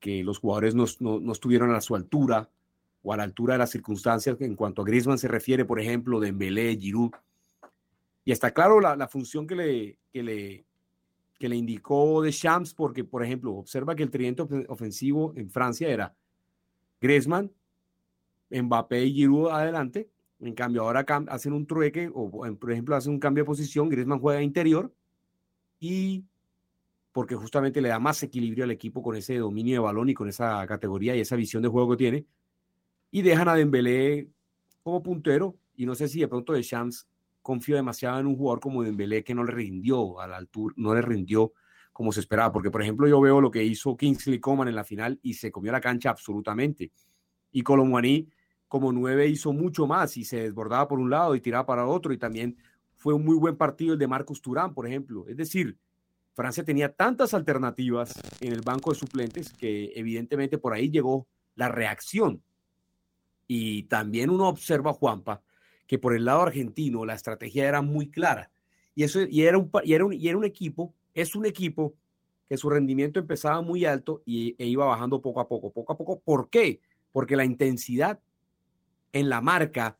que 0.00 0.22
los 0.24 0.38
jugadores 0.38 0.74
no, 0.74 0.86
no, 1.00 1.32
estuvieron 1.32 1.74
a 1.74 1.80
su 1.80 1.94
altura 1.94 2.50
o 3.02 3.12
a 3.12 3.16
la 3.16 3.24
altura 3.24 3.54
de 3.54 3.58
las 3.58 3.70
circunstancias 3.70 4.40
en 4.40 4.56
cuanto 4.56 4.82
a 4.82 4.84
Griezmann 4.84 5.18
se 5.18 5.28
refiere, 5.28 5.64
por 5.64 5.78
ejemplo, 5.80 6.20
de 6.20 6.28
Dembélé, 6.28 6.76
Giroud. 6.76 7.10
Y 8.24 8.32
está 8.32 8.52
claro 8.52 8.80
la, 8.80 8.96
la 8.96 9.08
función 9.08 9.46
que 9.46 9.54
le, 9.54 9.98
que 10.10 10.22
le 10.22 10.64
que 11.38 11.48
le 11.48 11.56
indicó 11.56 12.22
de 12.22 12.32
Champs, 12.32 12.74
porque, 12.74 13.04
por 13.04 13.24
ejemplo, 13.24 13.52
observa 13.54 13.94
que 13.94 14.02
el 14.02 14.10
tridente 14.10 14.42
ofensivo 14.68 15.32
en 15.36 15.50
Francia 15.50 15.88
era 15.88 16.14
Griezmann, 17.00 17.52
Mbappé 18.50 19.04
y 19.04 19.14
Giroud 19.14 19.50
adelante. 19.50 20.08
En 20.40 20.54
cambio, 20.54 20.82
ahora 20.82 21.04
hacen 21.28 21.52
un 21.52 21.66
trueque, 21.66 22.10
o 22.12 22.30
por 22.30 22.72
ejemplo, 22.72 22.96
hacen 22.96 23.12
un 23.12 23.20
cambio 23.20 23.44
de 23.44 23.46
posición. 23.46 23.88
Griezmann 23.88 24.20
juega 24.20 24.42
interior 24.42 24.92
y 25.80 26.24
porque 27.12 27.36
justamente 27.36 27.80
le 27.80 27.90
da 27.90 27.98
más 27.98 28.22
equilibrio 28.22 28.64
al 28.64 28.72
equipo 28.72 29.02
con 29.02 29.14
ese 29.16 29.38
dominio 29.38 29.74
de 29.74 29.78
balón 29.78 30.08
y 30.08 30.14
con 30.14 30.28
esa 30.28 30.66
categoría 30.66 31.14
y 31.14 31.20
esa 31.20 31.36
visión 31.36 31.62
de 31.62 31.68
juego 31.68 31.90
que 31.92 31.96
tiene. 31.96 32.26
Y 33.10 33.22
dejan 33.22 33.48
a 33.48 33.54
Dembélé 33.54 34.28
como 34.82 35.02
puntero. 35.02 35.56
Y 35.76 35.86
no 35.86 35.94
sé 35.94 36.08
si 36.08 36.20
de 36.20 36.28
pronto 36.28 36.52
de 36.52 36.62
Champs 36.62 37.06
confío 37.44 37.76
demasiado 37.76 38.18
en 38.18 38.26
un 38.26 38.36
jugador 38.36 38.58
como 38.58 38.82
Dembélé 38.82 39.22
que 39.22 39.34
no 39.34 39.44
le 39.44 39.52
rindió 39.52 40.18
a 40.18 40.26
la 40.26 40.38
altura, 40.38 40.74
no 40.78 40.94
le 40.94 41.02
rindió 41.02 41.52
como 41.92 42.10
se 42.10 42.20
esperaba, 42.20 42.50
porque 42.50 42.70
por 42.70 42.82
ejemplo 42.82 43.06
yo 43.06 43.20
veo 43.20 43.40
lo 43.40 43.50
que 43.50 43.62
hizo 43.62 43.96
Kingsley 43.96 44.40
Coman 44.40 44.66
en 44.66 44.74
la 44.74 44.82
final 44.82 45.20
y 45.22 45.34
se 45.34 45.52
comió 45.52 45.70
la 45.70 45.80
cancha 45.80 46.08
absolutamente. 46.08 46.90
Y 47.52 47.62
Colomboani 47.62 48.28
como 48.66 48.92
nueve 48.92 49.28
hizo 49.28 49.52
mucho 49.52 49.86
más 49.86 50.16
y 50.16 50.24
se 50.24 50.40
desbordaba 50.40 50.88
por 50.88 50.98
un 50.98 51.10
lado 51.10 51.34
y 51.34 51.40
tiraba 51.42 51.66
para 51.66 51.86
otro 51.86 52.14
y 52.14 52.18
también 52.18 52.56
fue 52.96 53.12
un 53.12 53.24
muy 53.24 53.36
buen 53.36 53.56
partido 53.56 53.92
el 53.92 53.98
de 53.98 54.08
Marcos 54.08 54.40
Turán, 54.40 54.72
por 54.72 54.86
ejemplo. 54.86 55.26
Es 55.28 55.36
decir, 55.36 55.76
Francia 56.32 56.64
tenía 56.64 56.92
tantas 56.92 57.34
alternativas 57.34 58.14
en 58.40 58.54
el 58.54 58.62
banco 58.62 58.90
de 58.90 58.98
suplentes 58.98 59.52
que 59.52 59.92
evidentemente 59.94 60.56
por 60.56 60.72
ahí 60.72 60.90
llegó 60.90 61.28
la 61.54 61.68
reacción. 61.68 62.42
Y 63.46 63.82
también 63.84 64.30
uno 64.30 64.48
observa, 64.48 64.94
Juanpa, 64.94 65.42
que 65.86 65.98
por 65.98 66.14
el 66.14 66.24
lado 66.24 66.42
argentino 66.42 67.04
la 67.04 67.14
estrategia 67.14 67.68
era 67.68 67.82
muy 67.82 68.10
clara. 68.10 68.50
Y, 68.94 69.04
eso, 69.04 69.22
y, 69.22 69.42
era, 69.42 69.58
un, 69.58 69.70
y, 69.82 69.94
era, 69.94 70.04
un, 70.04 70.12
y 70.12 70.28
era 70.28 70.38
un 70.38 70.44
equipo, 70.44 70.94
es 71.14 71.34
un 71.34 71.46
equipo 71.46 71.94
que 72.48 72.56
su 72.56 72.70
rendimiento 72.70 73.18
empezaba 73.18 73.60
muy 73.62 73.84
alto 73.84 74.22
y, 74.24 74.54
e 74.58 74.66
iba 74.66 74.84
bajando 74.84 75.20
poco 75.20 75.40
a 75.40 75.48
poco, 75.48 75.72
poco 75.72 75.92
a 75.92 75.96
poco. 75.96 76.20
¿Por 76.20 76.50
qué? 76.50 76.80
Porque 77.12 77.36
la 77.36 77.44
intensidad 77.44 78.20
en 79.12 79.28
la 79.28 79.40
marca 79.40 79.98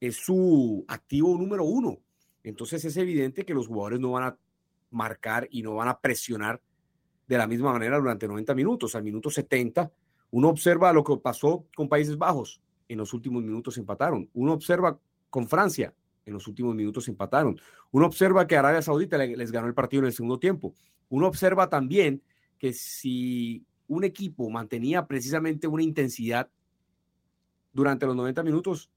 es 0.00 0.16
su 0.16 0.84
activo 0.88 1.36
número 1.36 1.64
uno. 1.64 1.98
Entonces 2.44 2.84
es 2.84 2.96
evidente 2.96 3.44
que 3.44 3.54
los 3.54 3.66
jugadores 3.66 3.98
no 3.98 4.12
van 4.12 4.24
a 4.24 4.38
marcar 4.90 5.48
y 5.50 5.62
no 5.62 5.74
van 5.74 5.88
a 5.88 6.00
presionar 6.00 6.60
de 7.26 7.38
la 7.38 7.46
misma 7.46 7.72
manera 7.72 7.98
durante 7.98 8.28
90 8.28 8.54
minutos. 8.54 8.94
Al 8.94 9.02
minuto 9.02 9.30
70, 9.30 9.90
uno 10.30 10.48
observa 10.48 10.92
lo 10.92 11.02
que 11.02 11.16
pasó 11.16 11.66
con 11.74 11.88
Países 11.88 12.16
Bajos. 12.16 12.60
En 12.88 12.98
los 12.98 13.12
últimos 13.12 13.42
minutos 13.42 13.78
empataron. 13.78 14.30
Uno 14.34 14.52
observa 14.52 14.98
con 15.30 15.48
Francia. 15.48 15.94
En 16.24 16.32
los 16.32 16.48
últimos 16.48 16.74
minutos 16.74 17.06
empataron. 17.08 17.58
Uno 17.92 18.06
observa 18.06 18.46
que 18.46 18.56
Arabia 18.56 18.82
Saudita 18.82 19.16
les 19.16 19.52
ganó 19.52 19.68
el 19.68 19.74
partido 19.74 20.00
en 20.02 20.06
el 20.06 20.12
segundo 20.12 20.38
tiempo. 20.38 20.74
Uno 21.08 21.28
observa 21.28 21.68
también 21.68 22.22
que 22.58 22.72
si 22.72 23.64
un 23.86 24.04
equipo 24.04 24.50
mantenía 24.50 25.06
precisamente 25.06 25.68
una 25.68 25.82
intensidad 25.82 26.48
durante 27.72 28.06
los 28.06 28.16
90 28.16 28.42
minutos, 28.42 28.90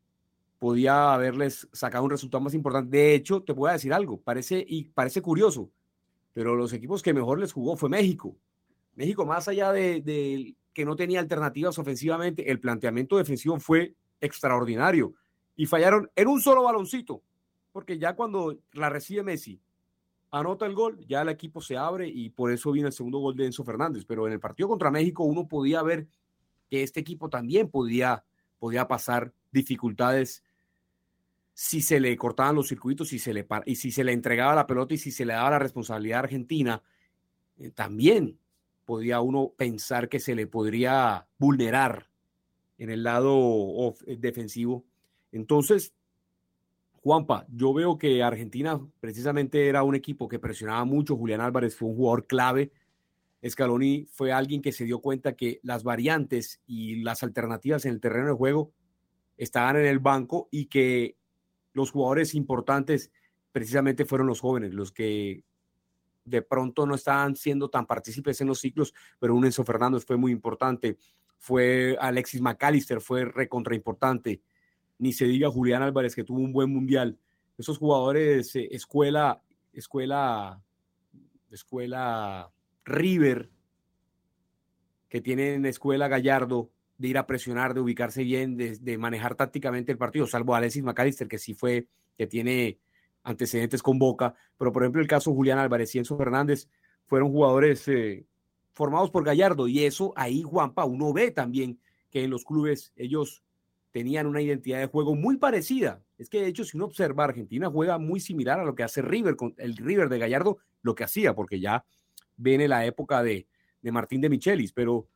podía 0.57 1.13
haberles 1.13 1.67
sacado 1.71 2.03
un 2.03 2.09
resultado 2.09 2.41
más 2.41 2.53
importante. 2.53 2.97
De 2.97 3.13
hecho, 3.13 3.43
te 3.43 3.53
voy 3.53 3.69
a 3.69 3.73
decir 3.73 3.93
algo, 3.93 4.19
parece, 4.19 4.65
y 4.67 4.85
parece 4.85 5.21
curioso, 5.21 5.69
pero 6.33 6.55
los 6.55 6.73
equipos 6.73 7.03
que 7.03 7.13
mejor 7.13 7.39
les 7.39 7.53
jugó 7.53 7.77
fue 7.77 7.89
México. 7.89 8.35
México, 8.95 9.25
más 9.25 9.47
allá 9.47 9.71
de, 9.71 10.01
de 10.01 10.55
que 10.73 10.85
no 10.85 10.95
tenía 10.95 11.19
alternativas 11.19 11.77
ofensivamente, 11.77 12.49
el 12.51 12.59
planteamiento 12.59 13.17
defensivo 13.17 13.59
fue 13.59 13.95
extraordinario 14.19 15.13
y 15.59 15.65
fallaron 15.65 16.09
en 16.15 16.29
un 16.29 16.39
solo 16.39 16.63
baloncito, 16.63 17.21
porque 17.73 17.99
ya 17.99 18.15
cuando 18.15 18.57
la 18.71 18.89
recibe 18.89 19.23
Messi, 19.23 19.59
anota 20.31 20.65
el 20.65 20.73
gol, 20.73 21.05
ya 21.05 21.21
el 21.21 21.27
equipo 21.27 21.59
se 21.59 21.75
abre 21.75 22.07
y 22.07 22.29
por 22.29 22.49
eso 22.53 22.71
vino 22.71 22.87
el 22.87 22.93
segundo 22.93 23.17
gol 23.17 23.35
de 23.35 23.47
Enzo 23.47 23.65
Fernández. 23.65 24.05
Pero 24.05 24.25
en 24.25 24.31
el 24.31 24.39
partido 24.39 24.69
contra 24.69 24.89
México 24.89 25.25
uno 25.25 25.49
podía 25.49 25.83
ver 25.83 26.07
que 26.69 26.81
este 26.81 27.01
equipo 27.01 27.29
también 27.29 27.69
podía, 27.69 28.23
podía 28.57 28.87
pasar 28.87 29.33
dificultades 29.51 30.45
si 31.53 31.81
se 31.81 31.99
le 31.99 32.15
cortaban 32.15 32.55
los 32.55 32.69
circuitos 32.69 33.09
si 33.09 33.19
se 33.19 33.33
le, 33.33 33.45
y 33.65 33.75
si 33.75 33.91
se 33.91 34.05
le 34.05 34.13
entregaba 34.13 34.55
la 34.55 34.65
pelota 34.65 34.93
y 34.93 34.97
si 34.97 35.11
se 35.11 35.25
le 35.25 35.33
daba 35.33 35.49
la 35.49 35.59
responsabilidad 35.59 36.19
a 36.19 36.23
Argentina, 36.23 36.83
eh, 37.57 37.71
también 37.71 38.39
podía 38.85 39.19
uno 39.19 39.51
pensar 39.57 40.07
que 40.07 40.21
se 40.21 40.35
le 40.35 40.47
podría 40.47 41.27
vulnerar 41.37 42.07
en 42.77 42.91
el 42.91 43.03
lado 43.03 43.93
defensivo 44.07 44.85
entonces, 45.31 45.93
Juanpa, 47.01 47.45
yo 47.49 47.73
veo 47.73 47.97
que 47.97 48.23
Argentina 48.23 48.79
precisamente 48.99 49.67
era 49.67 49.83
un 49.83 49.95
equipo 49.95 50.27
que 50.27 50.39
presionaba 50.39 50.83
mucho. 50.85 51.15
Julián 51.15 51.41
Álvarez 51.41 51.75
fue 51.75 51.89
un 51.89 51.95
jugador 51.95 52.27
clave. 52.27 52.71
Scaloni 53.47 54.07
fue 54.11 54.33
alguien 54.33 54.61
que 54.61 54.73
se 54.73 54.83
dio 54.83 54.99
cuenta 54.99 55.35
que 55.35 55.59
las 55.63 55.83
variantes 55.83 56.59
y 56.67 56.97
las 57.03 57.23
alternativas 57.23 57.85
en 57.85 57.93
el 57.93 58.01
terreno 58.01 58.27
de 58.27 58.33
juego 58.33 58.73
estaban 59.37 59.77
en 59.77 59.85
el 59.85 59.99
banco 59.99 60.49
y 60.51 60.65
que 60.65 61.15
los 61.73 61.91
jugadores 61.91 62.35
importantes 62.35 63.11
precisamente 63.53 64.05
fueron 64.05 64.27
los 64.27 64.41
jóvenes, 64.41 64.73
los 64.73 64.91
que 64.91 65.43
de 66.25 66.41
pronto 66.41 66.85
no 66.85 66.95
estaban 66.95 67.35
siendo 67.35 67.69
tan 67.69 67.85
partícipes 67.85 68.41
en 68.41 68.47
los 68.47 68.59
ciclos, 68.59 68.93
pero 69.17 69.33
un 69.33 69.45
Enzo 69.45 69.63
Fernández 69.63 70.05
fue 70.05 70.17
muy 70.17 70.31
importante, 70.31 70.97
fue 71.37 71.97
Alexis 71.99 72.41
McAllister, 72.41 72.99
fue 72.99 73.25
recontra 73.25 73.73
importante, 73.73 74.41
ni 74.99 75.13
se 75.13 75.25
diga 75.25 75.49
Julián 75.49 75.81
Álvarez, 75.81 76.13
que 76.13 76.23
tuvo 76.23 76.39
un 76.39 76.53
buen 76.53 76.71
mundial. 76.71 77.17
Esos 77.57 77.77
jugadores, 77.77 78.55
eh, 78.55 78.67
escuela, 78.71 79.41
escuela, 79.73 80.61
escuela 81.49 82.51
River, 82.85 83.49
que 85.07 85.21
tienen 85.21 85.65
escuela 85.65 86.07
Gallardo, 86.07 86.69
de 86.97 87.07
ir 87.07 87.17
a 87.17 87.25
presionar, 87.25 87.73
de 87.73 87.79
ubicarse 87.79 88.23
bien, 88.23 88.57
de, 88.57 88.97
manejar 88.97 89.35
tácticamente 89.35 89.91
el 89.91 89.97
partido, 89.97 90.27
salvo 90.27 90.53
Alexis 90.53 90.83
McAllister, 90.83 91.29
que 91.29 91.39
sí 91.39 91.53
fue, 91.53 91.87
que 92.17 92.27
tiene 92.27 92.77
antecedentes 93.23 93.81
con 93.81 93.97
Boca, 93.97 94.35
pero 94.57 94.73
por 94.73 94.83
ejemplo 94.83 95.01
el 95.01 95.07
caso 95.07 95.33
Julián 95.33 95.59
Álvarez 95.59 95.95
y 95.95 95.99
Enzo 95.99 96.17
Fernández 96.17 96.67
fueron 97.05 97.31
jugadores 97.31 97.87
eh, 97.87 98.25
formados 98.73 99.11
por 99.11 99.23
Gallardo 99.23 99.67
y 99.67 99.85
eso 99.85 100.13
ahí 100.15 100.41
Juanpa 100.41 100.85
uno 100.85 101.13
ve 101.13 101.31
también 101.31 101.79
que 102.09 102.23
en 102.23 102.29
los 102.29 102.43
clubes 102.43 102.91
ellos 102.95 103.43
tenían 103.91 104.27
una 104.27 104.41
identidad 104.41 104.79
de 104.79 104.87
juego 104.87 105.15
muy 105.15 105.37
parecida. 105.37 106.03
Es 106.17 106.29
que 106.29 106.41
de 106.41 106.47
hecho, 106.47 106.63
si 106.63 106.77
uno 106.77 106.85
observa, 106.85 107.23
Argentina 107.23 107.69
juega 107.69 107.97
muy 107.97 108.19
similar 108.19 108.59
a 108.59 108.63
lo 108.63 108.75
que 108.75 108.83
hace 108.83 109.01
River, 109.01 109.35
con 109.35 109.53
el 109.57 109.75
River 109.75 110.09
de 110.09 110.19
Gallardo, 110.19 110.59
lo 110.81 110.95
que 110.95 111.03
hacía, 111.03 111.33
porque 111.33 111.59
ya 111.59 111.85
viene 112.37 112.67
la 112.67 112.85
época 112.85 113.23
de, 113.23 113.47
de 113.81 113.91
Martín 113.91 114.21
de 114.21 114.29
Michelis, 114.29 114.73
pero 114.73 115.07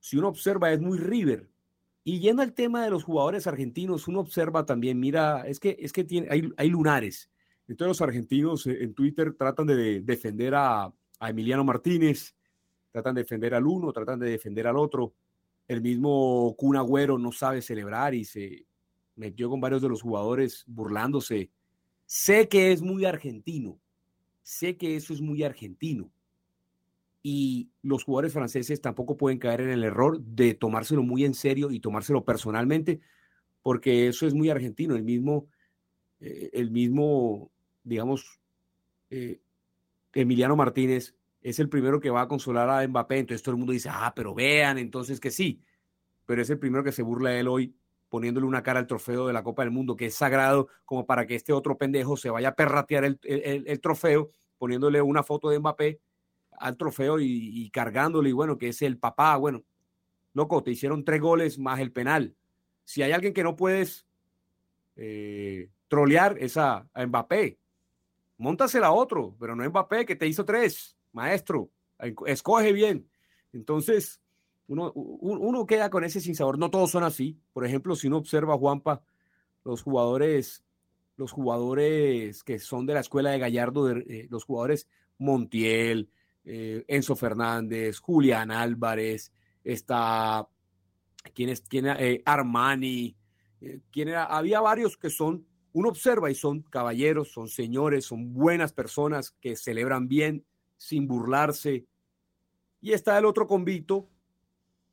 si 0.00 0.16
uno 0.16 0.28
observa, 0.28 0.72
es 0.72 0.80
muy 0.80 0.98
River. 0.98 1.48
Y 2.04 2.20
yendo 2.20 2.42
al 2.42 2.54
tema 2.54 2.84
de 2.84 2.90
los 2.90 3.04
jugadores 3.04 3.46
argentinos, 3.46 4.08
uno 4.08 4.20
observa 4.20 4.64
también, 4.64 4.98
mira, 4.98 5.42
es 5.46 5.60
que, 5.60 5.76
es 5.78 5.92
que 5.92 6.04
tiene, 6.04 6.28
hay, 6.30 6.50
hay 6.56 6.68
lunares. 6.70 7.30
Entonces 7.66 7.88
los 7.88 8.00
argentinos 8.00 8.66
eh, 8.66 8.78
en 8.82 8.94
Twitter 8.94 9.34
tratan 9.34 9.66
de 9.66 10.00
defender 10.00 10.54
a, 10.54 10.84
a 10.84 11.30
Emiliano 11.30 11.64
Martínez, 11.64 12.34
tratan 12.90 13.14
de 13.14 13.22
defender 13.22 13.54
al 13.54 13.66
uno, 13.66 13.92
tratan 13.92 14.18
de 14.18 14.30
defender 14.30 14.66
al 14.66 14.78
otro. 14.78 15.14
El 15.68 15.82
mismo 15.82 16.54
Kun 16.56 16.76
Agüero 16.76 17.18
no 17.18 17.30
sabe 17.30 17.62
celebrar 17.62 18.14
y 18.14 18.24
se 18.24 18.66
metió 19.14 19.50
con 19.50 19.60
varios 19.60 19.82
de 19.82 19.88
los 19.88 20.02
jugadores 20.02 20.64
burlándose. 20.66 21.50
Sé 22.06 22.48
que 22.48 22.72
es 22.72 22.82
muy 22.82 23.04
argentino, 23.04 23.78
sé 24.42 24.76
que 24.76 24.96
eso 24.96 25.12
es 25.12 25.20
muy 25.20 25.42
argentino. 25.42 26.10
Y 27.22 27.68
los 27.82 28.04
jugadores 28.04 28.32
franceses 28.32 28.80
tampoco 28.80 29.16
pueden 29.16 29.38
caer 29.38 29.60
en 29.60 29.70
el 29.70 29.84
error 29.84 30.20
de 30.20 30.54
tomárselo 30.54 31.02
muy 31.02 31.24
en 31.24 31.34
serio 31.34 31.70
y 31.70 31.80
tomárselo 31.80 32.24
personalmente, 32.24 33.00
porque 33.62 34.08
eso 34.08 34.26
es 34.26 34.34
muy 34.34 34.48
argentino. 34.48 34.96
El 34.96 35.02
mismo, 35.02 35.48
eh, 36.20 36.48
el 36.54 36.70
mismo 36.70 37.50
digamos, 37.88 38.40
eh, 39.10 39.40
Emiliano 40.12 40.56
Martínez 40.56 41.14
es 41.40 41.58
el 41.58 41.68
primero 41.68 42.00
que 42.00 42.10
va 42.10 42.22
a 42.22 42.28
consolar 42.28 42.68
a 42.68 42.86
Mbappé, 42.86 43.18
entonces 43.18 43.42
todo 43.42 43.52
el 43.52 43.58
mundo 43.58 43.72
dice, 43.72 43.88
ah, 43.92 44.12
pero 44.14 44.34
vean, 44.34 44.78
entonces 44.78 45.20
que 45.20 45.30
sí, 45.30 45.62
pero 46.26 46.42
es 46.42 46.50
el 46.50 46.58
primero 46.58 46.84
que 46.84 46.92
se 46.92 47.02
burla 47.02 47.30
de 47.30 47.40
él 47.40 47.48
hoy 47.48 47.74
poniéndole 48.08 48.46
una 48.46 48.62
cara 48.62 48.80
al 48.80 48.86
trofeo 48.86 49.26
de 49.26 49.32
la 49.32 49.42
Copa 49.42 49.62
del 49.62 49.70
Mundo, 49.70 49.96
que 49.96 50.06
es 50.06 50.14
sagrado, 50.14 50.68
como 50.84 51.06
para 51.06 51.26
que 51.26 51.34
este 51.34 51.52
otro 51.52 51.76
pendejo 51.76 52.16
se 52.16 52.30
vaya 52.30 52.48
a 52.48 52.54
perratear 52.54 53.04
el, 53.04 53.80
trofeo, 53.80 54.30
poniéndole 54.56 55.02
una 55.02 55.22
foto 55.22 55.50
de 55.50 55.58
Mbappé 55.58 56.00
al 56.52 56.76
trofeo 56.76 57.20
y, 57.20 57.70
cargándole, 57.70 58.30
y 58.30 58.32
bueno, 58.32 58.58
que 58.58 58.68
es 58.68 58.82
el 58.82 58.98
papá, 58.98 59.36
bueno, 59.36 59.62
loco, 60.32 60.62
te 60.62 60.70
hicieron 60.70 61.04
tres 61.04 61.20
goles 61.20 61.58
más 61.58 61.80
el 61.80 61.92
penal. 61.92 62.34
Si 62.84 63.02
hay 63.02 63.12
alguien 63.12 63.34
que 63.34 63.44
no 63.44 63.54
puedes 63.54 64.06
eh, 64.96 65.68
trolear, 65.86 66.36
es 66.40 66.56
a, 66.56 66.88
a 66.92 67.06
Mbappé. 67.06 67.58
Móntasela 68.38 68.88
a 68.88 68.92
otro, 68.92 69.36
pero 69.38 69.54
no 69.54 69.68
Mbappé, 69.68 70.06
que 70.06 70.16
te 70.16 70.26
hizo 70.26 70.44
tres 70.44 70.97
maestro, 71.12 71.70
escoge 72.26 72.72
bien. 72.72 73.08
Entonces, 73.52 74.20
uno, 74.68 74.92
uno 74.92 75.66
queda 75.66 75.90
con 75.90 76.04
ese 76.04 76.20
sinsabor. 76.20 76.58
No 76.58 76.70
todos 76.70 76.90
son 76.90 77.02
así. 77.02 77.40
Por 77.52 77.64
ejemplo, 77.64 77.96
si 77.96 78.06
uno 78.06 78.18
observa, 78.18 78.56
Juanpa, 78.56 79.02
los 79.64 79.82
jugadores, 79.82 80.62
los 81.16 81.32
jugadores 81.32 82.44
que 82.44 82.58
son 82.58 82.86
de 82.86 82.94
la 82.94 83.00
escuela 83.00 83.30
de 83.30 83.38
Gallardo, 83.38 83.90
eh, 83.90 84.26
los 84.30 84.44
jugadores 84.44 84.88
Montiel, 85.18 86.10
eh, 86.44 86.84
Enzo 86.86 87.16
Fernández, 87.16 87.98
Julián 87.98 88.50
Álvarez, 88.50 89.32
está 89.64 90.48
quién 91.34 91.48
es, 91.48 91.62
quién 91.62 91.86
eh, 91.86 92.22
Armani, 92.24 93.16
quién 93.90 94.08
era, 94.08 94.24
había 94.24 94.60
varios 94.60 94.96
que 94.96 95.10
son, 95.10 95.46
uno 95.72 95.88
observa 95.88 96.30
y 96.30 96.34
son 96.34 96.62
caballeros, 96.62 97.32
son 97.32 97.48
señores, 97.48 98.04
son 98.04 98.32
buenas 98.32 98.72
personas 98.72 99.32
que 99.40 99.56
celebran 99.56 100.08
bien, 100.08 100.44
sin 100.78 101.06
burlarse. 101.06 101.84
Y 102.80 102.92
está 102.92 103.18
el 103.18 103.26
otro 103.26 103.46
convito 103.46 104.08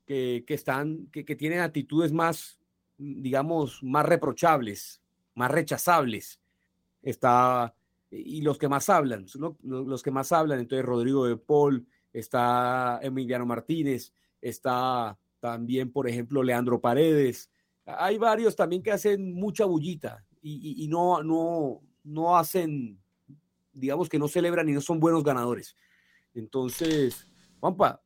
que, 0.06 0.44
que 0.46 0.54
están, 0.54 1.08
que, 1.08 1.24
que 1.24 1.38
tienen 1.38 1.62
actitudes 1.62 2.12
más, 2.12 2.60
digamos, 2.98 3.82
más 3.82 4.06
reprochables, 4.06 5.02
más 5.34 5.50
rechazables. 5.50 6.42
Está 7.02 7.74
y 8.16 8.42
los 8.42 8.58
que 8.58 8.70
más 8.70 8.90
hablan, 8.90 9.26
los 9.64 10.04
que 10.04 10.12
más 10.12 10.32
hablan, 10.32 10.60
entonces 10.60 10.86
Rodrigo 10.86 11.26
de 11.26 11.38
Paul, 11.38 11.86
está 12.14 13.00
Emiliano 13.02 13.46
Martínez, 13.46 14.14
está 14.42 15.18
también, 15.40 15.92
por 15.92 16.08
ejemplo, 16.08 16.44
Leandro 16.44 16.80
Paredes. 16.80 17.50
Hay 17.86 18.18
varios 18.18 18.56
también 18.56 18.82
que 18.82 18.92
hacen 18.92 19.34
mucha 19.34 19.66
bullita 19.66 20.24
y, 20.42 20.88
no, 20.90 21.24
no, 21.24 21.82
no 22.04 22.38
hacen, 22.38 23.00
digamos 23.76 24.10
que 24.10 24.18
no 24.18 24.28
celebran 24.28 24.68
y 24.68 24.72
no 24.72 24.82
son 24.82 25.00
buenos 25.00 25.24
ganadores. 25.24 25.76
Entonces, 26.34 27.28
Juanpa, 27.60 28.02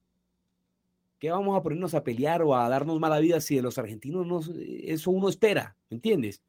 ¿qué 1.20 1.32
vamos 1.32 1.58
a 1.58 1.64
ponernos 1.64 1.94
a 1.94 2.04
pelear 2.04 2.42
o 2.42 2.56
a 2.56 2.68
darnos 2.68 3.00
mala 3.00 3.20
vida 3.20 3.40
si 3.40 3.56
de 3.56 3.62
los 3.62 3.78
argentinos 3.78 4.28
no, 4.28 4.42
eso 4.58 5.12
uno 5.12 5.30
espera? 5.30 5.78
¿Me 5.90 5.96
entiendes? 5.96 6.44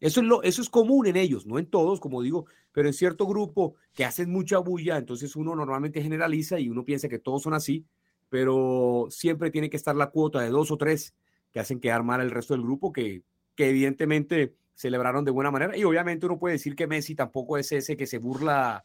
Eso 0.00 0.20
es, 0.20 0.26
lo, 0.26 0.42
eso 0.42 0.62
es 0.62 0.68
común 0.68 1.06
en 1.06 1.16
ellos, 1.16 1.46
no 1.46 1.60
en 1.60 1.66
todos, 1.66 2.00
como 2.00 2.22
digo, 2.22 2.46
pero 2.72 2.88
en 2.88 2.94
cierto 2.94 3.24
grupo 3.24 3.76
que 3.94 4.04
hacen 4.04 4.32
mucha 4.32 4.58
bulla, 4.58 4.98
entonces 4.98 5.36
uno 5.36 5.54
normalmente 5.54 6.02
generaliza 6.02 6.58
y 6.58 6.68
uno 6.68 6.84
piensa 6.84 7.08
que 7.08 7.20
todos 7.20 7.42
son 7.42 7.54
así, 7.54 7.86
pero 8.28 9.06
siempre 9.10 9.52
tiene 9.52 9.70
que 9.70 9.76
estar 9.76 9.94
la 9.94 10.10
cuota 10.10 10.40
de 10.40 10.48
dos 10.48 10.72
o 10.72 10.76
tres 10.76 11.14
que 11.52 11.60
hacen 11.60 11.78
quedar 11.78 12.02
mal 12.02 12.20
el 12.20 12.32
resto 12.32 12.54
del 12.54 12.64
grupo, 12.64 12.92
que, 12.92 13.22
que 13.54 13.68
evidentemente 13.68 14.56
celebraron 14.82 15.24
de 15.24 15.30
buena 15.30 15.50
manera. 15.50 15.76
Y 15.76 15.84
obviamente 15.84 16.26
uno 16.26 16.38
puede 16.38 16.54
decir 16.54 16.74
que 16.74 16.88
Messi 16.88 17.14
tampoco 17.14 17.56
es 17.56 17.70
ese 17.70 17.96
que 17.96 18.06
se 18.06 18.18
burla. 18.18 18.84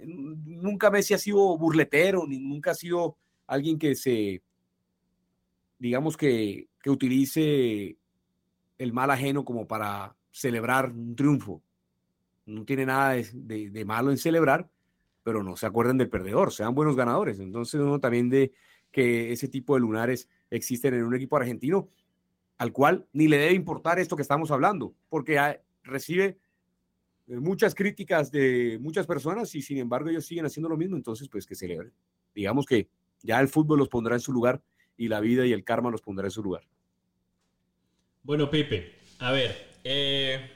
Nunca 0.00 0.90
Messi 0.90 1.12
ha 1.12 1.18
sido 1.18 1.56
burletero, 1.58 2.26
ni 2.26 2.38
nunca 2.38 2.70
ha 2.70 2.74
sido 2.74 3.16
alguien 3.46 3.78
que 3.78 3.94
se, 3.94 4.42
digamos 5.78 6.16
que, 6.16 6.68
que 6.82 6.90
utilice 6.90 7.96
el 8.78 8.92
mal 8.92 9.10
ajeno 9.10 9.44
como 9.44 9.66
para 9.66 10.16
celebrar 10.30 10.90
un 10.90 11.14
triunfo. 11.14 11.62
No 12.46 12.64
tiene 12.64 12.86
nada 12.86 13.16
de, 13.32 13.84
malo 13.84 14.10
en 14.10 14.16
celebrar, 14.16 14.66
pero 15.22 15.42
no 15.42 15.56
se 15.56 15.66
acuerden 15.66 15.98
del 15.98 16.08
perdedor, 16.08 16.52
sean 16.52 16.74
buenos 16.74 16.96
ganadores. 16.96 17.38
Entonces 17.38 17.78
uno 17.80 18.00
también 18.00 18.30
de 18.30 18.52
que 18.90 19.30
ese 19.32 19.48
tipo 19.48 19.74
de 19.74 19.80
lunares 19.80 20.26
existen 20.50 20.94
en 20.94 21.04
un 21.04 21.14
equipo 21.14 21.36
argentino 21.36 21.90
al 22.58 22.72
cual 22.72 23.06
ni 23.12 23.28
le 23.28 23.38
debe 23.38 23.54
importar 23.54 23.98
esto 23.98 24.16
que 24.16 24.22
estamos 24.22 24.50
hablando, 24.50 24.94
porque 25.08 25.60
recibe 25.82 26.38
eh, 27.28 27.36
muchas 27.36 27.74
críticas 27.74 28.30
de 28.30 28.78
muchas 28.80 29.06
personas 29.06 29.54
y 29.54 29.62
sin 29.62 29.78
embargo 29.78 30.10
ellos 30.10 30.26
siguen 30.26 30.44
haciendo 30.44 30.68
lo 30.68 30.76
mismo, 30.76 30.96
entonces 30.96 31.28
pues 31.28 31.46
que 31.46 31.54
celebren. 31.54 31.92
Digamos 32.34 32.66
que 32.66 32.88
ya 33.22 33.40
el 33.40 33.48
fútbol 33.48 33.78
los 33.78 33.88
pondrá 33.88 34.16
en 34.16 34.20
su 34.20 34.32
lugar 34.32 34.60
y 34.96 35.08
la 35.08 35.20
vida 35.20 35.46
y 35.46 35.52
el 35.52 35.64
karma 35.64 35.90
los 35.90 36.02
pondrá 36.02 36.26
en 36.26 36.32
su 36.32 36.42
lugar. 36.42 36.64
Bueno, 38.24 38.50
Pipe, 38.50 38.98
a 39.20 39.30
ver, 39.30 39.68
eh, 39.84 40.50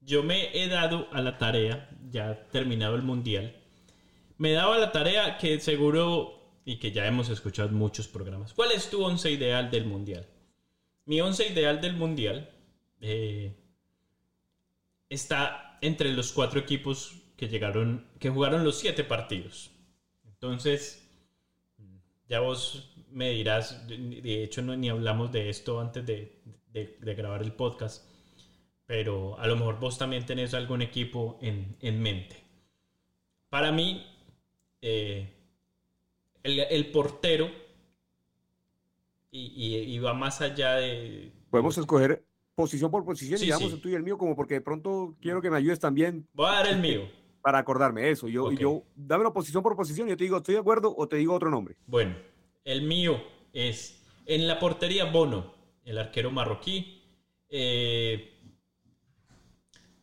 yo 0.00 0.22
me 0.22 0.50
he 0.58 0.68
dado 0.68 1.08
a 1.12 1.20
la 1.20 1.36
tarea, 1.36 1.90
ya 2.10 2.48
terminado 2.50 2.96
el 2.96 3.02
mundial, 3.02 3.54
me 4.38 4.52
daba 4.52 4.78
la 4.78 4.92
tarea 4.92 5.36
que 5.36 5.60
seguro 5.60 6.38
y 6.64 6.78
que 6.78 6.90
ya 6.90 7.06
hemos 7.06 7.28
escuchado 7.28 7.68
muchos 7.70 8.08
programas. 8.08 8.54
¿Cuál 8.54 8.72
es 8.72 8.88
tu 8.88 9.02
once 9.02 9.30
ideal 9.30 9.70
del 9.70 9.84
mundial? 9.84 10.26
Mi 11.08 11.20
once 11.20 11.48
ideal 11.48 11.80
del 11.80 11.96
mundial 11.96 12.48
eh, 13.00 13.52
está 15.08 15.78
entre 15.80 16.12
los 16.12 16.32
cuatro 16.32 16.60
equipos 16.60 17.16
que 17.36 17.48
llegaron, 17.48 18.06
que 18.20 18.30
jugaron 18.30 18.62
los 18.62 18.78
siete 18.78 19.02
partidos. 19.02 19.72
Entonces, 20.24 21.04
ya 22.28 22.38
vos 22.38 22.94
me 23.10 23.30
dirás, 23.30 23.88
de 23.88 24.44
hecho 24.44 24.62
no, 24.62 24.76
ni 24.76 24.88
hablamos 24.88 25.32
de 25.32 25.48
esto 25.48 25.80
antes 25.80 26.06
de 26.06 26.30
grabar 27.16 27.42
el 27.42 27.52
podcast 27.52 28.04
pero 28.88 29.38
a 29.38 29.46
lo 29.46 29.54
mejor 29.54 29.78
vos 29.78 29.98
también 29.98 30.24
tenés 30.24 30.54
algún 30.54 30.80
equipo 30.80 31.38
en, 31.42 32.00
mente. 32.00 32.42
Para 33.50 33.70
mí, 33.70 34.02
eh, 34.80 35.30
el, 36.42 36.90
portero, 36.90 37.50
y, 39.30 39.98
va 39.98 40.14
más 40.14 40.40
allá 40.40 40.74
de... 40.74 41.32
Podemos 41.50 41.76
escoger 41.78 42.24
posición 42.54 42.90
por 42.90 43.04
posición, 43.04 43.40
digamos 43.40 43.72
el 43.72 43.80
tuyo 43.80 43.94
y 43.94 43.96
el 43.96 44.02
mío, 44.02 44.18
como 44.18 44.34
porque 44.34 44.54
de 44.54 44.60
pronto 44.60 45.16
quiero 45.20 45.40
que 45.40 45.50
me 45.50 45.56
ayudes 45.56 45.78
también. 45.78 46.26
Voy 46.32 46.48
a 46.48 46.54
dar 46.54 46.68
el 46.68 46.78
mío. 46.78 47.02
Para 47.40 47.58
acordarme 47.58 48.10
eso. 48.10 48.26
Yo, 48.28 48.50
yo, 48.52 48.82
dame 48.96 49.24
la 49.24 49.32
posición 49.32 49.62
por 49.62 49.76
posición, 49.76 50.08
yo 50.08 50.16
te 50.16 50.24
digo, 50.24 50.38
estoy 50.38 50.54
de 50.54 50.60
acuerdo 50.60 50.94
o 50.96 51.06
te 51.06 51.16
digo 51.16 51.34
otro 51.34 51.50
nombre. 51.50 51.76
Bueno, 51.86 52.16
el 52.64 52.82
mío 52.82 53.22
es 53.52 54.02
en 54.26 54.46
la 54.46 54.58
portería 54.58 55.04
Bono, 55.04 55.54
el 55.84 55.98
arquero 55.98 56.30
marroquí. 56.30 57.02
Eh, 57.48 58.38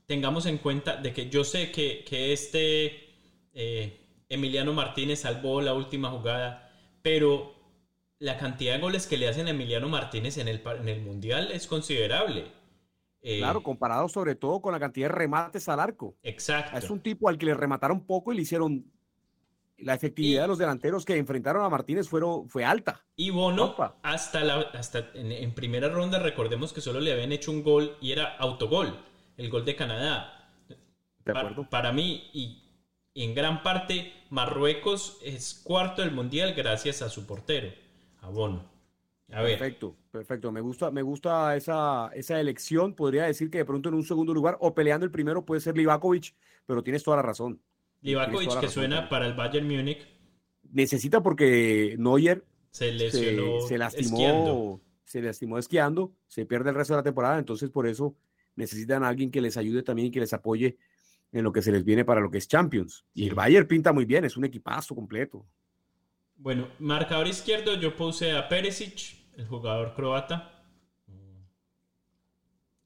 tengamos 0.05 0.45
en 0.45 0.57
cuenta 0.57 0.95
de 0.95 1.13
que 1.13 1.30
yo 1.30 1.43
sé 1.43 1.71
que, 1.71 2.34
este 2.34 3.15
eh, 3.53 4.01
Emiliano 4.30 4.73
Martínez 4.73 5.19
salvó 5.19 5.61
la 5.61 5.73
última 5.73 6.09
jugada, 6.09 6.71
pero 7.01 7.54
la 8.26 8.38
cantidad 8.38 8.73
de 8.73 8.80
goles 8.80 9.05
que 9.07 9.17
le 9.17 9.28
hacen 9.28 9.47
a 9.47 9.51
Emiliano 9.51 9.88
Martínez 9.88 10.38
en 10.38 10.47
el, 10.47 10.61
en 10.65 10.89
el 10.89 11.01
Mundial 11.01 11.51
es 11.51 11.67
considerable. 11.67 12.51
Eh, 13.21 13.38
claro, 13.39 13.61
comparado 13.61 14.09
sobre 14.09 14.36
todo 14.36 14.61
con 14.61 14.73
la 14.73 14.80
cantidad 14.80 15.09
de 15.09 15.15
remates 15.15 15.69
al 15.69 15.80
arco. 15.80 16.15
Exacto. 16.23 16.78
Es 16.78 16.89
un 16.89 16.99
tipo 16.99 17.30
al 17.30 17.38
que 17.38 17.45
le 17.45 17.53
remataron 17.53 18.05
poco 18.05 18.34
y 18.34 18.36
le 18.36 18.41
hicieron 18.41 18.91
la 19.78 19.93
efectividad 19.93 20.43
de 20.43 20.47
los 20.47 20.57
delanteros 20.57 21.05
que 21.05 21.17
enfrentaron 21.17 21.63
a 21.63 21.69
Martínez 21.69 22.07
fueron, 22.07 22.49
fue 22.49 22.65
alta. 22.65 23.05
Y 23.15 23.30
Bono, 23.30 23.76
hasta, 24.01 24.43
la, 24.43 24.61
hasta 24.73 25.11
en, 25.13 25.32
en, 25.32 25.53
primera 25.53 25.89
ronda, 25.89 26.19
recordemos 26.19 26.73
que 26.73 26.82
solo 26.82 26.99
le 26.99 27.11
habían 27.11 27.32
hecho 27.32 27.51
un 27.51 27.61
gol 27.61 27.97
y 28.01 28.11
era 28.11 28.36
autogol 28.38 28.97
el 29.38 29.49
gol 29.49 29.65
de 29.65 29.76
Canadá. 29.76 30.49
Para, 31.69 31.91
mí, 31.91 32.30
y, 32.34 32.61
en 33.15 33.34
gran 33.34 33.63
parte, 33.63 34.13
Marruecos 34.30 35.17
es 35.23 35.61
cuarto 35.63 36.01
del 36.01 36.11
mundial 36.11 36.53
gracias 36.53 37.01
a 37.01 37.09
su 37.09 37.26
portero, 37.26 37.73
a 39.32 39.41
ver. 39.41 39.57
Perfecto, 39.57 39.97
perfecto. 40.11 40.51
Me 40.51 40.61
gusta, 40.61 40.91
me 40.91 41.01
gusta 41.01 41.55
esa, 41.55 42.09
esa 42.13 42.39
elección. 42.39 42.93
Podría 42.93 43.23
decir 43.26 43.49
que 43.49 43.59
de 43.59 43.65
pronto 43.65 43.89
en 43.89 43.95
un 43.95 44.03
segundo 44.03 44.34
lugar 44.34 44.57
o 44.59 44.73
peleando 44.73 45.05
el 45.05 45.11
primero 45.11 45.45
puede 45.45 45.61
ser 45.61 45.76
Livakovic, 45.76 46.36
pero 46.65 46.84
tienes 46.84 47.03
toda 47.03 47.17
la 47.17 47.23
razón. 47.23 47.59
Livakovic 48.01 48.59
que 48.59 48.67
suena 48.67 49.09
para 49.09 49.26
el 49.26 49.34
Bayern 49.34 49.67
Múnich. 49.67 50.07
Necesita 50.71 51.23
porque 51.23 51.95
Neuer 51.97 52.45
se 52.71 52.91
lesionó 52.91 53.61
se, 53.61 53.78
lastimó, 53.78 54.82
se 55.03 55.21
lastimó 55.21 55.57
esquiando, 55.57 56.13
se 56.28 56.45
pierde 56.45 56.71
el 56.71 56.76
resto 56.76 56.93
de 56.93 56.97
la 56.97 57.03
temporada, 57.03 57.38
entonces 57.39 57.69
por 57.69 57.88
eso 57.88 58.15
necesitan 58.55 59.03
a 59.03 59.07
alguien 59.07 59.32
que 59.32 59.41
les 59.41 59.57
ayude 59.57 59.84
también 59.84 60.09
y 60.09 60.11
que 60.11 60.19
les 60.19 60.34
apoye 60.34 60.78
en 61.32 61.43
lo 61.43 61.51
que 61.51 61.61
se 61.61 61.71
les 61.71 61.84
viene 61.84 62.05
para 62.05 62.21
lo 62.21 62.30
que 62.30 62.38
es 62.38 62.47
Champions. 62.47 63.05
Y 63.13 63.28
el 63.28 63.36
Bayern 63.36 63.67
pinta 63.67 63.93
muy 63.93 64.05
bien, 64.05 64.26
es 64.26 64.38
un 64.38 64.45
equipazo 64.45 64.95
completo. 64.95 65.45
Bueno, 66.38 66.67
marcador 66.79 67.27
izquierdo 67.27 67.75
yo 67.75 67.95
puse 67.95 68.31
a 68.33 68.47
Perisic, 68.47 69.15
el 69.38 69.47
jugador 69.47 69.93
croata. 69.93 70.51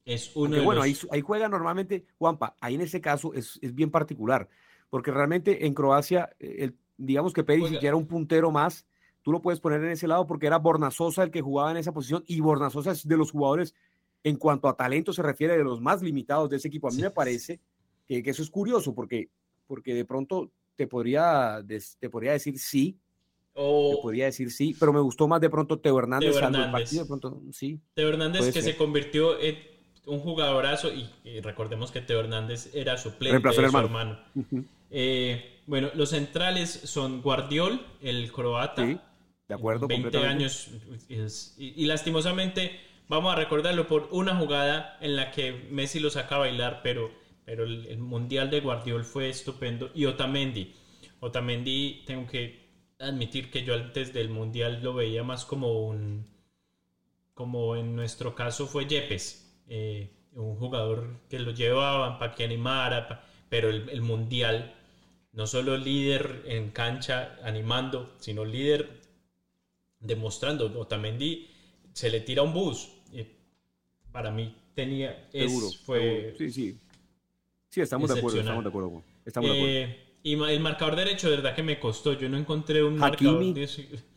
Es 0.05 0.35
uno 0.35 0.55
de 0.55 0.61
bueno, 0.61 0.81
ahí, 0.81 0.95
ahí, 1.11 1.21
juega 1.21 1.47
normalmente, 1.47 2.05
Juanpa, 2.17 2.55
ahí 2.59 2.75
en 2.75 2.81
ese 2.81 2.99
caso 2.99 3.33
es, 3.33 3.59
es 3.61 3.75
bien 3.75 3.91
particular, 3.91 4.49
porque 4.89 5.11
realmente 5.11 5.67
en 5.67 5.73
Croacia, 5.73 6.29
eh, 6.39 6.55
el, 6.59 6.75
digamos 6.97 7.33
que 7.33 7.43
Perisic 7.43 7.83
era 7.83 7.95
un 7.95 8.07
puntero 8.07 8.51
más, 8.51 8.87
tú 9.21 9.31
lo 9.31 9.41
puedes 9.41 9.59
poner 9.59 9.83
en 9.83 9.91
ese 9.91 10.07
lado 10.07 10.25
porque 10.25 10.47
era 10.47 10.57
Bornazosa 10.57 11.23
el 11.23 11.31
que 11.31 11.41
jugaba 11.41 11.71
en 11.71 11.77
esa 11.77 11.91
posición 11.91 12.23
y 12.27 12.39
Bornazosa 12.39 12.91
es 12.91 13.07
de 13.07 13.17
los 13.17 13.31
jugadores 13.31 13.75
en 14.23 14.35
cuanto 14.35 14.67
a 14.67 14.75
talento 14.75 15.13
se 15.13 15.23
refiere 15.23 15.57
de 15.57 15.63
los 15.63 15.81
más 15.81 16.01
limitados 16.01 16.49
de 16.49 16.57
ese 16.57 16.67
equipo. 16.67 16.87
A 16.87 16.91
mí 16.91 17.01
me 17.01 17.11
parece 17.11 17.59
que, 18.05 18.21
eso 18.25 18.41
es 18.41 18.49
curioso 18.49 18.93
porque, 18.93 19.29
porque 19.65 19.93
de 19.93 20.05
pronto 20.05 20.51
te 20.75 20.87
podría, 20.87 21.63
te 21.99 22.09
podría 22.09 22.33
decir 22.33 22.59
sí, 22.59 22.97
podría 24.01 24.25
decir 24.25 24.51
sí, 24.51 24.75
pero 24.79 24.93
me 24.93 24.99
gustó 24.99 25.27
más 25.27 25.41
de 25.41 25.49
pronto 25.49 25.79
Teo 25.79 25.99
Hernández, 25.99 26.31
Teo 26.31 26.39
Hernández. 26.39 26.91
de 26.91 27.05
pronto, 27.05 27.41
sí. 27.51 27.79
Teo 27.93 28.09
Hernández 28.09 28.53
que 28.53 28.61
se 28.61 28.75
convirtió 28.75 29.39
en 29.39 29.57
un 30.05 30.19
jugadorazo 30.19 30.89
y, 30.93 31.39
recordemos 31.41 31.91
que 31.91 32.01
Teo 32.01 32.19
Hernández 32.19 32.69
era 32.73 32.97
suplente 32.97 33.47
de 33.47 33.53
su 33.53 33.61
hermano. 33.61 34.19
Eh, 34.91 35.61
bueno, 35.67 35.89
los 35.93 36.09
centrales 36.09 36.69
son 36.69 37.21
Guardiol, 37.21 37.79
el 38.01 38.31
croata. 38.31 38.85
Sí, 38.85 38.97
de 39.47 39.53
acuerdo. 39.55 39.87
20 39.87 40.17
años 40.25 40.69
y, 41.07 41.83
y 41.83 41.85
lastimosamente 41.85 42.89
Vamos 43.09 43.33
a 43.33 43.35
recordarlo 43.35 43.87
por 43.87 44.07
una 44.11 44.35
jugada 44.35 44.95
en 45.01 45.15
la 45.15 45.31
que 45.31 45.51
Messi 45.71 45.99
lo 45.99 46.11
saca 46.11 46.35
a 46.35 46.39
bailar, 46.39 46.81
pero, 46.83 47.09
pero 47.43 47.63
el, 47.63 47.97
Mundial 47.97 48.51
de 48.51 48.61
Guardiol 48.61 49.03
fue 49.03 49.29
estupendo. 49.29 49.89
Y 49.95 50.05
Otamendi. 50.05 50.75
Otamendi, 51.19 52.03
tengo 52.05 52.27
que 52.27 52.58
admitir 52.99 53.49
que 53.49 53.63
yo 53.63 53.73
antes 53.73 54.13
del 54.13 54.29
Mundial 54.29 54.83
lo 54.83 54.93
veía 54.93 55.23
más 55.23 55.45
como 55.45 55.87
un, 55.87 56.27
como 57.33 57.75
en 57.75 57.95
nuestro 57.95 58.35
caso 58.35 58.67
fue 58.67 58.85
Yepes, 58.85 59.63
eh, 59.67 60.09
un 60.33 60.55
jugador 60.57 61.21
que 61.29 61.39
lo 61.39 61.51
llevaban 61.51 62.19
para 62.19 62.35
que 62.35 62.43
animara, 62.43 63.23
pero 63.49 63.69
el, 63.69 64.01
Mundial, 64.01 64.75
no 65.31 65.47
solo 65.47 65.77
líder 65.77 66.43
en 66.45 66.71
cancha 66.71 67.37
animando, 67.43 68.13
sino 68.19 68.45
líder 68.45 69.01
demostrando. 69.99 70.65
Otamendi 70.79 71.49
se 71.93 72.09
le 72.09 72.19
tira 72.19 72.43
un 72.43 72.53
bus. 72.53 72.89
para 74.11 74.31
mí 74.31 74.55
tenía... 74.75 75.29
Es, 75.33 75.77
fue, 75.85 76.35
Sí, 76.37 76.51
sí. 76.51 76.79
Sí, 77.69 77.81
estamos 77.81 78.11
de 78.11 78.19
acuerdo, 78.19 78.39
estamos 78.39 78.63
de 78.63 78.69
acuerdo. 78.69 79.03
Estamos 79.25 79.49
de 79.51 79.55
acuerdo. 79.55 79.77
Eh, 79.77 80.08
y 80.21 80.33
el 80.33 80.59
marcador 80.59 80.95
derecho, 80.95 81.29
de 81.29 81.37
verdad 81.37 81.55
que 81.55 81.63
me 81.63 81.79
costó. 81.79 82.13
Yo 82.13 82.27
no 82.27 82.37
encontré 82.37 82.83
un 82.83 82.97
marcador. 82.97 83.37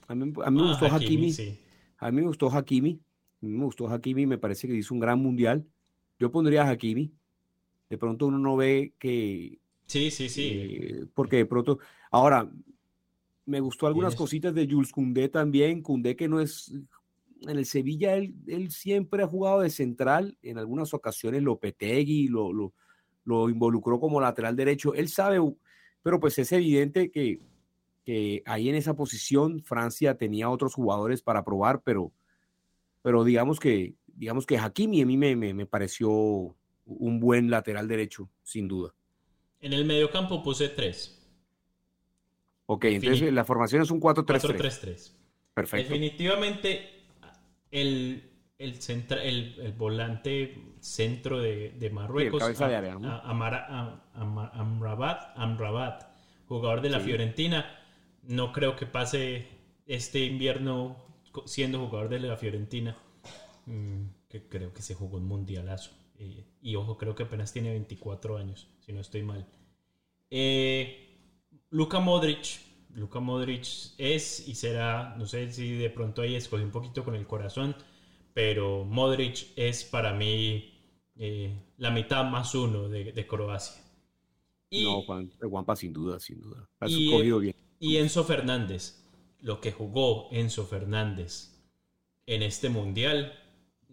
A 0.09 0.15
mí, 0.15 0.33
a 0.45 0.51
mí 0.51 0.63
me 0.63 0.69
gustó 0.69 0.87
Hakimi. 0.87 1.33
A 1.99 2.11
mí 2.11 2.21
me 2.21 2.27
gustó 2.27 2.51
Hakimi. 2.51 3.01
A 3.41 3.47
mí 3.47 3.53
me 3.53 3.65
gustó 3.65 3.89
Hakimi. 3.89 4.27
Me 4.27 4.39
parece 4.39 4.67
que 4.67 4.75
hizo 4.75 4.95
un 4.95 5.01
gran 5.01 5.21
mundial. 5.21 5.65
Yo 6.19 6.31
pondría 6.31 6.65
a 6.65 6.71
Hakimi. 6.71 7.13
De 7.89 7.99
pronto 7.99 8.27
uno 8.27 8.39
no 8.39 8.57
ve 8.57 8.95
que. 8.99 9.61
Sí, 9.87 10.11
sí, 10.11 10.29
sí. 10.29 10.51
Eh, 10.53 11.07
porque 11.15 11.37
de 11.37 11.47
pronto. 11.47 11.79
Ahora, 12.11 12.51
me 13.47 13.61
gustó 13.61 13.87
algunas 13.87 14.17
cositas 14.17 14.55
de 14.55 14.67
Jules 14.69 14.91
Koundé 14.91 15.29
también. 15.29 15.83
Koundé 15.83 16.17
que 16.17 16.29
no 16.29 16.41
es. 16.41 16.73
En 17.43 17.59
el 17.59 17.67
Sevilla 17.67 18.15
él, 18.15 18.35
él 18.47 18.71
siempre 18.71 19.23
ha 19.23 19.27
jugado 19.27 19.61
de 19.61 19.71
central. 19.71 20.37
En 20.43 20.59
algunas 20.59 20.95
ocasiones 20.95 21.43
Lopetegui 21.43 22.29
lo, 22.29 22.53
lo, 22.53 22.73
lo 23.25 23.49
involucró 23.49 24.01
como 24.01 24.21
lateral 24.21 24.57
derecho. 24.57 24.95
Él 24.95 25.09
sabe 25.09 25.39
pero 26.03 26.21
pues 26.21 26.39
es 26.39 26.53
evidente 26.53 27.11
que, 27.11 27.41
que 28.05 28.43
ahí 28.47 28.69
en 28.69 28.75
esa 28.75 28.95
posición 28.95 29.63
Francia 29.63 30.17
tenía 30.17 30.51
otros 30.51 30.75
jugadores 30.75 31.23
para 31.23 31.45
probar, 31.45 31.83
pero, 31.83 32.13
pero 33.03 33.25
digamos 33.25 33.61
que 33.61 33.95
digamos 34.15 34.47
que 34.47 34.59
Hakimi 34.59 35.03
a 35.03 35.07
mí 35.07 35.17
me, 35.17 35.35
me, 35.37 35.67
pareció 35.67 36.11
un 36.85 37.21
buen 37.21 37.51
lateral 37.51 37.89
derecho, 37.89 38.29
sin 38.43 38.69
duda. 38.69 38.95
En 39.61 39.73
el 39.73 39.85
mediocampo 39.85 40.43
puse 40.43 40.69
tres. 40.69 41.19
Ok, 42.67 42.85
entonces 42.87 43.33
la 43.33 43.45
formación 43.45 43.83
es 43.83 43.91
un 43.91 44.01
4-3-3. 44.01 45.13
Perfecto. 45.55 45.93
Definitivamente 45.93 47.05
el, 47.71 48.32
el, 48.63 49.61
el, 49.61 49.73
volante 49.73 50.63
centro 50.81 51.39
de, 51.41 51.91
Marruecos, 51.93 52.43
Amrabat, 55.35 56.03
jugador 56.47 56.81
de 56.81 56.91
la 56.91 57.01
Fiorentina, 57.01 57.79
no 58.23 58.53
creo 58.53 58.77
que 58.77 58.87
pase 58.87 59.49
este 59.87 60.25
invierno 60.25 60.97
siendo 61.47 61.87
jugador 61.87 62.09
de 62.09 62.21
la 62.21 62.37
Fiorentina, 62.37 62.97
mm, 63.67 64.03
que 64.29 64.49
creo 64.49 64.73
que 64.73 64.83
se 64.83 64.95
jugó 64.95 65.17
un 65.17 65.27
mundialazo. 65.27 65.93
Eh, 66.19 66.45
y 66.61 66.77
ojo, 66.77 66.97
creo 66.99 67.15
que 67.15 67.25
apenas 67.25 67.53
tiene 67.53 67.71
24 67.71 68.37
años, 68.37 68.69
si 68.81 68.93
no 68.93 69.01
estoy 69.01 69.23
mal. 69.23 69.47
Eh, 70.31 71.09
Luka 71.71 72.01
Modric, 72.01 72.61
Luka 72.95 73.21
Modric 73.21 73.67
es 73.99 74.47
y 74.47 74.55
será, 74.55 75.15
no 75.17 75.27
sé 75.27 75.51
si 75.53 75.73
de 75.73 75.91
pronto 75.91 76.23
ahí 76.23 76.35
escogí 76.35 76.63
un 76.63 76.71
poquito 76.71 77.05
con 77.05 77.15
el 77.15 77.27
corazón, 77.27 77.75
pero 78.35 78.85
Modric 78.85 79.49
es 79.57 79.85
para 79.85 80.13
mí 80.13 80.73
eh, 81.17 81.55
la 81.77 81.91
mitad 81.91 82.25
más 82.25 82.55
uno 82.55 82.89
de, 82.89 83.27
Croacia. 83.27 83.83
Y, 84.71 84.85
no, 84.85 85.03
Juan, 85.03 85.31
Juanpa 85.41 85.77
sin 85.77 85.93
duda, 85.93 86.19
sin 86.19 86.41
duda. 86.41 86.69
y, 86.87 87.31
bien. 87.39 87.57
y 87.79 87.97
Enzo 87.99 88.25
Fernández, 88.25 89.05
lo 89.41 89.61
que 89.61 89.73
jugó 89.73 90.29
Enzo 90.31 90.67
Fernández 90.67 91.53
en 92.27 92.43
este 92.43 92.71
mundial, 92.71 93.39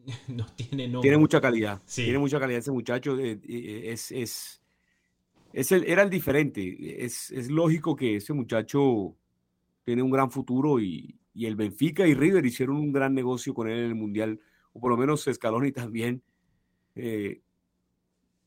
no 0.28 0.46
tiene 0.56 0.88
nombre. 0.88 1.08
Tiene 1.08 1.18
mucha 1.18 1.42
calidad. 1.42 1.82
Tiene 1.94 2.18
mucha 2.18 2.40
calidad 2.40 2.60
ese 2.60 2.72
muchacho. 2.72 3.20
Eh, 3.20 3.40
eh, 3.48 3.92
es, 3.92 4.12
es, 4.12 4.62
es 5.52 5.72
el, 5.74 5.84
era 5.84 6.04
el 6.04 6.10
diferente. 6.10 7.04
Es, 7.04 7.32
es 7.32 7.50
lógico 7.50 7.96
que 7.96 8.16
ese 8.16 8.32
muchacho 8.34 9.18
tiene 9.84 10.02
un 10.02 10.12
gran 10.12 10.32
futuro 10.32 10.80
y, 10.80 11.19
y 11.34 11.46
el 11.46 11.56
Benfica 11.56 12.08
y 12.08 12.14
River 12.14 12.46
hicieron 12.46 12.78
un 12.78 12.92
gran 12.92 13.14
negocio 13.14 13.54
con 13.54 13.70
él 13.70 13.80
en 13.80 13.86
el 13.86 13.96
Mundial, 13.96 14.40
o 14.74 14.80
por 14.80 14.92
lo 14.92 14.98
menos 14.98 15.28
Scaloni 15.32 15.72
también 15.72 16.22
eh, 16.96 17.42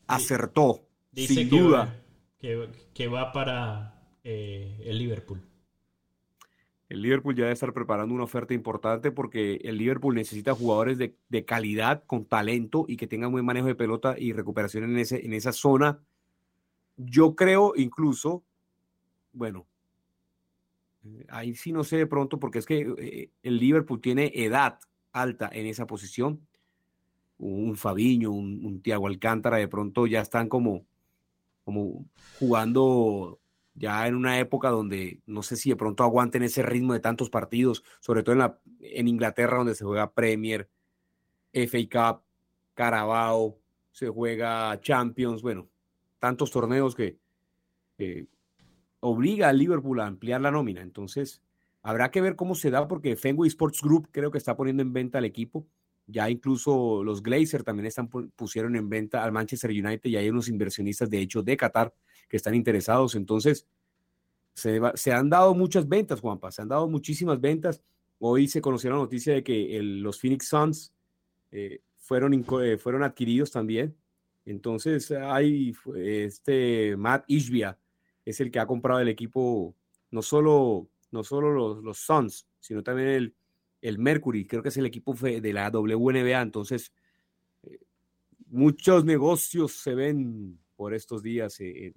acertó, 0.07 0.87
Dice 1.11 1.35
sin 1.35 1.49
duda. 1.49 2.03
que, 2.39 3.09
va 3.09 3.33
para 3.33 4.03
eh, 4.25 4.81
el 4.85 4.99
Liverpool. 4.99 5.43
El 6.89 7.01
Liverpool 7.01 7.35
ya 7.35 7.45
debe 7.45 7.55
estar 7.55 7.73
preparando 7.73 8.15
una 8.15 8.25
oferta 8.25 8.53
importante 8.53 9.11
porque 9.11 9.55
el 9.65 9.79
Liverpool 9.79 10.15
necesita 10.15 10.55
jugadores 10.55 10.99
de, 10.99 11.17
de 11.31 11.45
calidad, 11.47 12.05
con 12.05 12.27
talento 12.27 12.85
y 12.87 12.99
que 12.99 13.07
tengan 13.07 13.33
buen 13.33 13.47
manejo 13.47 13.67
de 13.69 13.75
pelota 13.75 14.15
y 14.19 14.35
recuperación 14.35 14.85
en, 14.85 14.99
ese, 14.99 15.25
en 15.25 15.33
esa 15.33 15.53
zona. 15.53 16.01
Yo 16.99 17.35
creo 17.35 17.73
incluso, 17.77 18.45
bueno, 19.33 19.67
Ahí 21.29 21.55
sí 21.55 21.73
no 21.73 21.85
sé 21.85 21.97
de 21.97 22.07
pronto, 22.07 22.39
porque 22.39 22.59
es 22.59 22.67
que 22.67 22.95
eh, 22.99 23.31
el 23.43 23.59
Liverpool 23.59 24.01
tiene 24.01 24.33
edad 24.35 24.79
alta 25.13 25.51
en 25.53 25.67
esa 25.67 25.87
posición. 25.87 26.47
Un 27.39 27.77
Fabiño, 27.77 28.31
un, 28.31 28.65
un 28.65 28.83
Tiago 28.83 29.09
Alcántara, 29.09 29.57
de 29.57 29.69
pronto 29.69 30.07
ya 30.07 30.21
están 30.21 30.49
como, 30.49 30.87
como 31.65 32.05
jugando 32.39 33.41
ya 33.75 34.07
en 34.07 34.15
una 34.15 34.39
época 34.39 34.69
donde 34.69 35.21
no 35.27 35.43
sé 35.43 35.57
si 35.57 35.71
de 35.71 35.77
pronto 35.77 36.05
aguanten 36.05 36.43
ese 36.43 36.63
ritmo 36.63 36.93
de 36.93 37.01
tantos 37.01 37.31
partidos, 37.31 37.83
sobre 38.01 38.23
todo 38.23 38.35
en, 38.35 38.39
la, 38.41 38.59
en 38.81 39.09
Inglaterra 39.09 39.59
donde 39.59 39.75
se 39.75 39.85
juega 39.85 40.13
Premier, 40.13 40.69
FA 41.53 41.79
Cup, 41.91 42.23
Carabao, 42.75 43.59
se 43.91 44.09
juega 44.09 44.79
Champions, 44.81 45.43
bueno, 45.43 45.69
tantos 46.19 46.51
torneos 46.51 46.95
que, 46.95 47.19
obliga 49.03 49.49
al 49.49 49.59
Liverpool 49.59 50.01
a 50.01 50.07
ampliar 50.07 50.41
la 50.41 50.51
nómina. 50.51 50.81
Entonces, 50.81 51.43
habrá 51.83 52.11
que 52.11 52.21
ver 52.21 52.37
cómo 52.37 52.55
se 52.55 52.71
da 52.71 52.87
porque 52.87 53.17
Fenway 53.17 53.49
Sports 53.49 53.83
Group 53.83 54.09
creo 54.13 54.31
que 54.31 54.39
está 54.39 54.57
poniendo 54.57 54.83
en 54.83 54.93
venta 54.93 55.19
al 55.19 55.25
equipo. 55.25 55.67
Ya 56.07 56.31
incluso 56.31 57.03
los 57.03 57.23
Glazer 57.23 57.65
también 57.65 57.87
están, 57.87 58.09
pusieron 58.09 58.77
en 58.77 58.89
venta 58.89 59.25
al 59.25 59.33
Manchester 59.33 59.71
United 59.71 60.09
y 60.09 60.17
hay 60.17 60.29
unos 60.29 60.49
inversionistas, 60.49 61.11
de 61.11 61.19
hecho, 61.19 61.43
de 61.43 61.57
Qatar 61.57 61.93
que 62.29 62.37
están 62.37 62.55
interesados. 62.55 63.17
Entonces, 63.17 63.67
se, 64.55 65.13
han 65.13 65.31
dado 65.31 65.55
muchas 65.55 65.89
ventas, 65.89 66.21
Juanpa, 66.21 66.53
se 66.53 66.63
han 66.63 66.69
dado 66.69 66.89
muchísimas 66.89 67.41
ventas. 67.41 67.83
Hoy 68.21 68.47
se 68.47 68.61
conoció 68.61 68.91
la 68.91 68.97
noticia 68.97 69.35
de 69.35 69.43
que 69.43 69.81
los 69.83 70.21
Phoenix 70.21 70.47
Suns 70.47 70.93
eh, 71.51 71.81
fueron, 71.99 72.35
eh, 72.63 72.79
fueron 72.79 73.03
adquiridos 73.03 73.51
también. 73.51 73.97
Entonces, 74.45 75.11
hay 75.11 75.75
este 75.97 76.97
Matt 76.97 77.25
Ishbia, 77.27 77.79
es 78.25 78.41
el 78.41 78.51
que 78.51 78.61
ha 78.61 78.67
comprado 78.67 79.01
el 79.01 79.09
equipo, 79.09 79.75
no 80.11 80.23
solo, 80.23 80.89
no 81.11 81.25
solo 81.25 81.53
los, 81.53 81.83
los 81.83 81.99
Suns, 81.99 82.47
sino 82.61 82.83
también 82.83 83.09
el, 83.09 83.35
el 83.83 83.99
Mercury, 83.99 84.47
creo 84.47 84.63
que 84.63 84.69
es 84.69 84.77
el 84.77 84.87
equipo 84.87 85.15
de 85.15 85.53
la 85.53 85.69
WNBA. 85.71 86.41
Entonces, 86.41 86.93
eh, 87.65 87.81
muchos 88.49 89.05
negocios 89.05 89.73
se 89.73 89.95
ven 89.95 90.59
por 90.77 90.95
estos 90.95 91.23
días 91.23 91.61
en, 91.61 91.95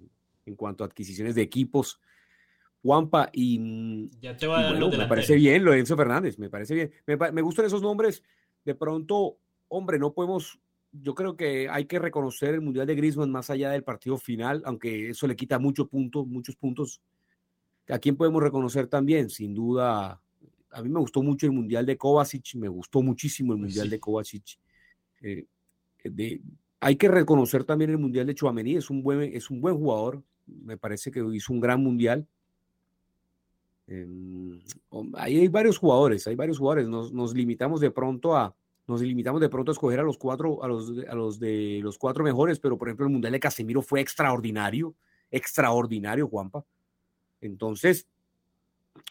cuanto 0.56 0.84
a 0.84 0.88
adquisiciones 0.88 1.34
de 1.34 1.42
equipos. 1.42 2.00
Juanpa, 2.82 3.30
y, 3.32 4.10
ya 4.20 4.36
te 4.36 4.46
va 4.46 4.72
me 4.72 5.06
parece 5.08 5.34
bien 5.34 5.64
lo 5.64 5.72
de 5.72 5.80
Enzo 5.80 5.96
Fernández, 5.96 6.38
me 6.38 6.50
parece 6.50 6.74
bien. 6.74 6.92
Me, 7.06 7.16
me 7.32 7.42
gustan 7.42 7.66
esos 7.66 7.82
nombres. 7.82 8.22
De 8.64 8.74
pronto, 8.74 9.38
hombre, 9.68 9.98
no 9.98 10.12
podemos 10.12 10.60
yo 11.02 11.14
creo 11.14 11.36
que 11.36 11.68
hay 11.68 11.86
que 11.86 11.98
reconocer 11.98 12.54
el 12.54 12.60
Mundial 12.60 12.86
de 12.86 12.94
Griezmann 12.94 13.30
más 13.30 13.50
allá 13.50 13.70
del 13.70 13.84
partido 13.84 14.16
final, 14.18 14.62
aunque 14.64 15.10
eso 15.10 15.26
le 15.26 15.36
quita 15.36 15.58
muchos 15.58 15.88
puntos, 15.88 16.26
muchos 16.26 16.56
puntos. 16.56 17.00
¿A 17.88 17.98
quién 17.98 18.16
podemos 18.16 18.42
reconocer 18.42 18.86
también? 18.88 19.30
Sin 19.30 19.54
duda, 19.54 20.20
a 20.70 20.82
mí 20.82 20.88
me 20.88 21.00
gustó 21.00 21.22
mucho 21.22 21.46
el 21.46 21.52
Mundial 21.52 21.86
de 21.86 21.96
Kovacic, 21.96 22.54
me 22.56 22.68
gustó 22.68 23.02
muchísimo 23.02 23.52
el 23.52 23.60
Mundial 23.60 23.88
de 23.88 24.00
Kovacic. 24.00 24.58
Eh, 25.22 25.46
de, 26.04 26.40
hay 26.80 26.96
que 26.96 27.08
reconocer 27.08 27.64
también 27.64 27.90
el 27.90 27.98
Mundial 27.98 28.26
de 28.26 28.34
Chouameni, 28.34 28.76
es 28.76 28.90
un 28.90 29.02
buen, 29.02 29.22
es 29.22 29.50
un 29.50 29.60
buen 29.60 29.76
jugador, 29.76 30.22
me 30.46 30.76
parece 30.76 31.10
que 31.10 31.24
hizo 31.32 31.52
un 31.52 31.60
gran 31.60 31.82
Mundial. 31.82 32.26
Em, 33.86 34.60
ahí 35.14 35.38
hay 35.38 35.48
varios 35.48 35.78
jugadores, 35.78 36.26
hay 36.26 36.34
varios 36.34 36.58
jugadores, 36.58 36.88
nos, 36.88 37.12
nos 37.12 37.34
limitamos 37.34 37.80
de 37.80 37.90
pronto 37.90 38.36
a, 38.36 38.54
nos 38.86 39.00
limitamos 39.00 39.40
de 39.40 39.48
pronto 39.48 39.70
a 39.70 39.74
escoger 39.74 40.00
a 40.00 40.02
los 40.02 40.16
cuatro, 40.16 40.62
a 40.62 40.68
los, 40.68 40.92
a 41.08 41.14
los 41.14 41.38
de 41.40 41.80
los 41.82 41.98
cuatro 41.98 42.22
mejores, 42.22 42.60
pero 42.60 42.78
por 42.78 42.88
ejemplo 42.88 43.06
el 43.06 43.12
Mundial 43.12 43.32
de 43.32 43.40
Casemiro 43.40 43.82
fue 43.82 44.00
extraordinario, 44.00 44.94
extraordinario, 45.30 46.28
Juanpa. 46.28 46.64
Entonces, 47.40 48.08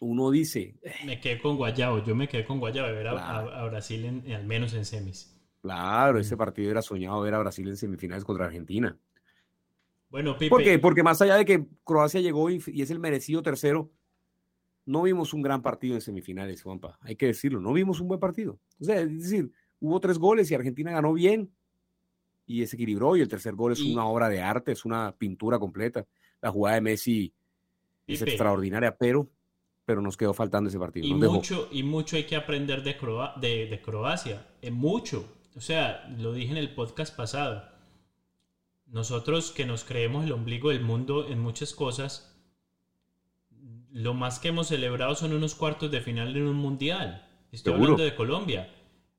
uno 0.02 0.32
dice... 0.32 0.76
Eh, 0.82 0.94
me 1.06 1.20
quedé 1.20 1.40
con 1.40 1.58
Guayabo, 1.58 2.04
yo 2.04 2.16
me 2.16 2.28
quedé 2.28 2.46
con 2.46 2.60
Guayabo, 2.60 2.88
ver 2.90 3.08
a, 3.08 3.66
Brasil 3.66 4.06
en, 4.06 4.32
al 4.34 4.46
menos 4.46 4.74
en 4.74 4.86
semis. 4.86 5.36
Claro, 5.62 6.20
ese 6.20 6.36
mm. 6.36 6.38
partido 6.38 6.72
era 6.72 6.82
soñado 6.82 7.22
ver 7.22 7.34
a 7.34 7.40
Brasil 7.40 7.68
en 7.68 7.78
semifinales 7.78 8.24
contra 8.24 8.46
Argentina. 8.46 8.98
Bueno, 10.10 10.38
Pipe. 10.38 10.50
¿Por 10.50 10.64
qué? 10.64 10.80
Porque 10.80 11.04
más 11.04 11.22
allá 11.22 11.36
de 11.36 11.46
que 11.46 11.66
Croacia 11.84 12.22
llegó 12.22 12.50
y, 12.50 12.64
y 12.68 12.82
es 12.82 12.92
el 12.92 13.00
merecido 13.00 13.42
tercero, 13.42 13.92
no 14.86 15.02
vimos 15.02 15.34
un 15.34 15.42
gran 15.42 15.62
partido 15.62 15.96
en 15.96 16.02
semifinales, 16.02 16.62
Juanpa. 16.62 16.98
Hay 17.02 17.16
que 17.16 17.26
decirlo, 17.26 17.60
no 17.60 17.74
vimos 17.74 18.00
un 18.00 18.08
buen 18.08 18.20
partido. 18.20 18.60
O 18.80 18.86
sea, 18.86 19.02
es 19.02 19.24
decir, 19.24 19.52
hubo 19.80 20.00
tres 20.00 20.18
goles 20.18 20.50
y 20.52 20.56
Argentina 20.56 20.92
ganó 20.92 21.14
bien 21.14 21.52
y 22.48 22.66
se 22.68 22.76
equilibró 22.76 23.16
y 23.16 23.22
el 23.22 23.28
tercer 23.28 23.56
gol 23.56 23.74
es 23.74 23.80
Y- 23.80 23.94
una 23.94 24.06
obra 24.06 24.30
de 24.30 24.42
arte, 24.42 24.72
es 24.72 24.86
una 24.86 25.16
pintura 25.18 25.58
completa. 25.60 26.06
La 26.42 26.52
jugada 26.52 26.76
de 26.76 26.82
Messi 26.82 27.34
es 28.08 28.20
Pipe, 28.20 28.32
extraordinaria, 28.32 28.96
pero, 28.96 29.28
pero 29.86 30.02
nos 30.02 30.16
quedó 30.18 30.34
faltando 30.34 30.70
ese 30.70 30.78
partido. 30.80 31.08
Y 31.08 31.20
dejó. 31.20 31.34
mucho, 31.34 31.70
y 31.72 31.84
mucho 31.84 32.16
hay 32.18 32.26
que 32.26 32.36
aprender 32.36 32.84
de, 32.84 32.98
Croa- 32.98 33.34
de, 33.40 33.68
de 33.68 33.82
Croacia. 33.82 34.48
Es 34.62 34.72
mucho. 34.72 35.28
O 35.56 35.62
sea, 35.62 36.08
lo 36.20 36.34
dije 36.34 36.52
en 36.52 36.58
el 36.58 36.74
podcast 36.76 37.16
pasado. 37.16 37.64
Nosotros 38.88 39.52
que 39.52 39.66
nos 39.66 39.84
creemos 39.84 40.26
el 40.26 40.32
ombligo 40.34 40.70
del 40.70 40.82
mundo 40.82 41.28
en 41.28 41.40
muchas 41.40 41.74
cosas, 41.74 42.38
lo 43.92 44.14
más 44.14 44.40
que 44.40 44.50
hemos 44.50 44.68
celebrado 44.68 45.16
son 45.16 45.34
unos 45.34 45.56
cuartos 45.56 45.90
de 45.90 46.02
final 46.02 46.36
en 46.36 46.44
un 46.44 46.56
mundial. 46.58 47.28
Estoy 47.52 47.74
Seguro. 47.74 47.94
hablando 47.94 48.04
de 48.04 48.16
Colombia. 48.16 48.72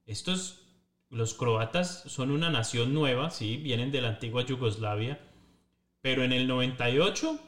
Estos, 0.06 0.62
los 1.10 1.34
croatas 1.34 2.02
son 2.06 2.30
una 2.30 2.50
nación 2.50 2.94
nueva, 2.94 3.30
sí, 3.30 3.56
vienen 3.56 3.90
de 3.92 4.00
la 4.02 4.08
antigua 4.08 4.44
Yugoslavia, 4.44 5.20
pero 6.00 6.22
en 6.24 6.32
el 6.32 6.46
98 6.46 7.38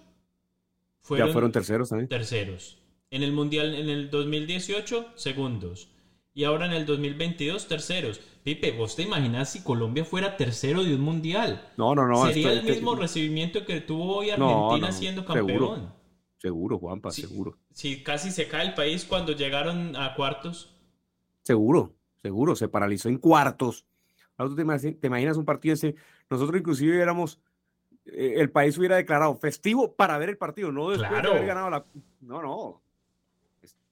ya 1.17 1.29
fueron 1.29 1.53
terceros 1.53 1.89
también. 1.89 2.09
terceros. 2.09 2.79
En 3.11 3.23
el 3.23 3.33
Mundial 3.33 3.75
en 3.75 3.89
el 3.89 4.11
2018, 4.11 5.13
segundos. 5.15 5.89
Y 6.35 6.45
ahora 6.45 6.67
en 6.67 6.73
el 6.73 6.85
2022, 6.85 7.67
terceros. 7.67 8.21
Pipe, 8.45 8.73
¿vos 8.73 8.95
te 8.97 9.03
imaginas 9.03 9.51
si 9.51 9.63
Colombia 9.63 10.05
fuera 10.05 10.37
tercero 10.37 10.85
de 10.85 10.95
un 10.95 11.01
Mundial? 11.01 11.69
No, 11.77 11.95
no, 11.95 12.07
no. 12.07 12.27
Sería 12.27 12.53
esto- 12.53 12.67
el 12.69 12.75
mismo 12.75 12.95
recibimiento 12.95 13.65
que 13.65 13.81
tuvo 13.81 14.19
hoy 14.19 14.29
No, 14.37 14.67
Argentina 14.71 14.89
no, 14.89 14.93
siendo 14.93 15.23
seguro. 15.23 15.69
campeón. 15.71 15.95
Seguro, 16.37 16.79
Juanpa, 16.79 17.11
Sí. 17.11 17.23
seguro. 17.23 17.57
Si 17.73 18.03
casi 18.03 18.31
se 18.31 18.47
cae 18.47 18.67
el 18.69 18.75
país 18.75 19.05
cuando 19.05 19.33
llegaron 19.33 19.97
a 19.97 20.15
cuartos. 20.15 20.71
Seguro, 21.43 21.95
seguro. 22.23 22.55
Se 22.57 22.69
paralizó 22.69 23.09
en 23.09 23.19
cuartos. 23.19 23.85
Ahora 24.37 24.51
tú 24.51 24.57
te 24.57 24.64
imagi- 24.64 24.99
te 24.99 25.07
imaginas 25.09 25.37
un 25.37 25.45
partido 25.45 25.75
ese. 25.75 25.95
Nosotros 26.31 26.59
inclusive 26.61 27.01
éramos, 27.01 27.41
eh, 28.07 28.35
el 28.37 28.51
país 28.51 28.77
hubiera 28.79 28.97
declarado 28.97 29.35
festivo 29.37 29.95
para 29.95 30.16
ver 30.19 30.29
el 30.29 30.37
partido, 30.39 30.71
no 30.73 30.91
después 30.91 31.09
Claro. 31.11 31.31
de 31.31 31.37
haber 31.37 31.47
ganado 31.49 31.71
la... 31.71 31.85
No, 32.21 32.43
no. 32.43 32.83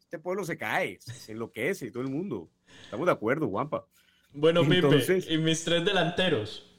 Este 0.00 0.18
pueblo 0.20 0.44
se 0.44 0.56
cae, 0.56 0.98
se 1.00 1.32
enloquece, 1.32 1.90
todo 1.90 2.02
el 2.02 2.08
mundo. 2.10 2.48
Estamos 2.84 3.06
de 3.06 3.12
acuerdo, 3.12 3.48
Juanpa. 3.48 3.86
Bueno, 4.32 4.60
Entonces- 4.62 5.24
Pipe, 5.24 5.34
y 5.34 5.38
mis 5.38 5.64
tres 5.64 5.84
delanteros. 5.84 6.72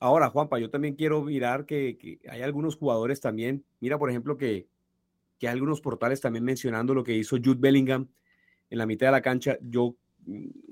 Ahora, 0.00 0.28
Juanpa, 0.28 0.58
yo 0.58 0.70
también 0.70 0.94
quiero 0.94 1.22
mirar 1.22 1.64
que, 1.66 1.96
que 1.98 2.20
hay 2.28 2.42
algunos 2.42 2.76
jugadores 2.76 3.20
también. 3.20 3.64
Mira, 3.80 3.98
por 3.98 4.10
ejemplo, 4.10 4.36
que, 4.36 4.68
que 5.38 5.48
hay 5.48 5.54
algunos 5.54 5.80
portales 5.80 6.20
también 6.20 6.44
mencionando 6.44 6.94
lo 6.94 7.02
que 7.02 7.14
hizo 7.16 7.36
Jude 7.36 7.56
Bellingham 7.58 8.06
en 8.70 8.78
la 8.78 8.86
mitad 8.86 9.06
de 9.08 9.12
la 9.12 9.22
cancha. 9.22 9.56
Yo 9.60 9.96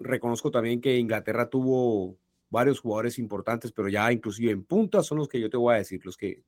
reconozco 0.01 0.51
también 0.51 0.81
que 0.81 0.99
Inglaterra 0.99 1.49
tuvo 1.49 2.17
varios 2.51 2.81
jugadores 2.81 3.19
importantes, 3.19 3.73
pero 3.73 3.89
ya 3.89 4.11
inclusive 4.13 4.53
en 4.53 4.65
punta 4.65 5.03
son 5.03 5.19
los 5.19 5.29
que 5.29 5.41
yo 5.41 5.51
te 5.51 5.57
voy 5.57 5.75
a 5.75 5.79
decir, 5.79 6.01
los 6.05 6.17
que... 6.17 6.43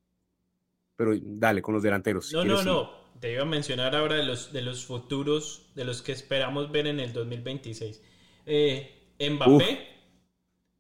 Pero 0.97 1.13
dale, 1.21 1.63
con 1.63 1.75
los 1.75 1.83
delanteros. 1.83 2.29
si 2.29 2.35
No, 2.35 2.45
no, 2.45 2.63
no. 2.63 2.91
Te 3.21 3.33
iba 3.33 3.43
a 3.43 3.47
mencionar 3.47 3.97
ahora 3.97 4.15
de 4.17 4.25
los, 4.25 4.53
de 4.53 4.63
los 4.63 4.85
futuros, 4.85 5.71
de 5.75 5.85
los 5.85 6.03
que 6.03 6.13
esperamos 6.13 6.71
ver 6.71 6.87
en 6.87 7.01
el 7.01 7.13
2026. 7.13 8.01
Eh, 8.47 9.09
Mbappé, 9.21 9.79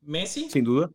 Messi 0.02 0.48
Sin 0.50 0.64
duda. 0.64 0.90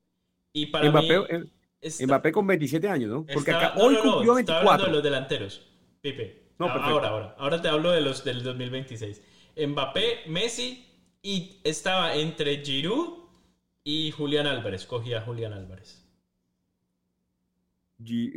y 0.53 0.67
para 0.67 0.89
Mbappé, 0.89 1.19
mí... 1.19 1.25
eh, 1.29 1.43
está- 1.81 2.05
Mbappé 2.05 2.31
con 2.31 2.47
27 2.47 2.87
años, 2.87 3.09
¿no? 3.09 3.25
Porque 3.25 3.51
Estaba- 3.51 3.65
acá 3.67 3.75
no, 3.77 3.83
hoy 3.85 3.93
no, 3.95 4.03
no, 4.05 4.11
cumplió 4.13 4.31
hablando 4.31 4.53
24. 4.53 4.85
de 4.87 4.91
los 4.93 5.03
delanteros, 5.03 5.67
Pipe. 6.01 6.43
No, 6.59 6.69
ahora, 6.69 7.07
ahora. 7.09 7.35
Ahora 7.37 7.61
te 7.61 7.67
hablo 7.67 7.91
de 7.91 7.99
los 8.01 8.23
del 8.23 8.41
2026. 8.43 9.21
Mbappé, 9.67 10.19
Messi 10.27 10.85
y 11.23 11.61
estaba 11.63 12.13
entre 12.15 12.57
Giroud 12.57 13.23
y 13.83 14.11
Julián 14.11 14.45
Álvarez. 14.45 14.85
Cogía 14.85 15.19
a 15.19 15.21
Julián 15.21 15.53
Álvarez. 15.53 16.05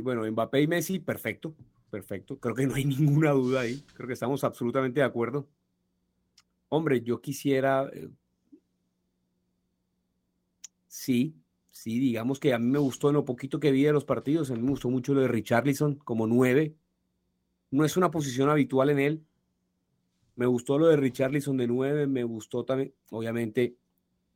Bueno, 0.01 0.25
Mbappé 0.31 0.63
y 0.63 0.67
Messi, 0.69 1.01
perfecto, 1.01 1.55
perfecto. 1.91 2.39
Creo 2.39 2.55
que 2.55 2.67
no 2.67 2.77
hay 2.77 2.85
ninguna 2.87 3.33
duda 3.33 3.63
ahí. 3.63 3.85
Creo 3.93 4.07
que 4.07 4.15
estamos 4.15 4.45
absolutamente 4.45 5.01
de 5.01 5.07
acuerdo. 5.07 5.49
Hombre, 6.69 7.03
yo 7.03 7.21
quisiera, 7.21 7.91
eh, 7.93 8.09
sí, 10.87 11.35
sí, 11.71 11.99
digamos 11.99 12.39
que 12.39 12.55
a 12.55 12.59
mí 12.59 12.67
me 12.67 12.79
gustó 12.79 13.09
en 13.09 13.15
lo 13.15 13.25
poquito 13.25 13.59
que 13.59 13.73
vi 13.73 13.83
de 13.83 13.93
los 13.93 14.05
partidos, 14.05 14.51
a 14.51 14.55
mí 14.55 14.63
me 14.63 14.71
gustó 14.71 14.91
mucho 14.91 15.15
lo 15.15 15.21
de 15.23 15.29
Richarlison 15.29 15.97
como 15.97 16.27
nueve. 16.27 16.77
No 17.71 17.85
es 17.85 17.97
una 17.97 18.11
posición 18.13 18.49
habitual 18.49 18.91
en 18.91 18.99
él. 19.01 19.27
Me 20.37 20.47
gustó 20.47 20.79
lo 20.79 20.87
de 20.87 20.97
Richarlison 20.97 21.57
de 21.57 21.67
nueve, 21.67 22.07
me 22.07 22.23
gustó 22.23 22.65
también, 22.65 22.95
obviamente, 23.11 23.77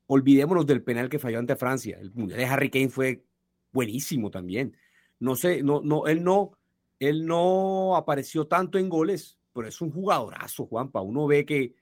olvidémonos 0.07 0.67
del 0.67 0.83
penal 0.83 1.09
que 1.09 1.19
falló 1.19 1.39
ante 1.39 1.57
Francia. 1.57 1.99
El 2.01 2.13
mundial 2.13 2.41
de 2.41 2.47
Harry 2.47 2.71
Kane 2.71 2.89
fue 2.89 3.23
buenísimo 3.71 4.31
también. 4.31 4.77
No 5.19 5.37
sé, 5.37 5.63
no, 5.63 5.83
no, 5.83 6.07
él 6.07 6.25
no, 6.25 6.53
él 6.99 7.27
no 7.27 7.97
apareció 7.97 8.47
tanto 8.47 8.79
en 8.79 8.89
goles, 8.89 9.39
pero 9.53 9.69
es 9.69 9.81
un 9.81 9.93
jugadorazo, 9.93 10.67
Juanpa. 10.67 11.03
Uno 11.03 11.27
ve 11.27 11.45
que, 11.45 11.75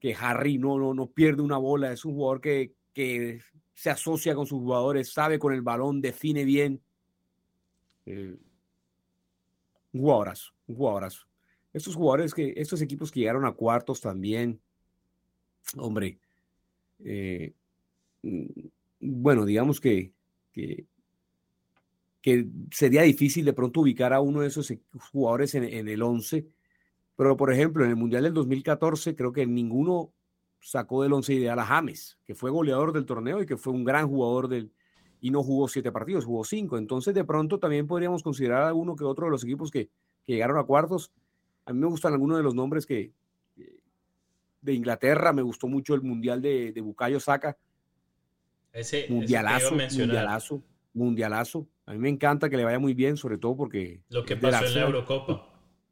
que 0.00 0.14
Harry 0.14 0.58
no, 0.58 0.78
no, 0.78 0.94
no 0.94 1.06
pierde 1.06 1.42
una 1.42 1.58
bola, 1.58 1.92
es 1.92 2.04
un 2.04 2.14
jugador 2.14 2.40
que, 2.40 2.72
que 2.94 3.40
se 3.74 3.90
asocia 3.90 4.34
con 4.34 4.46
sus 4.46 4.58
jugadores, 4.58 5.12
sabe 5.12 5.38
con 5.38 5.52
el 5.52 5.62
balón, 5.62 6.00
define 6.00 6.44
bien. 6.44 6.80
Eh, 8.06 8.34
un 9.92 10.00
jugadorazo, 10.00 10.52
un 10.66 10.76
jugadorazo. 10.76 11.27
Estos 11.78 11.94
jugadores 11.94 12.34
que, 12.34 12.52
estos 12.56 12.82
equipos 12.82 13.10
que 13.10 13.20
llegaron 13.20 13.44
a 13.46 13.52
cuartos 13.52 14.00
también, 14.00 14.60
hombre, 15.76 16.18
eh, 17.04 17.52
mm, 18.22 18.46
bueno, 19.00 19.44
digamos 19.44 19.80
que, 19.80 20.12
que, 20.52 20.86
sería 22.70 23.02
difícil 23.02 23.46
de 23.46 23.54
pronto 23.54 23.80
ubicar 23.80 24.12
a 24.12 24.20
uno 24.20 24.42
de 24.42 24.48
esos 24.48 24.70
e- 24.70 24.82
jugadores 25.12 25.54
en, 25.54 25.64
en 25.64 25.88
el 25.88 26.02
11, 26.02 26.46
pero 27.16 27.36
por 27.36 27.50
ejemplo, 27.52 27.84
en 27.84 27.90
el 27.90 27.96
Mundial 27.96 28.24
del 28.24 28.34
2014 28.34 29.16
creo 29.16 29.32
que 29.32 29.46
ninguno 29.46 30.12
sacó 30.60 31.02
del 31.02 31.14
11 31.14 31.32
ideal 31.32 31.58
a 31.58 31.64
James, 31.64 32.18
que 32.26 32.34
fue 32.34 32.50
goleador 32.50 32.92
del 32.92 33.06
torneo 33.06 33.40
y 33.40 33.46
que 33.46 33.56
fue 33.56 33.72
un 33.72 33.84
gran 33.84 34.08
jugador 34.08 34.48
del 34.48 34.72
y 35.20 35.30
no 35.30 35.42
jugó 35.42 35.68
siete 35.68 35.92
partidos, 35.92 36.24
jugó 36.24 36.44
cinco. 36.44 36.78
Entonces, 36.78 37.14
de 37.14 37.24
pronto 37.24 37.58
también 37.58 37.86
podríamos 37.86 38.22
considerar 38.22 38.62
a 38.64 38.74
uno 38.74 38.96
que 38.96 39.04
otro 39.04 39.26
de 39.26 39.30
los 39.32 39.44
equipos 39.44 39.70
que, 39.70 39.90
que 40.24 40.32
llegaron 40.34 40.58
a 40.58 40.64
cuartos. 40.64 41.12
A 41.68 41.72
mí 41.74 41.80
me 41.80 41.86
gustan 41.86 42.14
algunos 42.14 42.38
de 42.38 42.42
los 42.42 42.54
nombres 42.54 42.86
que 42.86 43.12
que- 43.54 43.76
de 44.62 44.72
Inglaterra, 44.72 45.32
me 45.34 45.42
gustó 45.42 45.68
mucho 45.68 45.94
el 45.94 46.00
Mundial 46.02 46.40
de, 46.40 46.72
de 46.72 46.80
Bukayo 46.80 47.20
Saka, 47.20 47.56
Ese, 48.72 49.04
ese 49.04 49.12
mundialazo, 49.12 49.74
mencionar. 49.74 50.08
mundialazo, 50.08 50.62
mundialazo. 50.94 51.66
A 51.84 51.92
mí 51.92 51.98
me 51.98 52.08
encanta 52.08 52.48
que 52.48 52.56
le 52.56 52.64
vaya 52.64 52.78
muy 52.78 52.94
bien, 52.94 53.16
sobre 53.18 53.36
todo 53.36 53.54
porque 53.54 54.00
Lo 54.08 54.24
que 54.24 54.36
pasó 54.36 54.64
en 54.66 54.74
la. 54.74 54.80
Eurocopa. 54.86 55.44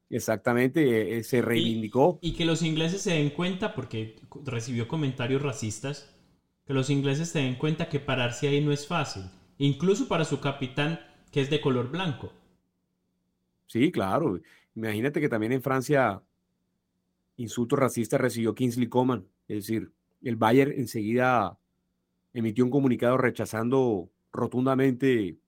Exactamente, 0.09 1.19
eh, 1.19 1.23
se 1.25 1.43
reivindicó. 1.43 2.19
Y 2.23 2.33
que 2.35 2.45
los 2.47 2.63
ingleses 2.63 3.03
se 3.03 3.11
den 3.13 3.31
cuenta, 3.31 3.75
porque 3.75 4.17
recibió 4.45 4.89
comentarios 4.89 5.43
racistas, 5.43 6.17
que 6.65 6.73
los 6.73 6.89
ingleses 6.89 7.29
se 7.29 7.41
den 7.41 7.57
cuenta 7.57 7.89
que 7.91 8.01
pararse 8.01 8.49
ahí 8.49 8.65
no 8.65 8.73
es 8.73 8.87
fácil. 8.87 9.25
Incluso 9.59 10.09
para 10.09 10.25
su 10.25 10.41
capitán, 10.41 11.01
que 11.33 11.41
es 11.43 11.51
de 11.51 11.61
color 11.61 11.91
blanco. 11.91 12.33
Sí, 13.67 13.91
claro. 13.91 14.41
Imagínate 14.77 15.21
que 15.21 15.29
también 15.29 15.53
en 15.53 15.63
Francia 15.63 16.23
insultos 17.37 17.79
racistas 17.79 18.21
recibió 18.21 18.55
Kingsley 18.55 18.89
Coman. 18.89 19.27
Es 19.49 19.67
decir, 19.67 19.93
el 20.23 20.37
Bayern 20.37 20.73
enseguida 20.73 21.59
emitió 22.33 22.65
un 22.65 22.71
comunicado 22.71 23.17
rechazando 23.17 24.11
rotundamente 24.33 25.39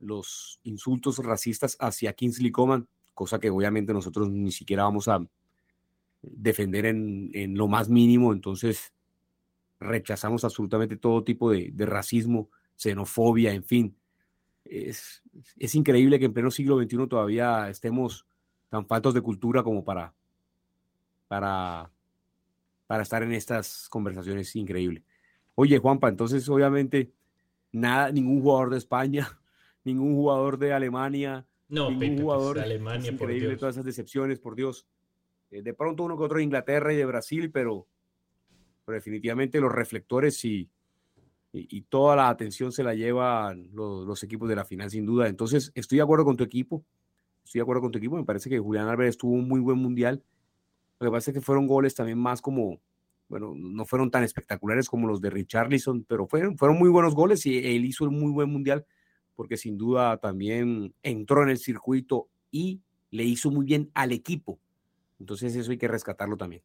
los 0.00 0.60
insultos 0.62 1.18
racistas 1.18 1.76
hacia 1.80 2.12
Kingsley 2.14 2.50
Coman, 2.50 2.88
cosa 3.14 3.38
que 3.38 3.50
obviamente 3.50 3.92
nosotros 3.92 4.30
ni 4.30 4.52
siquiera 4.52 4.84
vamos 4.84 5.08
a 5.08 5.26
defender 6.22 6.86
en, 6.86 7.30
en 7.34 7.56
lo 7.56 7.68
más 7.68 7.88
mínimo. 7.88 8.32
Entonces, 8.32 8.92
rechazamos 9.80 10.44
absolutamente 10.44 10.96
todo 10.96 11.24
tipo 11.24 11.50
de, 11.50 11.70
de 11.72 11.86
racismo, 11.86 12.50
xenofobia, 12.76 13.52
en 13.52 13.64
fin. 13.64 13.96
Es, 14.70 15.22
es 15.56 15.74
increíble 15.74 16.18
que 16.18 16.26
en 16.26 16.34
pleno 16.34 16.50
siglo 16.50 16.78
XXI 16.78 17.08
todavía 17.08 17.68
estemos 17.70 18.26
tan 18.68 18.86
faltos 18.86 19.14
de 19.14 19.22
cultura 19.22 19.62
como 19.62 19.82
para, 19.84 20.14
para, 21.26 21.90
para 22.86 23.02
estar 23.02 23.22
en 23.22 23.32
estas 23.32 23.88
conversaciones. 23.88 24.54
Increíble. 24.56 25.02
Oye, 25.54 25.78
Juanpa, 25.78 26.08
entonces 26.08 26.48
obviamente 26.48 27.10
nada, 27.72 28.12
ningún 28.12 28.40
jugador 28.42 28.70
de 28.70 28.78
España, 28.78 29.40
ningún 29.84 30.14
jugador 30.14 30.58
de 30.58 30.72
Alemania, 30.72 31.46
No, 31.68 31.90
ningún 31.90 31.98
Pepe, 32.00 32.12
pues, 32.12 32.22
jugador. 32.22 32.56
de 32.58 32.62
Alemania, 32.62 33.10
es 33.10 33.16
por 33.16 33.28
increíble 33.30 33.48
Dios. 33.48 33.60
todas 33.60 33.74
esas 33.76 33.84
decepciones, 33.86 34.38
por 34.38 34.54
Dios. 34.54 34.86
Eh, 35.50 35.62
de 35.62 35.74
pronto 35.74 36.02
uno 36.02 36.16
que 36.18 36.24
otro 36.24 36.38
de 36.38 36.44
Inglaterra 36.44 36.92
y 36.92 36.96
de 36.96 37.06
Brasil, 37.06 37.50
pero, 37.50 37.86
pero 38.84 38.96
definitivamente 38.96 39.60
los 39.60 39.72
reflectores 39.72 40.36
sí, 40.36 40.70
y, 41.52 41.82
toda 41.82 42.14
la 42.14 42.28
atención 42.28 42.72
se 42.72 42.82
la 42.82 42.94
llevan 42.94 43.68
los, 43.72 44.06
los, 44.06 44.22
equipos 44.22 44.48
de 44.48 44.56
la 44.56 44.64
final, 44.64 44.90
sin 44.90 45.06
duda. 45.06 45.28
Entonces, 45.28 45.72
estoy 45.74 45.96
de 45.96 46.02
acuerdo 46.02 46.24
con 46.24 46.36
tu 46.36 46.44
equipo, 46.44 46.84
estoy 47.44 47.60
de 47.60 47.62
acuerdo 47.62 47.82
con 47.82 47.92
tu 47.92 47.98
equipo, 47.98 48.16
me 48.16 48.24
parece 48.24 48.50
que 48.50 48.58
Julián 48.58 48.88
Álvarez 48.88 49.16
tuvo 49.16 49.32
un 49.32 49.48
muy 49.48 49.60
buen 49.60 49.78
mundial. 49.78 50.22
Lo 51.00 51.06
que 51.06 51.12
pasa 51.12 51.30
es 51.30 51.34
que 51.34 51.40
fueron 51.40 51.66
goles 51.66 51.94
también 51.94 52.18
más 52.18 52.42
como, 52.42 52.80
bueno, 53.28 53.54
no 53.56 53.84
fueron 53.86 54.10
tan 54.10 54.24
espectaculares 54.24 54.88
como 54.88 55.06
los 55.06 55.20
de 55.20 55.30
Richarlison, 55.30 56.04
pero 56.04 56.26
fueron, 56.26 56.58
fueron 56.58 56.78
muy 56.78 56.90
buenos 56.90 57.14
goles 57.14 57.46
y 57.46 57.58
él 57.58 57.84
hizo 57.84 58.04
un 58.04 58.18
muy 58.18 58.32
buen 58.32 58.50
mundial 58.50 58.84
porque 59.38 59.56
sin 59.56 59.78
duda 59.78 60.16
también 60.16 60.92
entró 61.02 61.44
en 61.44 61.50
el 61.50 61.58
circuito 61.58 62.28
y 62.50 62.80
le 63.12 63.22
hizo 63.22 63.52
muy 63.52 63.64
bien 63.64 63.88
al 63.94 64.10
equipo. 64.10 64.58
Entonces 65.20 65.54
eso 65.54 65.70
hay 65.70 65.78
que 65.78 65.86
rescatarlo 65.86 66.36
también. 66.36 66.62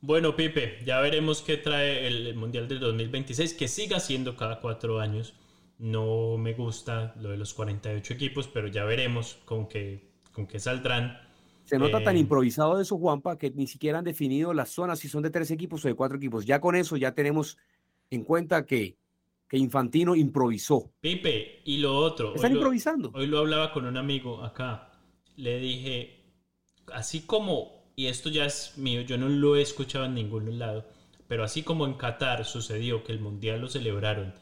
Bueno, 0.00 0.36
Pipe, 0.36 0.78
ya 0.84 1.00
veremos 1.00 1.42
qué 1.42 1.56
trae 1.56 2.06
el 2.06 2.34
Mundial 2.36 2.68
del 2.68 2.78
2026, 2.78 3.54
que 3.54 3.66
siga 3.66 3.98
siendo 3.98 4.36
cada 4.36 4.60
cuatro 4.60 5.00
años. 5.00 5.34
No 5.78 6.36
me 6.38 6.54
gusta 6.54 7.14
lo 7.20 7.30
de 7.30 7.36
los 7.36 7.52
48 7.54 8.14
equipos, 8.14 8.48
pero 8.48 8.68
ya 8.68 8.84
veremos 8.84 9.38
con 9.44 9.66
qué, 9.68 10.08
con 10.32 10.46
qué 10.46 10.60
saldrán. 10.60 11.20
Se 11.64 11.78
nota 11.78 12.02
tan 12.02 12.16
eh, 12.16 12.20
improvisado 12.20 12.80
eso, 12.80 12.96
Juanpa, 12.96 13.38
que 13.38 13.50
ni 13.50 13.66
siquiera 13.66 13.98
han 13.98 14.04
definido 14.04 14.54
las 14.54 14.70
zonas 14.70 15.00
si 15.00 15.08
son 15.08 15.22
de 15.22 15.30
tres 15.30 15.50
equipos 15.50 15.84
o 15.84 15.88
de 15.88 15.94
cuatro 15.94 16.16
equipos. 16.16 16.46
Ya 16.46 16.60
con 16.60 16.76
eso 16.76 16.96
ya 16.96 17.12
tenemos 17.12 17.58
en 18.10 18.24
cuenta 18.24 18.64
que, 18.64 18.96
que 19.48 19.58
Infantino 19.58 20.14
improvisó. 20.14 20.92
Pipe, 21.00 21.62
y 21.64 21.78
lo 21.78 21.96
otro. 21.96 22.34
Están 22.34 22.52
improvisando. 22.52 23.10
hoy 23.14 23.26
lo 23.26 23.38
hablaba 23.38 23.72
con 23.72 23.84
un 23.84 23.96
amigo 23.96 24.42
acá. 24.44 24.92
Le 25.36 25.58
dije, 25.58 26.24
así 26.92 27.22
como 27.22 27.77
y 27.98 28.06
esto 28.06 28.28
ya 28.28 28.44
es 28.44 28.78
mío, 28.78 29.00
yo 29.00 29.18
no 29.18 29.28
lo 29.28 29.56
he 29.56 29.60
escuchado 29.60 30.04
en 30.04 30.14
ningún 30.14 30.56
lado, 30.56 30.88
pero 31.26 31.42
así 31.42 31.64
como 31.64 31.84
en 31.84 31.94
Qatar 31.94 32.44
sucedió 32.44 33.02
que 33.02 33.10
el 33.10 33.18
Mundial 33.18 33.60
lo 33.60 33.68
celebraron 33.68 34.34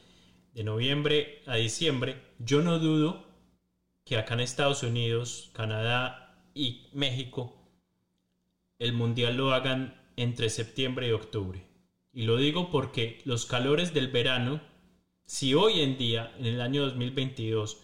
de 0.52 0.62
noviembre 0.62 1.40
a 1.46 1.54
diciembre, 1.56 2.20
yo 2.38 2.60
no 2.60 2.78
dudo 2.78 3.24
que 4.04 4.18
acá 4.18 4.34
en 4.34 4.40
Estados 4.40 4.82
Unidos, 4.82 5.48
Canadá 5.54 6.38
y 6.52 6.88
México, 6.92 7.56
el 8.78 8.92
Mundial 8.92 9.38
lo 9.38 9.54
hagan 9.54 10.02
entre 10.16 10.50
septiembre 10.50 11.08
y 11.08 11.12
octubre. 11.12 11.66
Y 12.12 12.24
lo 12.24 12.36
digo 12.36 12.70
porque 12.70 13.22
los 13.24 13.46
calores 13.46 13.94
del 13.94 14.08
verano, 14.08 14.60
si 15.24 15.54
hoy 15.54 15.80
en 15.80 15.96
día, 15.96 16.34
en 16.38 16.44
el 16.44 16.60
año 16.60 16.82
2022, 16.82 17.78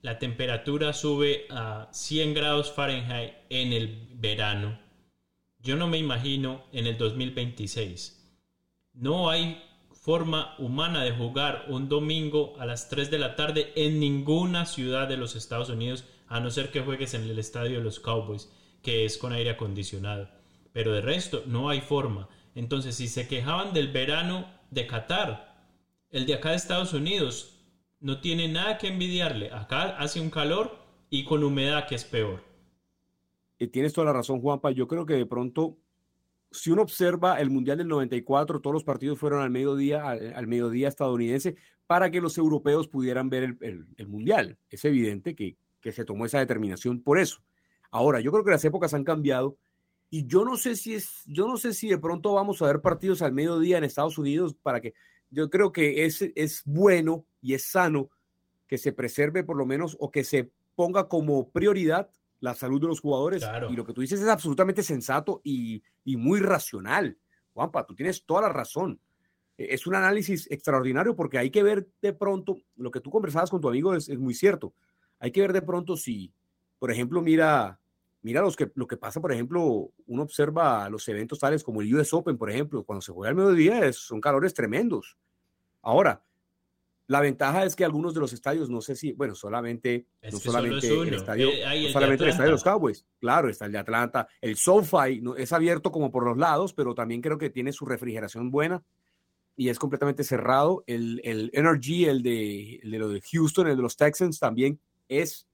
la 0.00 0.18
temperatura 0.18 0.94
sube 0.94 1.46
a 1.50 1.90
100 1.92 2.32
grados 2.32 2.72
Fahrenheit 2.72 3.34
en 3.50 3.74
el 3.74 4.08
verano, 4.14 4.82
yo 5.64 5.76
no 5.76 5.88
me 5.88 5.98
imagino 5.98 6.62
en 6.72 6.86
el 6.86 6.98
2026. 6.98 8.22
No 8.92 9.30
hay 9.30 9.62
forma 9.90 10.54
humana 10.58 11.02
de 11.02 11.12
jugar 11.12 11.64
un 11.68 11.88
domingo 11.88 12.54
a 12.60 12.66
las 12.66 12.90
3 12.90 13.10
de 13.10 13.18
la 13.18 13.34
tarde 13.34 13.72
en 13.74 13.98
ninguna 13.98 14.66
ciudad 14.66 15.08
de 15.08 15.16
los 15.16 15.34
Estados 15.34 15.70
Unidos, 15.70 16.04
a 16.28 16.38
no 16.38 16.50
ser 16.50 16.70
que 16.70 16.82
juegues 16.82 17.14
en 17.14 17.22
el 17.22 17.38
estadio 17.38 17.78
de 17.78 17.84
los 17.84 17.98
Cowboys, 17.98 18.52
que 18.82 19.06
es 19.06 19.16
con 19.16 19.32
aire 19.32 19.50
acondicionado. 19.50 20.28
Pero 20.74 20.92
de 20.92 21.00
resto, 21.00 21.42
no 21.46 21.70
hay 21.70 21.80
forma. 21.80 22.28
Entonces, 22.54 22.96
si 22.96 23.08
se 23.08 23.26
quejaban 23.26 23.72
del 23.72 23.88
verano 23.88 24.46
de 24.70 24.86
Qatar, 24.86 25.66
el 26.10 26.26
de 26.26 26.34
acá 26.34 26.50
de 26.50 26.56
Estados 26.56 26.92
Unidos 26.92 27.54
no 28.00 28.20
tiene 28.20 28.48
nada 28.48 28.76
que 28.76 28.88
envidiarle. 28.88 29.50
Acá 29.50 29.96
hace 29.96 30.20
un 30.20 30.28
calor 30.28 30.78
y 31.08 31.24
con 31.24 31.42
humedad 31.42 31.86
que 31.86 31.94
es 31.94 32.04
peor. 32.04 32.53
Y 33.58 33.68
tienes 33.68 33.92
toda 33.92 34.06
la 34.06 34.12
razón, 34.12 34.40
Juanpa. 34.40 34.70
Yo 34.70 34.88
creo 34.88 35.06
que 35.06 35.14
de 35.14 35.26
pronto, 35.26 35.78
si 36.50 36.70
uno 36.70 36.82
observa 36.82 37.40
el 37.40 37.50
Mundial 37.50 37.78
del 37.78 37.88
94, 37.88 38.60
todos 38.60 38.74
los 38.74 38.84
partidos 38.84 39.18
fueron 39.18 39.42
al 39.42 39.50
mediodía, 39.50 40.08
al, 40.08 40.46
mediodía 40.46 40.88
estadounidense, 40.88 41.56
para 41.86 42.10
que 42.10 42.20
los 42.20 42.38
europeos 42.38 42.88
pudieran 42.88 43.30
ver 43.30 43.56
el, 43.60 44.06
Mundial. 44.06 44.58
Es 44.70 44.84
evidente 44.84 45.34
que, 45.34 45.56
que 45.80 45.92
se 45.92 46.04
tomó 46.04 46.26
esa 46.26 46.38
determinación 46.38 47.02
por 47.02 47.18
eso. 47.18 47.42
Ahora, 47.90 48.20
yo 48.20 48.32
creo 48.32 48.44
que 48.44 48.50
las 48.50 48.64
épocas 48.64 48.94
han 48.94 49.04
cambiado 49.04 49.56
y 50.10 50.26
yo 50.26 50.44
no 50.44 50.56
sé 50.56 50.76
si 50.76 50.94
es, 50.94 51.22
yo 51.26 51.48
no 51.48 51.56
sé 51.56 51.74
si 51.74 51.88
de 51.88 51.98
pronto 51.98 52.34
vamos 52.34 52.60
a 52.62 52.66
ver 52.66 52.80
partidos 52.80 53.22
al 53.22 53.32
mediodía 53.32 53.78
en 53.78 53.84
Estados 53.84 54.18
Unidos 54.18 54.54
para 54.62 54.80
que, 54.80 54.94
yo 55.30 55.50
creo 55.50 55.72
que 55.72 56.04
es, 56.04 56.22
es 56.36 56.62
bueno 56.64 57.26
y 57.40 57.54
es 57.54 57.64
sano 57.64 58.10
que 58.68 58.78
se 58.78 58.92
preserve 58.92 59.42
por 59.44 59.56
lo 59.56 59.66
menos 59.66 59.96
o 59.98 60.10
que 60.10 60.24
se 60.24 60.50
ponga 60.76 61.08
como 61.08 61.50
prioridad 61.50 62.10
la 62.40 62.54
salud 62.54 62.80
de 62.80 62.88
los 62.88 63.00
jugadores. 63.00 63.42
Y 63.70 63.76
lo 63.76 63.84
que 63.84 63.92
tú 63.92 64.00
dices 64.00 64.20
es 64.20 64.28
absolutamente 64.28 64.82
sensato 64.82 65.40
y, 65.44 65.82
muy 66.04 66.40
racional. 66.40 67.18
Juanpa, 67.52 67.86
tú 67.86 67.94
tienes 67.94 68.24
toda 68.24 68.42
la 68.42 68.48
razón. 68.48 69.00
E, 69.56 69.74
es 69.74 69.86
un 69.86 69.94
análisis 69.94 70.50
extraordinario 70.50 71.14
porque 71.14 71.38
hay 71.38 71.50
que 71.50 71.62
ver 71.62 71.88
de 72.02 72.12
pronto, 72.12 72.56
lo 72.76 72.90
que 72.90 73.00
tú 73.00 73.10
conversabas 73.10 73.50
con 73.50 73.60
tu 73.60 73.68
amigo 73.68 73.94
es, 73.94 74.08
muy 74.18 74.34
cierto. 74.34 74.74
Hay 75.18 75.30
que 75.30 75.40
ver 75.40 75.52
de 75.52 75.62
pronto 75.62 75.96
si, 75.96 76.32
por 76.78 76.90
ejemplo, 76.90 77.22
mira, 77.22 77.80
mira 78.22 78.42
los 78.42 78.56
que, 78.56 78.70
lo 78.74 78.86
que 78.86 78.96
pasa, 78.96 79.20
por 79.20 79.32
ejemplo, 79.32 79.90
uno 80.06 80.22
observa 80.22 80.88
los 80.90 81.08
eventos 81.08 81.38
tales 81.38 81.62
como 81.62 81.80
el 81.80 81.94
US 81.94 82.12
Open, 82.12 82.36
por 82.36 82.50
ejemplo, 82.50 82.84
cuando 82.84 83.00
se 83.00 83.12
juega 83.12 83.30
al 83.30 83.36
mediodía, 83.36 83.92
son 83.92 84.20
calores 84.20 84.52
tremendos. 84.52 85.16
Ahora, 85.80 86.22
la 87.06 87.20
ventaja 87.20 87.64
es 87.64 87.76
que 87.76 87.84
algunos 87.84 88.14
de 88.14 88.20
los 88.20 88.32
estadios, 88.32 88.70
no 88.70 88.80
sé 88.80 88.96
si, 88.96 89.12
bueno, 89.12 89.34
solamente, 89.34 90.06
no 90.32 90.38
solamente 90.38 90.88
el 90.88 91.14
estadio, 91.14 91.48
eh, 91.50 91.90
solamente 91.92 92.24
el 92.24 92.30
estadio 92.30 92.48
de 92.48 92.52
los 92.52 92.64
Cowboys, 92.64 93.04
claro, 93.18 93.48
está 93.48 93.66
el 93.66 93.72
de 93.72 93.78
Atlanta, 93.78 94.26
el 94.40 94.56
SoFi 94.56 95.20
no, 95.20 95.36
es 95.36 95.52
abierto 95.52 95.92
como 95.92 96.10
por 96.10 96.24
los 96.24 96.38
lados, 96.38 96.72
pero 96.72 96.94
también 96.94 97.20
creo 97.20 97.36
que 97.36 97.50
tiene 97.50 97.72
su 97.72 97.84
refrigeración 97.84 98.50
buena 98.50 98.82
y 99.56 99.68
es 99.68 99.78
completamente 99.78 100.24
cerrado. 100.24 100.82
El, 100.86 101.20
el 101.24 101.50
Energy, 101.52 102.06
el 102.06 102.22
de, 102.22 102.76
el 102.76 102.90
de 102.90 102.98
lo 102.98 103.08
de 103.08 103.20
Houston, 103.20 103.68
el 103.68 103.76
de 103.76 103.82
los 103.82 103.96
Texans, 103.96 104.38
también 104.38 104.80
es, 105.08 105.46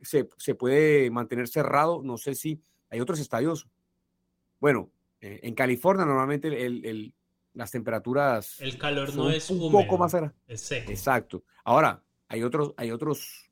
se, 0.00 0.28
se 0.36 0.54
puede 0.54 1.10
mantener 1.10 1.48
cerrado. 1.48 2.02
No 2.02 2.16
sé 2.16 2.34
si 2.34 2.60
hay 2.90 3.00
otros 3.00 3.20
estadios. 3.20 3.68
Bueno, 4.60 4.90
eh, 5.20 5.40
en 5.42 5.54
California 5.54 6.04
normalmente 6.04 6.48
el, 6.48 6.84
el, 6.84 7.14
las 7.58 7.72
temperaturas. 7.72 8.60
El 8.60 8.78
calor 8.78 9.12
no 9.16 9.30
es 9.30 9.50
un 9.50 9.72
poco 9.72 9.98
más 9.98 10.14
es 10.46 10.60
seco. 10.60 10.92
Exacto. 10.92 11.42
Ahora, 11.64 12.00
hay 12.28 12.44
otros, 12.44 12.72
hay 12.76 12.92
otros, 12.92 13.50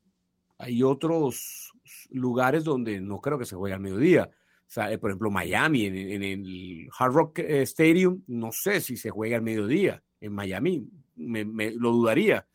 hay 0.59 0.85
otros 0.85 1.73
lugares 2.11 2.63
donde 2.63 3.01
no 3.01 3.21
creo 3.21 3.37
que 3.37 3.45
se 3.45 3.57
juegue 3.57 3.75
al 3.75 3.81
mediodía. 3.81 4.31
O 4.31 4.69
sea, 4.69 4.93
eh, 4.93 4.99
por 4.99 5.11
ejemplo, 5.11 5.29
Miami, 5.29 5.87
en, 5.87 6.23
el 6.23 6.89
Hard 6.97 7.13
Rock 7.13 7.39
eh, 7.41 7.63
Stadium, 7.63 8.23
no 8.29 8.53
sé 8.53 8.81
si 8.81 8.97
se 8.97 9.11
juega 9.11 9.39
al 9.39 9.43
mediodía. 9.43 10.01
En 10.21 10.33
Miami, 10.33 10.89
me, 11.17 11.73
lo 11.73 11.91
dudaría. 11.91 12.47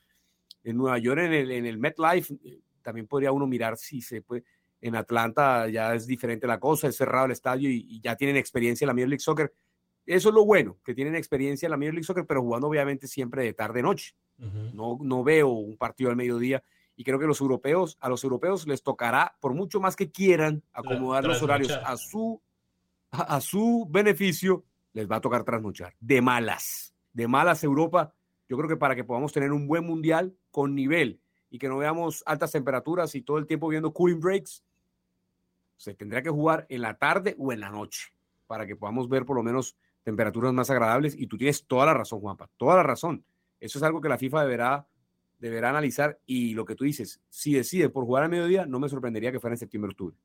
En 0.63 0.77
Nueva 0.77 0.99
York, 0.99 1.19
en 1.19 1.33
el, 1.33 1.51
en 1.51 1.65
el 1.65 1.77
MetLife, 1.77 2.33
también 2.81 3.07
podría 3.07 3.33
uno 3.33 3.45
mirar 3.45 3.75
si 3.77 4.01
se 4.01 4.21
puede. 4.21 4.45
En 4.79 4.95
Atlanta 4.95 5.67
ya 5.67 5.93
es 5.93 6.07
diferente 6.07 6.47
la 6.47 6.61
cosa, 6.61 6.87
es 6.87 6.95
cerrado 6.95 7.25
el 7.25 7.33
estadio 7.33 7.69
y, 7.69 7.85
y 7.89 8.01
ya 8.01 8.15
tienen 8.15 8.37
experiencia 8.37 8.85
en 8.85 8.87
la 8.87 8.93
Major 8.93 9.09
League 9.09 9.19
Soccer 9.19 9.53
eso 10.05 10.29
es 10.29 10.35
lo 10.35 10.45
bueno, 10.45 10.77
que 10.83 10.93
tienen 10.93 11.15
experiencia 11.15 11.67
en 11.67 11.71
la 11.71 11.77
Major 11.77 11.93
League 11.93 12.05
Soccer, 12.05 12.25
pero 12.25 12.41
jugando 12.41 12.67
obviamente 12.67 13.07
siempre 13.07 13.43
de 13.43 13.53
tarde-noche. 13.53 14.15
no, 14.37 14.97
no 15.01 15.23
veo 15.23 15.49
un 15.49 15.77
partido 15.77 16.09
al 16.09 16.15
mediodía 16.15 16.63
y 16.95 17.03
creo 17.03 17.17
que 17.17 17.25
los 17.25 17.41
europeos, 17.41 17.97
a 17.99 18.09
los 18.09 18.23
europeos 18.23 18.67
les 18.67 18.83
tocará, 18.83 19.35
por 19.39 19.53
mucho 19.53 19.79
más 19.79 19.95
que 19.95 20.11
quieran 20.11 20.63
acomodar 20.71 21.23
los 21.23 21.41
horarios 21.41 21.71
a 21.71 21.97
su, 21.97 22.41
a, 23.09 23.41
su 23.41 23.87
beneficio, 23.89 24.65
les 24.93 25.09
va 25.09 25.15
a 25.15 25.21
tocar 25.21 25.43
trasnochar. 25.43 25.95
De 25.99 26.21
malas, 26.21 26.93
de 27.13 27.27
malas 27.27 27.63
Europa. 27.63 28.13
Yo 28.47 28.57
creo 28.57 28.69
que 28.69 28.77
para 28.77 28.95
que 28.95 29.03
podamos 29.03 29.31
tener 29.31 29.51
un 29.51 29.67
buen 29.67 29.83
mundial 29.83 30.35
con 30.51 30.75
nivel 30.75 31.19
y 31.49 31.57
que 31.57 31.69
no 31.69 31.77
veamos 31.77 32.21
altas 32.25 32.51
temperaturas 32.51 33.15
y 33.15 33.21
todo 33.21 33.39
el 33.39 33.47
tiempo 33.47 33.67
viendo 33.67 33.93
cooling 33.93 34.19
breaks, 34.19 34.63
se 35.77 35.95
tendrá 35.95 36.21
que 36.21 36.29
jugar 36.29 36.67
en 36.69 36.81
la 36.81 36.99
tarde 36.99 37.35
o 37.39 37.51
en 37.51 37.61
la 37.61 37.69
noche 37.69 38.13
para 38.45 38.67
que 38.67 38.75
podamos 38.75 39.09
ver 39.09 39.25
por 39.25 39.37
lo 39.37 39.43
menos 39.43 39.75
temperaturas 40.03 40.53
más 40.53 40.69
agradables 40.69 41.15
y 41.17 41.27
tú 41.27 41.37
tienes 41.37 41.65
toda 41.65 41.85
la 41.85 41.93
razón, 41.93 42.19
Juanpa, 42.19 42.49
toda 42.57 42.75
la 42.75 42.83
razón. 42.83 43.23
Eso 43.59 43.79
es 43.79 43.83
algo 43.83 44.01
que 44.01 44.09
la 44.09 44.17
FIFA 44.17 44.41
deberá, 44.41 44.87
deberá 45.39 45.69
analizar 45.69 46.19
y 46.25 46.53
lo 46.53 46.65
que 46.65 46.75
tú 46.75 46.83
dices, 46.83 47.21
si 47.29 47.53
decide 47.53 47.89
por 47.89 48.05
jugar 48.05 48.23
a 48.23 48.27
mediodía, 48.27 48.65
no 48.65 48.79
me 48.79 48.89
sorprendería 48.89 49.31
que 49.31 49.39
fuera 49.39 49.53
en 49.53 49.59
septiembre-octubre. 49.59 50.15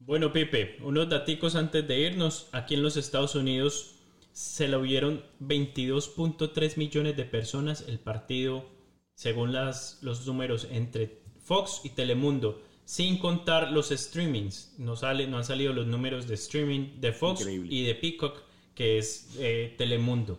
Bueno, 0.00 0.32
Pipe, 0.32 0.78
unos 0.82 1.08
daticos 1.08 1.56
antes 1.56 1.86
de 1.86 2.00
irnos. 2.00 2.48
Aquí 2.52 2.74
en 2.74 2.82
los 2.82 2.96
Estados 2.96 3.34
Unidos 3.34 3.96
se 4.32 4.68
lo 4.68 4.80
vieron 4.80 5.24
22.3 5.40 6.76
millones 6.76 7.16
de 7.16 7.24
personas 7.24 7.84
el 7.88 7.98
partido, 7.98 8.64
según 9.14 9.52
las, 9.52 9.98
los 10.02 10.24
números 10.26 10.68
entre 10.70 11.22
Fox 11.40 11.80
y 11.82 11.90
Telemundo, 11.90 12.62
sin 12.84 13.18
contar 13.18 13.72
los 13.72 13.88
streamings. 13.88 14.76
No, 14.78 14.94
sale, 14.94 15.26
no 15.26 15.38
han 15.38 15.44
salido 15.44 15.72
los 15.72 15.88
números 15.88 16.28
de 16.28 16.34
streaming 16.36 17.00
de 17.00 17.12
Fox 17.12 17.44
y 17.46 17.84
de 17.84 17.94
Peacock 17.96 18.47
que 18.78 18.96
es 18.96 19.34
eh, 19.40 19.74
Telemundo. 19.76 20.38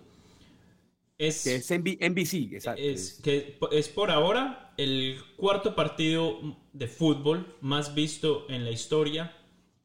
Es, 1.18 1.44
que 1.44 1.56
es 1.56 1.70
NBC, 1.70 2.54
exacto. 2.54 2.82
Es, 2.82 3.20
que 3.22 3.60
es 3.74 3.90
por 3.90 4.12
ahora 4.12 4.74
el 4.78 5.18
cuarto 5.36 5.76
partido 5.76 6.40
de 6.72 6.88
fútbol 6.88 7.54
más 7.60 7.94
visto 7.94 8.46
en 8.50 8.64
la 8.64 8.72
historia. 8.72 9.36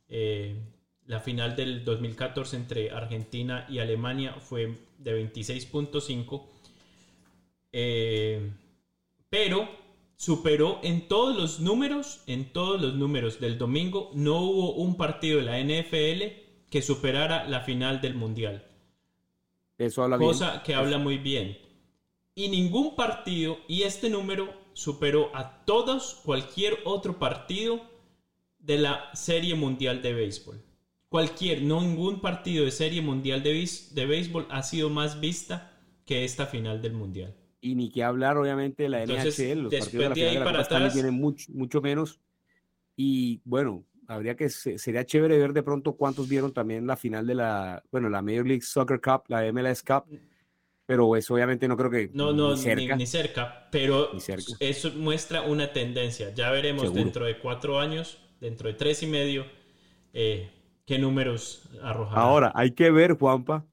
Eh, 0.09 0.55
la 1.07 1.19
final 1.19 1.57
del 1.57 1.85
2014 1.85 2.55
entre 2.55 2.93
Argentina 2.93 3.67
y 3.69 3.81
Alemania 3.81 4.35
fue 4.35 4.79
de 4.99 5.33
26.5. 5.33 6.45
Eh, 7.73 8.53
pero 9.29 9.69
superó 10.15 10.79
en 10.85 11.09
todos 11.09 11.37
los 11.37 11.59
números, 11.59 12.23
en 12.29 12.53
todos 12.53 12.81
los 12.81 12.95
números 12.95 13.41
del 13.41 13.59
domingo, 13.59 14.13
no 14.15 14.43
hubo 14.43 14.75
un 14.75 14.97
partido 14.97 15.41
de 15.41 15.45
la 15.45 15.59
NFL 15.59 16.44
que 16.75 16.83
superara 16.83 17.49
la 17.49 17.61
final 17.61 18.01
del 18.01 18.17
Mundial. 18.17 18.67
Eso 19.79 20.03
habla 20.03 20.19
Cosa 20.19 20.65
que 20.65 20.75
habla 20.75 20.99
muy 20.99 21.19
bien. 21.19 21.57
Y 22.35 22.49
ningún 22.49 22.97
partido, 22.97 23.59
y 23.69 23.83
este 23.83 24.11
número 24.11 24.53
superó 24.73 25.31
a 25.37 25.65
todos 25.65 26.21
cualquier 26.25 26.79
otro 26.85 27.21
partido 27.21 27.81
de 28.59 28.79
la 28.79 29.09
Serie 29.15 29.55
Mundial 29.55 30.03
de 30.03 30.15
Béisbol. 30.15 30.61
Cualquier, 31.09 31.63
no 31.63 31.81
ningún 31.81 32.21
partido 32.21 32.65
de 32.65 32.73
Serie 32.73 33.03
Mundial 33.03 33.45
de, 33.45 33.71
de 33.93 34.07
Béisbol 34.07 34.49
ha 34.51 34.65
sido 34.65 34.91
más 34.91 35.21
vista 35.21 35.79
que 36.05 36.25
esta 36.25 36.45
final 36.47 36.83
del 36.83 36.95
Mundial. 36.95 37.37
Y 37.61 37.77
ni 37.77 37.89
que 37.89 38.03
hablar, 38.03 38.37
obviamente, 38.37 38.83
de 38.83 38.89
la 38.89 39.07
NHL. 39.07 39.63
Los 39.63 39.73
partidos 39.73 39.93
de 39.93 40.09
la 40.09 40.15
final 40.17 40.35
de 40.35 40.41
la 40.41 40.65
Copa 40.67 40.89
tienen 40.91 41.15
mucho, 41.15 41.53
mucho 41.53 41.81
menos. 41.81 42.19
Y 42.97 43.41
bueno, 43.45 43.85
habría 44.09 44.35
que 44.37 44.49
sería 44.49 45.05
chévere 45.05 45.39
ver 45.39 45.53
de 45.53 45.63
pronto 45.63 45.95
cuántos 45.95 46.29
vieron 46.29 46.53
también 46.53 46.87
la 46.87 46.97
final 46.97 47.27
de 47.27 47.35
la 47.35 47.83
bueno 47.91 48.09
la 48.09 48.23
Major 48.23 48.47
League 48.47 48.63
Soccer 48.63 49.01
Cup 49.01 49.25
la 49.29 49.51
MLS 49.53 49.83
Cup 49.83 50.05
pero 50.87 51.17
eso 51.17 51.35
obviamente 51.35 51.67
no 51.69 51.77
creo 51.77 51.91
que 51.91 52.11
no 52.13 52.33
no 52.33 52.53
ni 52.53 52.59
cerca, 52.59 52.97
ni, 52.97 53.07
cerca 53.07 53.69
pero 53.71 54.11
eso 54.61 54.93
muestra 54.93 55.43
una 55.43 55.73
tendencia. 55.73 56.33
Ya 56.35 56.51
veremos 56.51 56.93
dentro 56.93 57.25
de 57.25 57.39
cuatro 57.39 57.79
años 57.79 58.19
dentro 58.41 58.69
de 58.69 58.75
tres 58.75 59.03
y 59.03 59.07
medio 59.07 59.47
eh, 60.13 60.51
qué 60.85 60.99
números 60.99 61.69
arrojar 61.83 62.19
ahora 62.19 62.53
hay 62.55 62.73
que 62.73 62.91
ver 62.91 63.17
Juanpa 63.19 63.65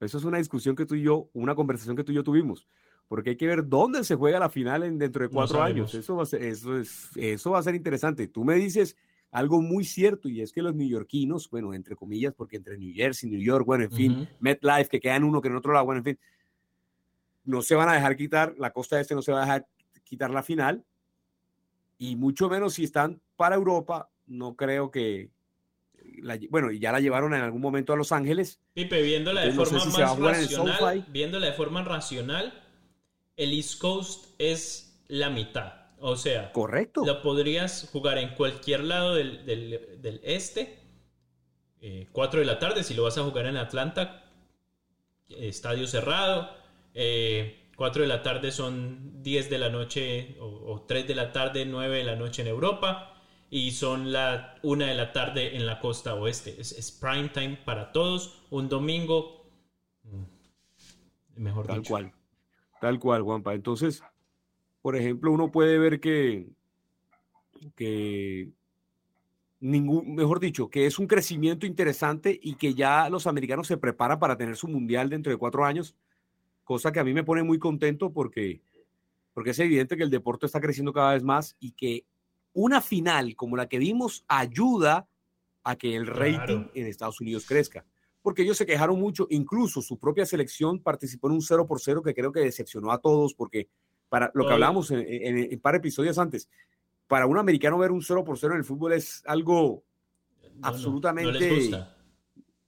eso 0.00 0.18
es 0.18 0.24
una 0.24 0.38
discusión 0.38 0.76
que 0.76 0.86
tú 0.86 0.94
y 0.94 1.02
yo 1.02 1.30
una 1.32 1.54
conversación 1.54 1.96
que 1.96 2.04
tú 2.04 2.12
y 2.12 2.16
yo 2.16 2.24
tuvimos 2.24 2.66
porque 3.12 3.28
hay 3.28 3.36
que 3.36 3.46
ver 3.46 3.68
dónde 3.68 4.04
se 4.04 4.14
juega 4.14 4.38
la 4.38 4.48
final 4.48 4.84
en, 4.84 4.96
dentro 4.96 5.22
de 5.22 5.28
cuatro 5.28 5.62
años. 5.62 5.94
eso 5.94 6.16
va 6.16 6.22
a 6.22 6.26
ser, 6.26 6.42
eso 6.44 6.78
es 6.78 7.10
eso 7.14 7.50
va 7.50 7.58
a 7.58 7.62
ser 7.62 7.74
interesante. 7.74 8.26
Tú 8.26 8.42
me 8.42 8.54
dices 8.54 8.96
algo 9.32 9.62
muy 9.62 9.84
cierto 9.84 10.28
y 10.28 10.42
es 10.42 10.52
que 10.52 10.62
los 10.62 10.74
neoyorquinos, 10.74 11.48
bueno, 11.48 11.72
entre 11.72 11.96
comillas, 11.96 12.34
porque 12.34 12.58
entre 12.58 12.76
New 12.76 12.94
Jersey, 12.94 13.30
New 13.30 13.40
York, 13.40 13.64
bueno, 13.64 13.84
en 13.84 13.90
fin, 13.90 14.28
MetLife, 14.40 14.90
que 14.90 15.00
quedan 15.00 15.24
uno 15.24 15.40
que 15.40 15.48
en 15.48 15.56
otro 15.56 15.72
lado, 15.72 15.86
bueno, 15.86 16.00
en 16.00 16.04
fin, 16.04 16.18
no 17.44 17.62
se 17.62 17.74
van 17.74 17.88
a 17.88 17.94
dejar 17.94 18.14
quitar, 18.14 18.54
la 18.58 18.72
costa 18.72 19.00
este 19.00 19.14
no 19.14 19.22
se 19.22 19.32
va 19.32 19.38
a 19.38 19.46
dejar 19.46 19.66
quitar 20.04 20.30
la 20.30 20.42
final 20.42 20.84
y 21.96 22.14
mucho 22.14 22.50
menos 22.50 22.74
si 22.74 22.84
están 22.84 23.22
para 23.36 23.56
Europa, 23.56 24.10
no 24.26 24.54
creo 24.54 24.90
que, 24.90 25.30
bueno, 26.50 26.70
y 26.70 26.78
ya 26.78 26.92
la 26.92 27.00
llevaron 27.00 27.32
en 27.32 27.40
algún 27.40 27.62
momento 27.62 27.94
a 27.94 27.96
Los 27.96 28.12
Ángeles. 28.12 28.60
Pipe, 28.74 29.00
viéndola 29.00 29.40
de 29.40 29.52
forma 29.52 29.82
más 29.82 30.18
racional, 30.18 31.06
viéndola 31.08 31.46
de 31.46 31.52
forma 31.54 31.82
racional, 31.82 32.52
el 33.38 33.54
East 33.54 33.80
Coast 33.80 34.34
es 34.38 35.00
la 35.08 35.30
mitad 35.30 35.81
o 36.04 36.16
sea, 36.16 36.50
correcto. 36.52 37.04
Lo 37.06 37.22
podrías 37.22 37.88
jugar 37.92 38.18
en 38.18 38.34
cualquier 38.34 38.82
lado 38.82 39.14
del, 39.14 40.20
este. 40.24 40.80
4 42.12 42.40
eh, 42.40 42.44
de 42.44 42.46
la 42.46 42.58
tarde, 42.58 42.82
si 42.82 42.94
lo 42.94 43.04
vas 43.04 43.18
a 43.18 43.22
jugar 43.22 43.46
en 43.46 43.56
Atlanta, 43.56 44.24
estadio 45.28 45.86
cerrado. 45.86 46.50
4 46.92 46.92
eh, 46.94 47.70
de 47.76 48.06
la 48.06 48.22
tarde 48.22 48.50
son 48.50 49.22
10 49.22 49.48
de 49.48 49.58
la 49.58 49.68
noche 49.68 50.36
o, 50.40 50.84
3 50.88 51.06
de 51.06 51.14
la 51.14 51.30
tarde, 51.30 51.64
9 51.66 51.98
de 51.98 52.04
la 52.04 52.16
noche 52.16 52.42
en 52.42 52.48
Europa. 52.48 53.08
Y 53.48 53.70
son 53.70 54.12
la 54.12 54.56
1 54.62 54.84
de 54.84 54.94
la 54.94 55.12
tarde 55.12 55.56
en 55.56 55.66
la 55.66 55.78
costa 55.78 56.14
oeste. 56.14 56.60
Es, 56.60 56.90
prime 57.00 57.28
time 57.28 57.58
para 57.64 57.92
todos. 57.92 58.42
Un 58.50 58.68
domingo. 58.68 59.46
Mm, 60.02 60.24
mejor 61.36 61.66
Tal 61.68 61.82
cual. 61.82 62.12
Tal 62.80 62.98
cual, 62.98 63.22
Juanpa. 63.22 63.54
Entonces, 63.54 64.02
por 64.82 64.96
ejemplo, 64.96 65.32
uno 65.32 65.50
puede 65.50 65.78
ver 65.78 66.00
que, 66.00 66.48
que 67.76 68.50
ningún, 69.60 70.16
mejor 70.16 70.40
dicho, 70.40 70.68
que 70.68 70.86
es 70.86 70.98
un 70.98 71.06
crecimiento 71.06 71.66
interesante 71.66 72.38
y 72.42 72.56
que 72.56 72.74
ya 72.74 73.08
los 73.08 73.28
americanos 73.28 73.68
se 73.68 73.76
preparan 73.76 74.18
para 74.18 74.36
tener 74.36 74.56
su 74.56 74.66
mundial 74.66 75.08
dentro 75.08 75.30
de 75.30 75.38
cuatro 75.38 75.64
años, 75.64 75.94
cosa 76.64 76.90
que 76.90 76.98
a 76.98 77.04
mí 77.04 77.14
me 77.14 77.22
pone 77.22 77.44
muy 77.44 77.60
contento 77.60 78.12
porque, 78.12 78.60
porque 79.32 79.50
es 79.50 79.58
evidente 79.60 79.96
que 79.96 80.02
el 80.02 80.10
deporte 80.10 80.46
está 80.46 80.60
creciendo 80.60 80.92
cada 80.92 81.14
vez 81.14 81.22
más 81.22 81.56
y 81.60 81.72
que 81.72 82.04
una 82.52 82.80
final 82.80 83.36
como 83.36 83.56
la 83.56 83.68
que 83.68 83.78
vimos 83.78 84.24
ayuda 84.26 85.06
a 85.62 85.76
que 85.76 85.94
el 85.94 86.08
rating 86.08 86.66
en 86.74 86.86
Estados 86.86 87.20
Unidos 87.20 87.46
crezca. 87.46 87.84
Porque 88.20 88.42
ellos 88.42 88.56
se 88.56 88.66
quejaron 88.66 88.98
mucho, 89.00 89.26
incluso 89.30 89.80
su 89.80 89.96
propia 89.96 90.26
selección 90.26 90.80
participó 90.80 91.28
en 91.28 91.34
un 91.34 91.42
0 91.42 91.66
por 91.66 91.80
0 91.80 92.02
que 92.02 92.14
creo 92.14 92.32
que 92.32 92.40
decepcionó 92.40 92.90
a 92.92 92.98
todos 92.98 93.34
porque 93.34 93.68
para 94.12 94.30
lo 94.34 94.46
que 94.46 94.52
hablamos 94.52 94.90
en, 94.90 95.00
en, 95.08 95.58
par 95.58 95.72
de 95.72 95.78
episodios 95.78 96.18
antes, 96.18 96.46
para 97.06 97.24
un 97.24 97.38
americano 97.38 97.78
ver 97.78 97.90
un 97.90 98.02
0 98.02 98.22
por 98.24 98.38
0 98.38 98.52
en 98.52 98.58
el 98.58 98.64
fútbol 98.64 98.92
es 98.92 99.22
algo 99.24 99.84
absolutamente... 100.60 101.70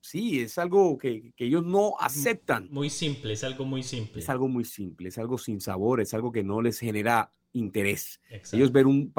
Sí, 0.00 0.40
es 0.40 0.56
algo 0.56 0.96
que, 0.96 1.34
que, 1.36 1.44
ellos 1.44 1.62
no 1.62 1.96
aceptan. 2.00 2.68
Muy 2.70 2.88
simple, 2.88 3.34
es 3.34 3.44
algo 3.44 3.66
muy 3.66 3.82
simple. 3.82 4.20
Es 4.22 4.30
algo 4.30 4.48
muy 4.48 4.64
simple, 4.64 5.10
es 5.10 5.18
algo 5.18 5.36
sin 5.36 5.60
sabor, 5.60 6.00
es 6.00 6.14
algo 6.14 6.32
que 6.32 6.42
no 6.42 6.62
les 6.62 6.78
genera 6.78 7.30
interés. 7.52 8.22
Ellos 8.50 8.72
ver 8.72 8.86
un... 8.86 9.12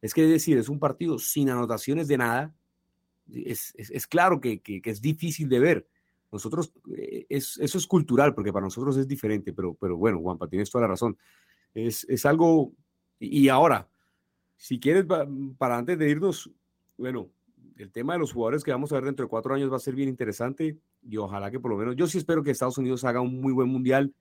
Es 0.00 0.14
que 0.14 0.22
decir, 0.22 0.56
es 0.58 0.68
un 0.68 0.78
partido 0.78 1.18
sin 1.18 1.50
anotaciones 1.50 2.06
de 2.06 2.18
nada. 2.18 2.54
Es, 3.32 3.74
es, 3.76 3.90
es 3.90 4.06
claro 4.06 4.40
que, 4.40 4.60
que, 4.60 4.80
que, 4.80 4.90
es 4.90 5.00
difícil 5.00 5.48
de 5.48 5.58
ver. 5.58 5.88
Nosotros, 6.30 6.72
eh, 6.96 7.26
es, 7.28 7.58
eso 7.58 7.78
es 7.78 7.86
cultural, 7.88 8.32
porque 8.32 8.52
para 8.52 8.66
nosotros 8.66 8.96
es 8.96 9.08
diferente, 9.08 9.52
pero, 9.52 9.74
pero 9.74 9.96
bueno, 9.96 10.20
Juanpa, 10.20 10.46
tienes 10.46 10.70
toda 10.70 10.82
la 10.82 10.88
razón 10.88 11.16
es, 11.74 12.26
algo, 12.26 12.72
y 13.18 13.48
ahora, 13.48 13.88
si 14.56 14.78
quieres, 14.78 15.04
para 15.58 15.78
antes 15.78 15.98
de 15.98 16.08
irnos, 16.08 16.50
bueno, 16.96 17.28
el 17.76 17.90
tema 17.90 18.12
de 18.12 18.20
los 18.20 18.32
jugadores 18.32 18.62
que 18.62 18.70
vamos 18.70 18.92
a 18.92 18.96
ver 18.96 19.04
dentro 19.04 19.26
de 19.26 19.30
cuatro 19.30 19.54
años 19.54 19.70
va 19.72 19.76
a 19.76 19.80
ser 19.80 19.94
bien 19.94 20.08
interesante 20.08 20.78
y 21.02 21.16
ojalá 21.16 21.50
que 21.50 21.58
por 21.58 21.72
lo 21.72 21.76
menos, 21.76 21.96
yo 21.96 22.06
sí 22.06 22.18
espero 22.18 22.42
que 22.42 22.52
Estados 22.52 22.78
Unidos 22.78 23.04
haga 23.04 23.20
un 23.20 23.40
muy 23.40 23.52
buen 23.52 23.68
mundial, 23.68 24.14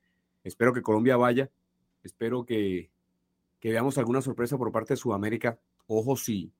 espero 0.43 0.73
que 0.73 0.81
Colombia 0.81 1.15
vaya, 1.15 1.49
espero 2.03 2.45
que, 2.45 2.89
que 3.59 3.69
veamos 3.69 3.97
alguna 3.97 4.21
sorpresa 4.21 4.57
por 4.57 4.71
parte 4.71 4.93
de 4.93 4.97
Sudamérica, 4.97 5.59
ojo 5.85 6.17
sí, 6.17 6.51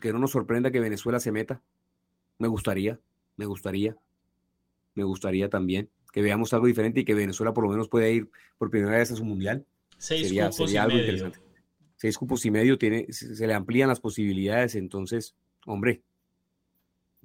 que 0.00 0.12
no 0.12 0.18
nos 0.18 0.32
sorprenda 0.32 0.70
que 0.70 0.80
Venezuela 0.80 1.18
se 1.18 1.32
meta, 1.32 1.62
me 2.38 2.48
gustaría, 2.48 3.00
me 3.36 3.46
gustaría, 3.46 3.96
me 4.94 5.04
gustaría 5.04 5.48
también 5.48 5.90
que 6.12 6.22
veamos 6.22 6.52
algo 6.52 6.66
diferente 6.66 7.00
y 7.00 7.04
que 7.04 7.14
Venezuela 7.14 7.52
por 7.52 7.64
lo 7.64 7.70
menos 7.70 7.88
pueda 7.88 8.08
ir 8.08 8.30
por 8.56 8.70
primera 8.70 8.96
vez 8.96 9.10
a 9.12 9.16
su 9.16 9.24
mundial. 9.24 9.64
Seis 9.98 10.28
sería, 10.28 10.48
cupos 10.48 10.72
y 10.72 10.76
algo 10.76 10.96
medio. 10.96 11.04
interesante. 11.04 11.38
Seis 11.96 12.16
cupos 12.16 12.46
y 12.46 12.50
medio 12.50 12.78
tiene, 12.78 13.12
se 13.12 13.46
le 13.46 13.54
amplían 13.54 13.88
las 13.88 14.00
posibilidades, 14.00 14.76
entonces, 14.76 15.34
hombre, 15.66 16.02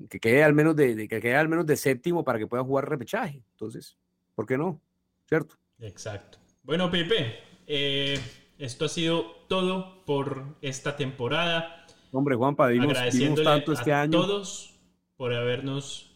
que 0.10 0.20
quede 0.20 0.44
al 0.44 0.54
menos 0.54 0.76
de, 0.76 1.08
que 1.08 1.22
quede 1.22 1.36
al 1.36 1.48
menos 1.48 1.68
de 1.68 1.76
séptimo 1.76 2.24
para 2.24 2.40
que 2.40 2.48
pueda 2.48 2.64
jugar 2.64 2.90
repechaje. 2.90 3.44
Entonces, 3.52 3.96
¿por 4.34 4.48
qué 4.48 4.58
no? 4.58 4.82
¿Cierto? 5.28 5.56
Exacto. 5.80 6.40
Bueno, 6.64 6.90
Pipe, 6.90 7.40
eh, 7.68 8.20
esto 8.58 8.86
ha 8.86 8.90
sido 8.90 9.46
todo 9.48 10.04
por 10.06 10.58
esta 10.62 10.98
temporada. 10.98 11.86
Hombre, 12.12 12.36
Juanpa, 12.36 12.70
dimos, 12.70 12.98
tanto 13.44 13.74
este 13.74 13.94
a 13.94 14.02
año. 14.02 14.22
todos 14.22 14.80
por 15.16 15.34
habernos 15.34 16.16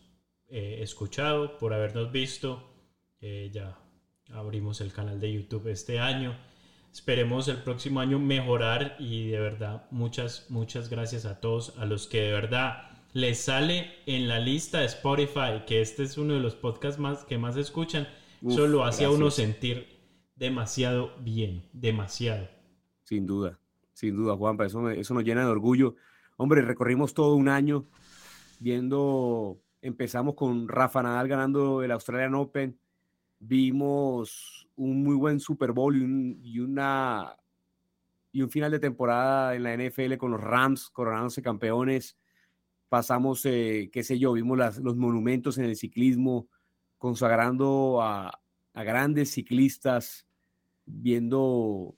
eh, 0.49 0.79
escuchado, 0.81 1.57
por 1.59 1.73
habernos 1.73 2.11
visto. 2.11 2.63
Eh, 3.19 3.49
ya 3.51 3.77
abrimos 4.33 4.81
el 4.81 4.93
canal 4.93 5.19
de 5.19 5.33
YouTube 5.33 5.67
este 5.67 5.99
año. 5.99 6.35
Esperemos 6.91 7.47
el 7.47 7.57
próximo 7.57 7.99
año 7.99 8.19
mejorar 8.19 8.95
y 8.99 9.29
de 9.29 9.39
verdad 9.39 9.85
muchas, 9.91 10.47
muchas 10.49 10.89
gracias 10.89 11.25
a 11.25 11.39
todos, 11.39 11.77
a 11.77 11.85
los 11.85 12.07
que 12.07 12.21
de 12.21 12.31
verdad 12.31 12.89
les 13.13 13.39
sale 13.39 13.91
en 14.05 14.27
la 14.27 14.39
lista 14.39 14.79
de 14.79 14.85
Spotify, 14.85 15.63
que 15.65 15.81
este 15.81 16.03
es 16.03 16.17
uno 16.17 16.33
de 16.33 16.39
los 16.39 16.55
podcasts 16.55 16.99
más, 16.99 17.23
que 17.25 17.37
más 17.37 17.57
escuchan. 17.57 18.07
Eso 18.45 18.67
lo 18.67 18.83
hace 18.83 19.05
a 19.05 19.11
uno 19.11 19.31
sentir 19.31 19.87
demasiado 20.35 21.11
bien, 21.19 21.63
demasiado. 21.73 22.47
Sin 23.03 23.25
duda, 23.25 23.59
sin 23.93 24.15
duda, 24.15 24.35
Juanpa, 24.35 24.65
eso, 24.65 24.89
eso 24.89 25.13
nos 25.13 25.23
llena 25.23 25.41
de 25.41 25.51
orgullo. 25.51 25.95
Hombre, 26.37 26.61
recorrimos 26.61 27.13
todo 27.13 27.35
un 27.35 27.49
año 27.49 27.85
viendo, 28.59 29.59
empezamos 29.81 30.35
con 30.35 30.67
Rafa 30.67 31.01
Nadal 31.01 31.27
ganando 31.27 31.83
el 31.83 31.91
Australian 31.91 32.35
Open, 32.35 32.79
vimos 33.39 34.67
un 34.75 35.03
muy 35.03 35.15
buen 35.15 35.39
Super 35.39 35.71
Bowl 35.71 35.95
y 35.95 36.03
un, 36.03 36.41
una, 36.59 37.35
y 38.31 38.41
un 38.41 38.49
final 38.49 38.71
de 38.71 38.79
temporada 38.79 39.55
en 39.55 39.63
la 39.63 39.75
NFL 39.75 40.17
con 40.17 40.31
los 40.31 40.41
Rams 40.41 40.89
coronándose 40.89 41.41
campeones. 41.41 42.17
Pasamos, 42.89 43.45
eh, 43.45 43.89
qué 43.91 44.03
sé 44.03 44.17
yo, 44.17 44.33
vimos 44.33 44.57
los 44.79 44.95
monumentos 44.95 45.57
en 45.57 45.65
el 45.65 45.75
ciclismo, 45.75 46.47
consagrando 46.97 47.99
a, 48.01 48.39
grandes 48.73 49.31
ciclistas, 49.31 50.27
viendo... 50.85 51.95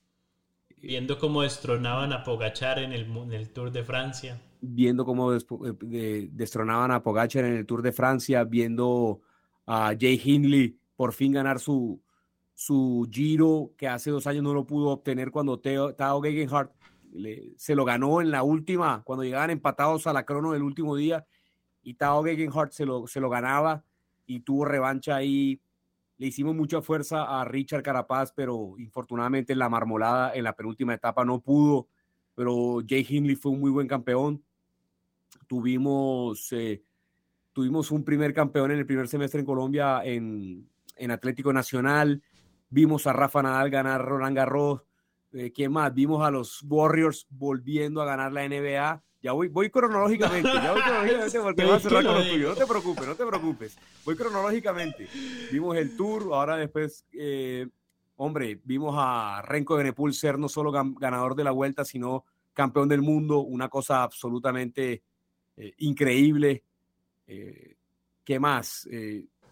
Eh, 0.70 0.88
viendo 0.88 1.20
cómo 1.20 1.42
destronaban 1.42 2.14
a 2.14 2.24
Pogachar 2.24 2.80
en 2.80 2.94
el, 2.94 3.50
Tour 3.52 3.72
de 3.72 3.84
Francia. 3.84 4.42
Viendo 4.62 5.04
cómo 5.04 5.34
eh, 5.34 6.30
destronaban 6.32 6.92
a 6.92 7.04
Pogachar 7.04 7.44
en 7.44 7.58
el 7.58 7.66
Tour 7.66 7.82
de 7.82 7.92
Francia, 7.92 8.46
viendo 8.46 9.20
a 9.68 9.94
Jay 10.00 10.20
Hindley 10.24 10.80
por 11.00 11.14
fin 11.14 11.32
ganar 11.32 11.62
su, 11.62 12.04
su 12.54 13.08
giro 13.10 13.72
que 13.78 13.88
hace 13.88 14.12
dos 14.12 14.28
años 14.28 14.44
no 14.44 14.54
lo 14.54 14.68
pudo 14.68 14.90
obtener 14.90 15.32
cuando 15.32 15.58
Teo, 15.58 15.96
Tao 15.96 16.22
Gegenhardt 16.22 16.74
se 17.56 17.74
lo 17.74 17.86
ganó 17.86 18.20
en 18.20 18.32
la 18.32 18.44
última, 18.44 19.02
cuando 19.06 19.24
llegaban 19.24 19.50
empatados 19.50 20.08
a 20.08 20.12
la 20.12 20.26
crono 20.26 20.52
del 20.52 20.64
último 20.64 20.98
día 20.98 21.26
y 21.84 21.94
Tao 21.94 22.22
Gegenhardt 22.22 22.74
se 22.74 22.86
lo, 22.86 23.08
se 23.08 23.22
lo 23.22 23.30
ganaba 23.30 23.86
y 24.26 24.42
tuvo 24.42 24.66
revancha 24.66 25.16
ahí. 25.16 25.62
Le 26.18 26.28
hicimos 26.28 26.54
mucha 26.54 26.82
fuerza 26.82 27.40
a 27.40 27.46
Richard 27.46 27.82
Carapaz, 27.82 28.34
pero 28.34 28.76
infortunadamente 28.78 29.54
en 29.54 29.60
la 29.60 29.70
marmolada, 29.70 30.34
en 30.34 30.44
la 30.44 30.54
penúltima 30.54 30.96
etapa 30.96 31.24
no 31.24 31.40
pudo. 31.40 31.88
Pero 32.36 32.82
Jay 32.86 33.08
Hindley 33.08 33.38
fue 33.38 33.54
un 33.54 33.62
muy 33.62 33.72
buen 33.72 33.88
campeón. 33.88 34.44
Tuvimos, 35.48 36.52
eh, 36.52 36.84
tuvimos 37.54 37.90
un 37.90 38.04
primer 38.04 38.34
campeón 38.34 38.72
en 38.72 38.80
el 38.80 38.86
primer 38.86 39.08
semestre 39.08 39.40
en 39.40 39.46
Colombia 39.46 40.02
en, 40.04 40.68
en 41.00 41.12
Atlético 41.12 41.52
Nacional. 41.54 42.22
Vimos 42.70 43.08
a 43.08 43.14
Rafa 43.14 43.42
Nadal 43.42 43.70
ganar 43.70 44.06
Roland 44.06 44.36
Garros. 44.36 44.82
Eh, 45.32 45.52
¿Quién 45.54 45.72
más? 45.72 45.94
Vimos 45.94 46.26
a 46.26 46.32
los 46.32 46.64
Warriors 46.68 47.26
volviendo 47.30 48.02
a 48.02 48.06
ganar 48.06 48.32
la 48.32 48.48
NBA. 48.48 49.04
Ya 49.22 49.34
voy, 49.34 49.50
voy 49.50 49.70
cronológicamente, 49.70 50.50
ya 50.54 50.72
voy 50.72 50.82
cronológicamente 50.82 51.40
porque 51.44 51.66
voy 51.66 51.74
a 51.74 51.80
cerrar 51.80 52.06
con 52.06 52.16
lo 52.16 52.24
tuyo. 52.24 52.50
No 52.50 52.56
te 52.56 52.66
preocupes, 52.66 53.08
no 53.08 53.16
te 53.16 53.26
preocupes. 53.26 53.78
Voy 54.06 54.16
cronológicamente. 54.16 55.08
Vimos 55.52 55.76
el 55.76 55.98
tour, 55.98 56.24
ahora 56.32 56.56
después, 56.56 57.06
eh, 57.12 57.68
hombre, 58.16 58.62
vimos 58.64 58.96
a 58.98 59.42
Renko 59.42 59.76
Benepul 59.76 60.14
ser 60.14 60.40
no 60.40 60.48
solo 60.48 60.72
ganador 60.72 61.36
de 61.36 61.44
la 61.44 61.52
vuelta, 61.52 61.84
sino 61.84 62.26
campeón 62.54 62.88
del 62.88 63.02
mundo, 63.02 63.40
una 63.40 63.68
cosa 63.68 64.04
absolutamente 64.04 65.04
eh, 65.58 65.74
increíble. 65.80 66.64
Eh, 67.28 67.76
¿Qué 68.24 68.40
más? 68.40 68.88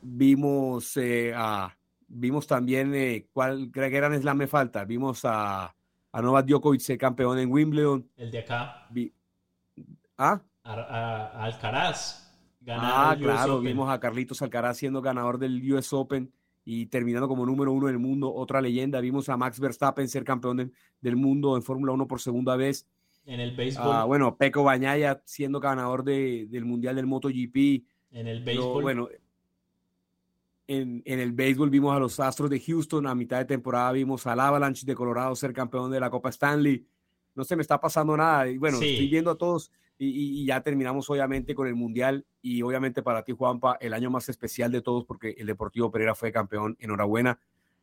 Vimos 0.02 0.98
a 1.36 1.78
Vimos 2.07 2.48
también, 2.48 2.94
eh, 2.95 3.28
¿cuál 3.34 3.69
gran 3.69 4.19
slam 4.19 4.38
me 4.38 4.48
falta? 4.48 4.86
Vimos 4.86 5.26
a, 5.26 5.76
a 6.11 6.22
Novak 6.22 6.45
Djokovic 6.45 6.80
ser 6.80 6.98
campeón 6.98 7.38
en 7.38 7.52
Wimbledon. 7.52 8.10
El 8.15 8.32
de 8.32 8.40
acá. 8.40 8.88
¿Ah? 10.18 10.41
A, 10.64 11.44
Alcaraz. 11.44 12.24
Ah, 12.65 13.15
claro, 13.19 13.60
vimos 13.60 13.90
a 13.90 13.99
Carlitos 13.99 14.41
Alcaraz 14.41 14.78
siendo 14.78 15.02
ganador 15.02 15.38
del 15.38 15.72
US 15.74 15.94
Open 15.94 16.32
y 16.65 16.88
terminando 16.88 17.28
como 17.28 17.45
número 17.45 17.72
uno 17.72 17.88
del 17.88 17.99
mundo, 17.99 18.34
otra 18.34 18.61
leyenda. 18.61 19.02
Vimos 19.02 19.30
a 19.30 19.38
Max 19.38 19.60
Verstappen 19.60 20.07
ser 20.07 20.24
campeón 20.24 20.74
del 21.02 21.15
mundo 21.15 21.56
en 21.56 21.64
Fórmula 21.64 21.91
1 21.91 22.07
por 22.07 22.22
segunda 22.22 22.56
vez. 22.56 22.88
En 23.26 23.41
el 23.41 23.56
béisbol. 23.56 23.91
Ah, 23.94 24.03
bueno, 24.06 24.38
Peco 24.38 24.64
Bañaya 24.64 25.22
siendo 25.26 25.60
ganador 25.60 26.06
de, 26.06 26.48
del 26.49 26.64
Mundial 26.64 26.95
del 26.95 27.06
MotoGP. 27.06 27.86
En 28.11 28.28
el 28.28 28.44
béisbol. 28.44 28.82
bueno, 28.82 29.10
en, 30.68 31.02
el 31.06 31.31
béisbol 31.31 31.69
vimos 31.69 31.95
a 31.95 31.99
los 31.99 32.19
Astros 32.19 32.49
de 32.49 32.60
Houston, 32.60 33.07
a 33.07 33.15
mitad 33.15 33.38
de 33.38 33.45
temporada 33.45 33.91
vimos 33.94 34.27
al 34.27 34.39
Avalanche 34.39 34.85
de 34.85 34.95
Colorado 34.95 35.35
ser 35.35 35.53
campeón 35.53 35.89
de 35.91 35.99
la 35.99 36.10
Copa 36.10 36.30
Stanley. 36.30 36.85
No 37.35 37.44
se 37.44 37.56
me 37.56 37.61
está 37.61 37.80
pasando 37.80 38.18
nada. 38.18 38.48
Y 38.49 38.57
bueno, 38.57 38.77
estoy 38.77 39.07
viendo 39.07 39.31
a 39.31 39.38
todos 39.38 39.72
y, 39.98 40.45
ya 40.45 40.61
terminamos 40.61 41.10
obviamente 41.10 41.56
con 41.56 41.68
el 41.68 41.76
Mundial 41.76 42.26
y 42.41 42.61
obviamente 42.61 43.02
para 43.02 43.23
ti, 43.23 43.31
Juanpa, 43.31 43.77
el 43.80 43.94
año 43.94 44.11
más 44.11 44.27
especial 44.30 44.72
de 44.72 44.81
todos 44.81 45.06
porque 45.06 45.35
el 45.38 45.48
Deportivo 45.48 45.89
Pereira 45.89 46.15
fue 46.15 46.31
campeón. 46.31 46.76
Enhorabuena 46.80 47.39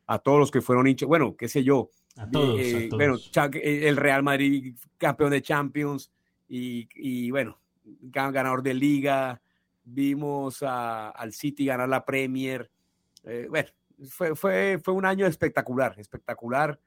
a 0.07 0.19
todos 0.19 0.39
los 0.39 0.51
que 0.51 0.61
fueron 0.61 0.87
hinchas. 0.87 1.07
Bueno, 1.07 1.35
qué 1.35 1.47
sé 1.47 1.63
yo. 1.63 1.89
A 2.17 2.29
todos, 2.29 2.59
eh, 2.59 2.89
Bueno, 2.91 3.17
el 3.61 3.97
Real 3.97 4.23
Madrid 4.23 4.75
campeón 4.97 5.31
de 5.31 5.41
Champions 5.41 6.11
y, 6.47 6.87
y 6.95 7.31
bueno, 7.31 7.59
ganador 7.83 8.61
de 8.61 8.73
Liga. 8.73 9.41
Vimos 9.83 10.63
al 10.63 11.33
City 11.33 11.65
ganar 11.65 11.89
la 11.89 12.05
Premier 12.05 12.71
eh, 13.25 13.47
bueno, 13.49 13.69
fue, 14.09 14.35
fue, 14.35 14.79
fue 14.83 14.93
un 14.93 15.05
año 15.05 15.25
espectacular, 15.25 15.95
espectacular. 15.99 16.79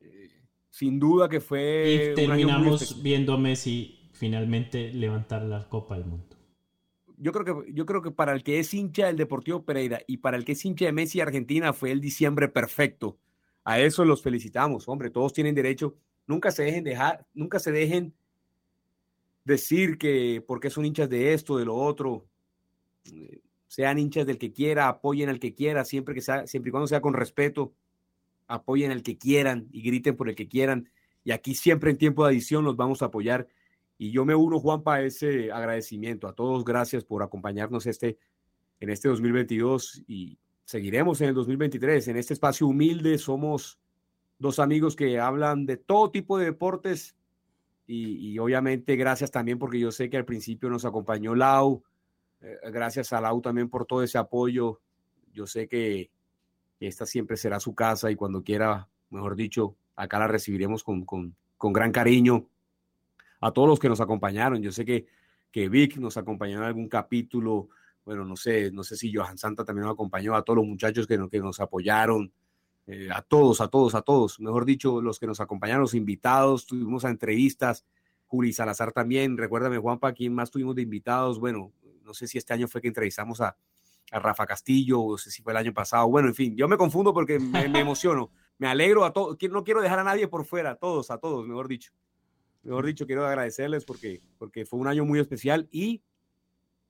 Eh, 0.00 0.30
sin 0.70 0.98
duda 0.98 1.28
que 1.28 1.40
fue. 1.40 2.12
Y 2.12 2.14
terminamos 2.14 3.02
viendo 3.02 3.34
a 3.34 3.38
Messi 3.38 4.10
finalmente 4.12 4.92
levantar 4.92 5.42
la 5.42 5.68
Copa 5.68 5.96
del 5.96 6.06
Mundo. 6.06 6.36
Yo 7.16 7.32
creo, 7.32 7.64
que, 7.64 7.72
yo 7.72 7.84
creo 7.84 8.00
que 8.00 8.12
para 8.12 8.32
el 8.32 8.44
que 8.44 8.60
es 8.60 8.72
hincha 8.72 9.06
del 9.06 9.16
Deportivo 9.16 9.64
Pereira 9.64 10.00
y 10.06 10.18
para 10.18 10.36
el 10.36 10.44
que 10.44 10.52
es 10.52 10.64
hincha 10.64 10.84
de 10.84 10.92
Messi 10.92 11.20
Argentina 11.20 11.72
fue 11.72 11.90
el 11.90 12.00
diciembre 12.00 12.48
perfecto. 12.48 13.18
A 13.64 13.80
eso 13.80 14.04
los 14.04 14.22
felicitamos, 14.22 14.88
hombre, 14.88 15.10
todos 15.10 15.32
tienen 15.32 15.54
derecho. 15.54 15.96
Nunca 16.26 16.52
se 16.52 16.62
dejen 16.62 16.84
dejar, 16.84 17.26
nunca 17.34 17.58
se 17.58 17.72
dejen 17.72 18.14
decir 19.44 19.98
que 19.98 20.44
porque 20.46 20.70
son 20.70 20.84
hinchas 20.84 21.08
de 21.10 21.32
esto, 21.34 21.56
de 21.56 21.64
lo 21.64 21.74
otro. 21.74 22.24
Eh, 23.04 23.40
sean 23.68 23.98
hinchas 23.98 24.26
del 24.26 24.38
que 24.38 24.52
quiera, 24.52 24.88
apoyen 24.88 25.28
al 25.28 25.38
que 25.38 25.54
quiera, 25.54 25.84
siempre 25.84 26.14
que 26.14 26.22
sea, 26.22 26.46
siempre 26.46 26.70
y 26.70 26.72
cuando 26.72 26.88
sea 26.88 27.02
con 27.02 27.14
respeto, 27.14 27.74
apoyen 28.48 28.90
al 28.90 29.02
que 29.02 29.18
quieran 29.18 29.68
y 29.70 29.82
griten 29.82 30.16
por 30.16 30.28
el 30.28 30.34
que 30.34 30.48
quieran. 30.48 30.90
Y 31.22 31.32
aquí 31.32 31.54
siempre 31.54 31.90
en 31.90 31.98
tiempo 31.98 32.24
de 32.24 32.30
adición 32.30 32.64
los 32.64 32.76
vamos 32.76 33.02
a 33.02 33.06
apoyar. 33.06 33.46
Y 33.98 34.10
yo 34.10 34.24
me 34.24 34.34
uno, 34.34 34.58
Juanpa, 34.58 34.94
a 34.94 35.02
ese 35.02 35.52
agradecimiento. 35.52 36.26
A 36.26 36.34
todos, 36.34 36.64
gracias 36.64 37.04
por 37.04 37.22
acompañarnos 37.22 37.86
este, 37.86 38.18
en 38.80 38.88
este 38.88 39.08
2022 39.08 40.04
y 40.06 40.38
seguiremos 40.64 41.20
en 41.20 41.28
el 41.28 41.34
2023. 41.34 42.08
En 42.08 42.16
este 42.16 42.32
espacio 42.32 42.66
humilde 42.66 43.18
somos 43.18 43.78
dos 44.38 44.60
amigos 44.60 44.96
que 44.96 45.20
hablan 45.20 45.66
de 45.66 45.76
todo 45.76 46.10
tipo 46.10 46.38
de 46.38 46.46
deportes 46.46 47.16
y, 47.86 48.30
y 48.30 48.38
obviamente 48.38 48.96
gracias 48.96 49.30
también 49.30 49.58
porque 49.58 49.78
yo 49.78 49.92
sé 49.92 50.08
que 50.08 50.16
al 50.16 50.24
principio 50.24 50.70
nos 50.70 50.84
acompañó 50.84 51.34
Lau, 51.34 51.82
gracias 52.40 53.12
a 53.12 53.20
Lau 53.20 53.40
también 53.40 53.68
por 53.68 53.86
todo 53.86 54.02
ese 54.02 54.18
apoyo. 54.18 54.80
Yo 55.32 55.46
sé 55.46 55.68
que 55.68 56.10
esta 56.80 57.06
siempre 57.06 57.36
será 57.36 57.60
su 57.60 57.74
casa 57.74 58.10
y 58.10 58.16
cuando 58.16 58.42
quiera, 58.42 58.88
mejor 59.10 59.36
dicho, 59.36 59.76
acá 59.96 60.18
la 60.18 60.28
recibiremos 60.28 60.84
con, 60.84 61.04
con, 61.04 61.34
con 61.56 61.72
gran 61.72 61.92
cariño. 61.92 62.48
A 63.40 63.52
todos 63.52 63.68
los 63.68 63.78
que 63.78 63.88
nos 63.88 64.00
acompañaron, 64.00 64.62
yo 64.62 64.72
sé 64.72 64.84
que, 64.84 65.06
que 65.50 65.68
Vic 65.68 65.96
nos 65.96 66.16
acompañó 66.16 66.58
en 66.58 66.64
algún 66.64 66.88
capítulo, 66.88 67.68
bueno, 68.04 68.24
no 68.24 68.36
sé, 68.36 68.70
no 68.72 68.82
sé 68.82 68.96
si 68.96 69.12
Johan 69.12 69.38
Santa 69.38 69.64
también 69.64 69.84
nos 69.84 69.94
acompañó, 69.94 70.34
a 70.34 70.42
todos 70.42 70.58
los 70.58 70.66
muchachos 70.66 71.06
que, 71.06 71.18
que 71.30 71.40
nos 71.40 71.60
apoyaron, 71.60 72.32
eh, 72.86 73.08
a 73.12 73.22
todos, 73.22 73.60
a 73.60 73.68
todos, 73.68 73.94
a 73.94 74.02
todos, 74.02 74.40
mejor 74.40 74.64
dicho, 74.64 75.02
los 75.02 75.18
que 75.18 75.26
nos 75.26 75.40
acompañaron, 75.40 75.82
los 75.82 75.94
invitados, 75.94 76.66
tuvimos 76.66 77.04
a 77.04 77.10
entrevistas, 77.10 77.84
Juli 78.26 78.52
Salazar 78.52 78.92
también, 78.92 79.36
recuérdame 79.36 79.78
Juanpa, 79.78 80.12
¿quién 80.12 80.34
más 80.34 80.50
tuvimos 80.50 80.74
de 80.74 80.82
invitados? 80.82 81.38
Bueno, 81.38 81.72
no 82.08 82.14
sé 82.14 82.26
si 82.26 82.38
este 82.38 82.54
año 82.54 82.66
fue 82.66 82.80
que 82.80 82.88
entrevistamos 82.88 83.40
a, 83.40 83.56
Rafa 84.10 84.46
Castillo, 84.46 85.02
o 85.02 85.12
no 85.12 85.18
sé 85.18 85.30
si 85.30 85.42
fue 85.42 85.52
el 85.52 85.58
año 85.58 85.74
pasado. 85.74 86.08
Bueno, 86.08 86.28
en 86.28 86.34
fin, 86.34 86.56
yo 86.56 86.66
me 86.66 86.78
confundo 86.78 87.12
porque 87.12 87.38
me, 87.38 87.78
emociono. 87.78 88.30
Me 88.56 88.66
alegro 88.66 89.04
a 89.04 89.12
todos. 89.12 89.36
No 89.50 89.64
quiero 89.64 89.82
dejar 89.82 89.98
a 89.98 90.04
nadie 90.04 90.28
por 90.28 90.46
fuera, 90.46 90.70
a 90.70 90.74
todos, 90.76 91.10
a 91.10 91.18
todos, 91.18 91.46
mejor 91.46 91.68
dicho. 91.68 91.92
Mejor 92.62 92.86
dicho, 92.86 93.06
quiero 93.06 93.26
agradecerles 93.26 93.84
porque, 93.84 94.22
porque 94.38 94.64
fue 94.64 94.80
un 94.80 94.86
año 94.86 95.04
muy 95.04 95.20
especial 95.20 95.68
y 95.70 96.02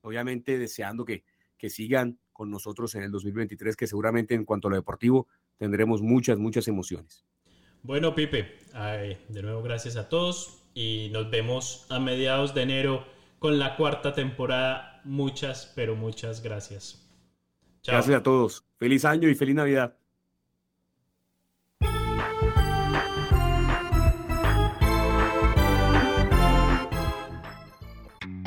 obviamente 0.03 0.59
deseando 0.59 1.05
que, 1.05 1.25
que 1.57 1.71
sigan 1.71 2.21
con 2.33 2.53
nosotros 2.53 2.95
en 2.95 3.03
el 3.03 3.11
2023, 3.11 3.75
que 3.75 3.89
seguramente 3.89 4.37
en 4.37 4.45
cuanto 4.45 4.69
a 4.69 4.71
lo 4.71 4.77
deportivo 4.77 5.27
tendremos 5.57 6.01
muchas, 6.01 6.39
muchas 6.39 6.69
emociones. 6.69 7.27
Bueno, 7.83 8.15
Pipe, 8.15 8.59
de 9.29 9.43
nuevo 9.43 9.63
gracias 9.63 9.97
a 9.97 10.09
todos 10.09 10.63
y 10.73 11.11
nos 11.13 11.31
vemos 11.31 11.87
a 11.91 11.99
mediados 11.99 12.55
de 12.55 12.63
enero 12.63 13.05
con 13.39 13.59
la 13.59 13.77
cuarta 13.77 14.15
temporada 14.15 14.98
muchas, 15.09 15.73
pero 15.75 15.97
muchas 15.97 16.43
gracias. 16.43 17.05
Gracias 17.85 18.17
a 18.17 18.23
todos. 18.23 18.65
Feliz 18.77 19.05
año 19.05 19.29
y 19.29 19.35
feliz 19.35 19.55
Navidad. 19.55 19.98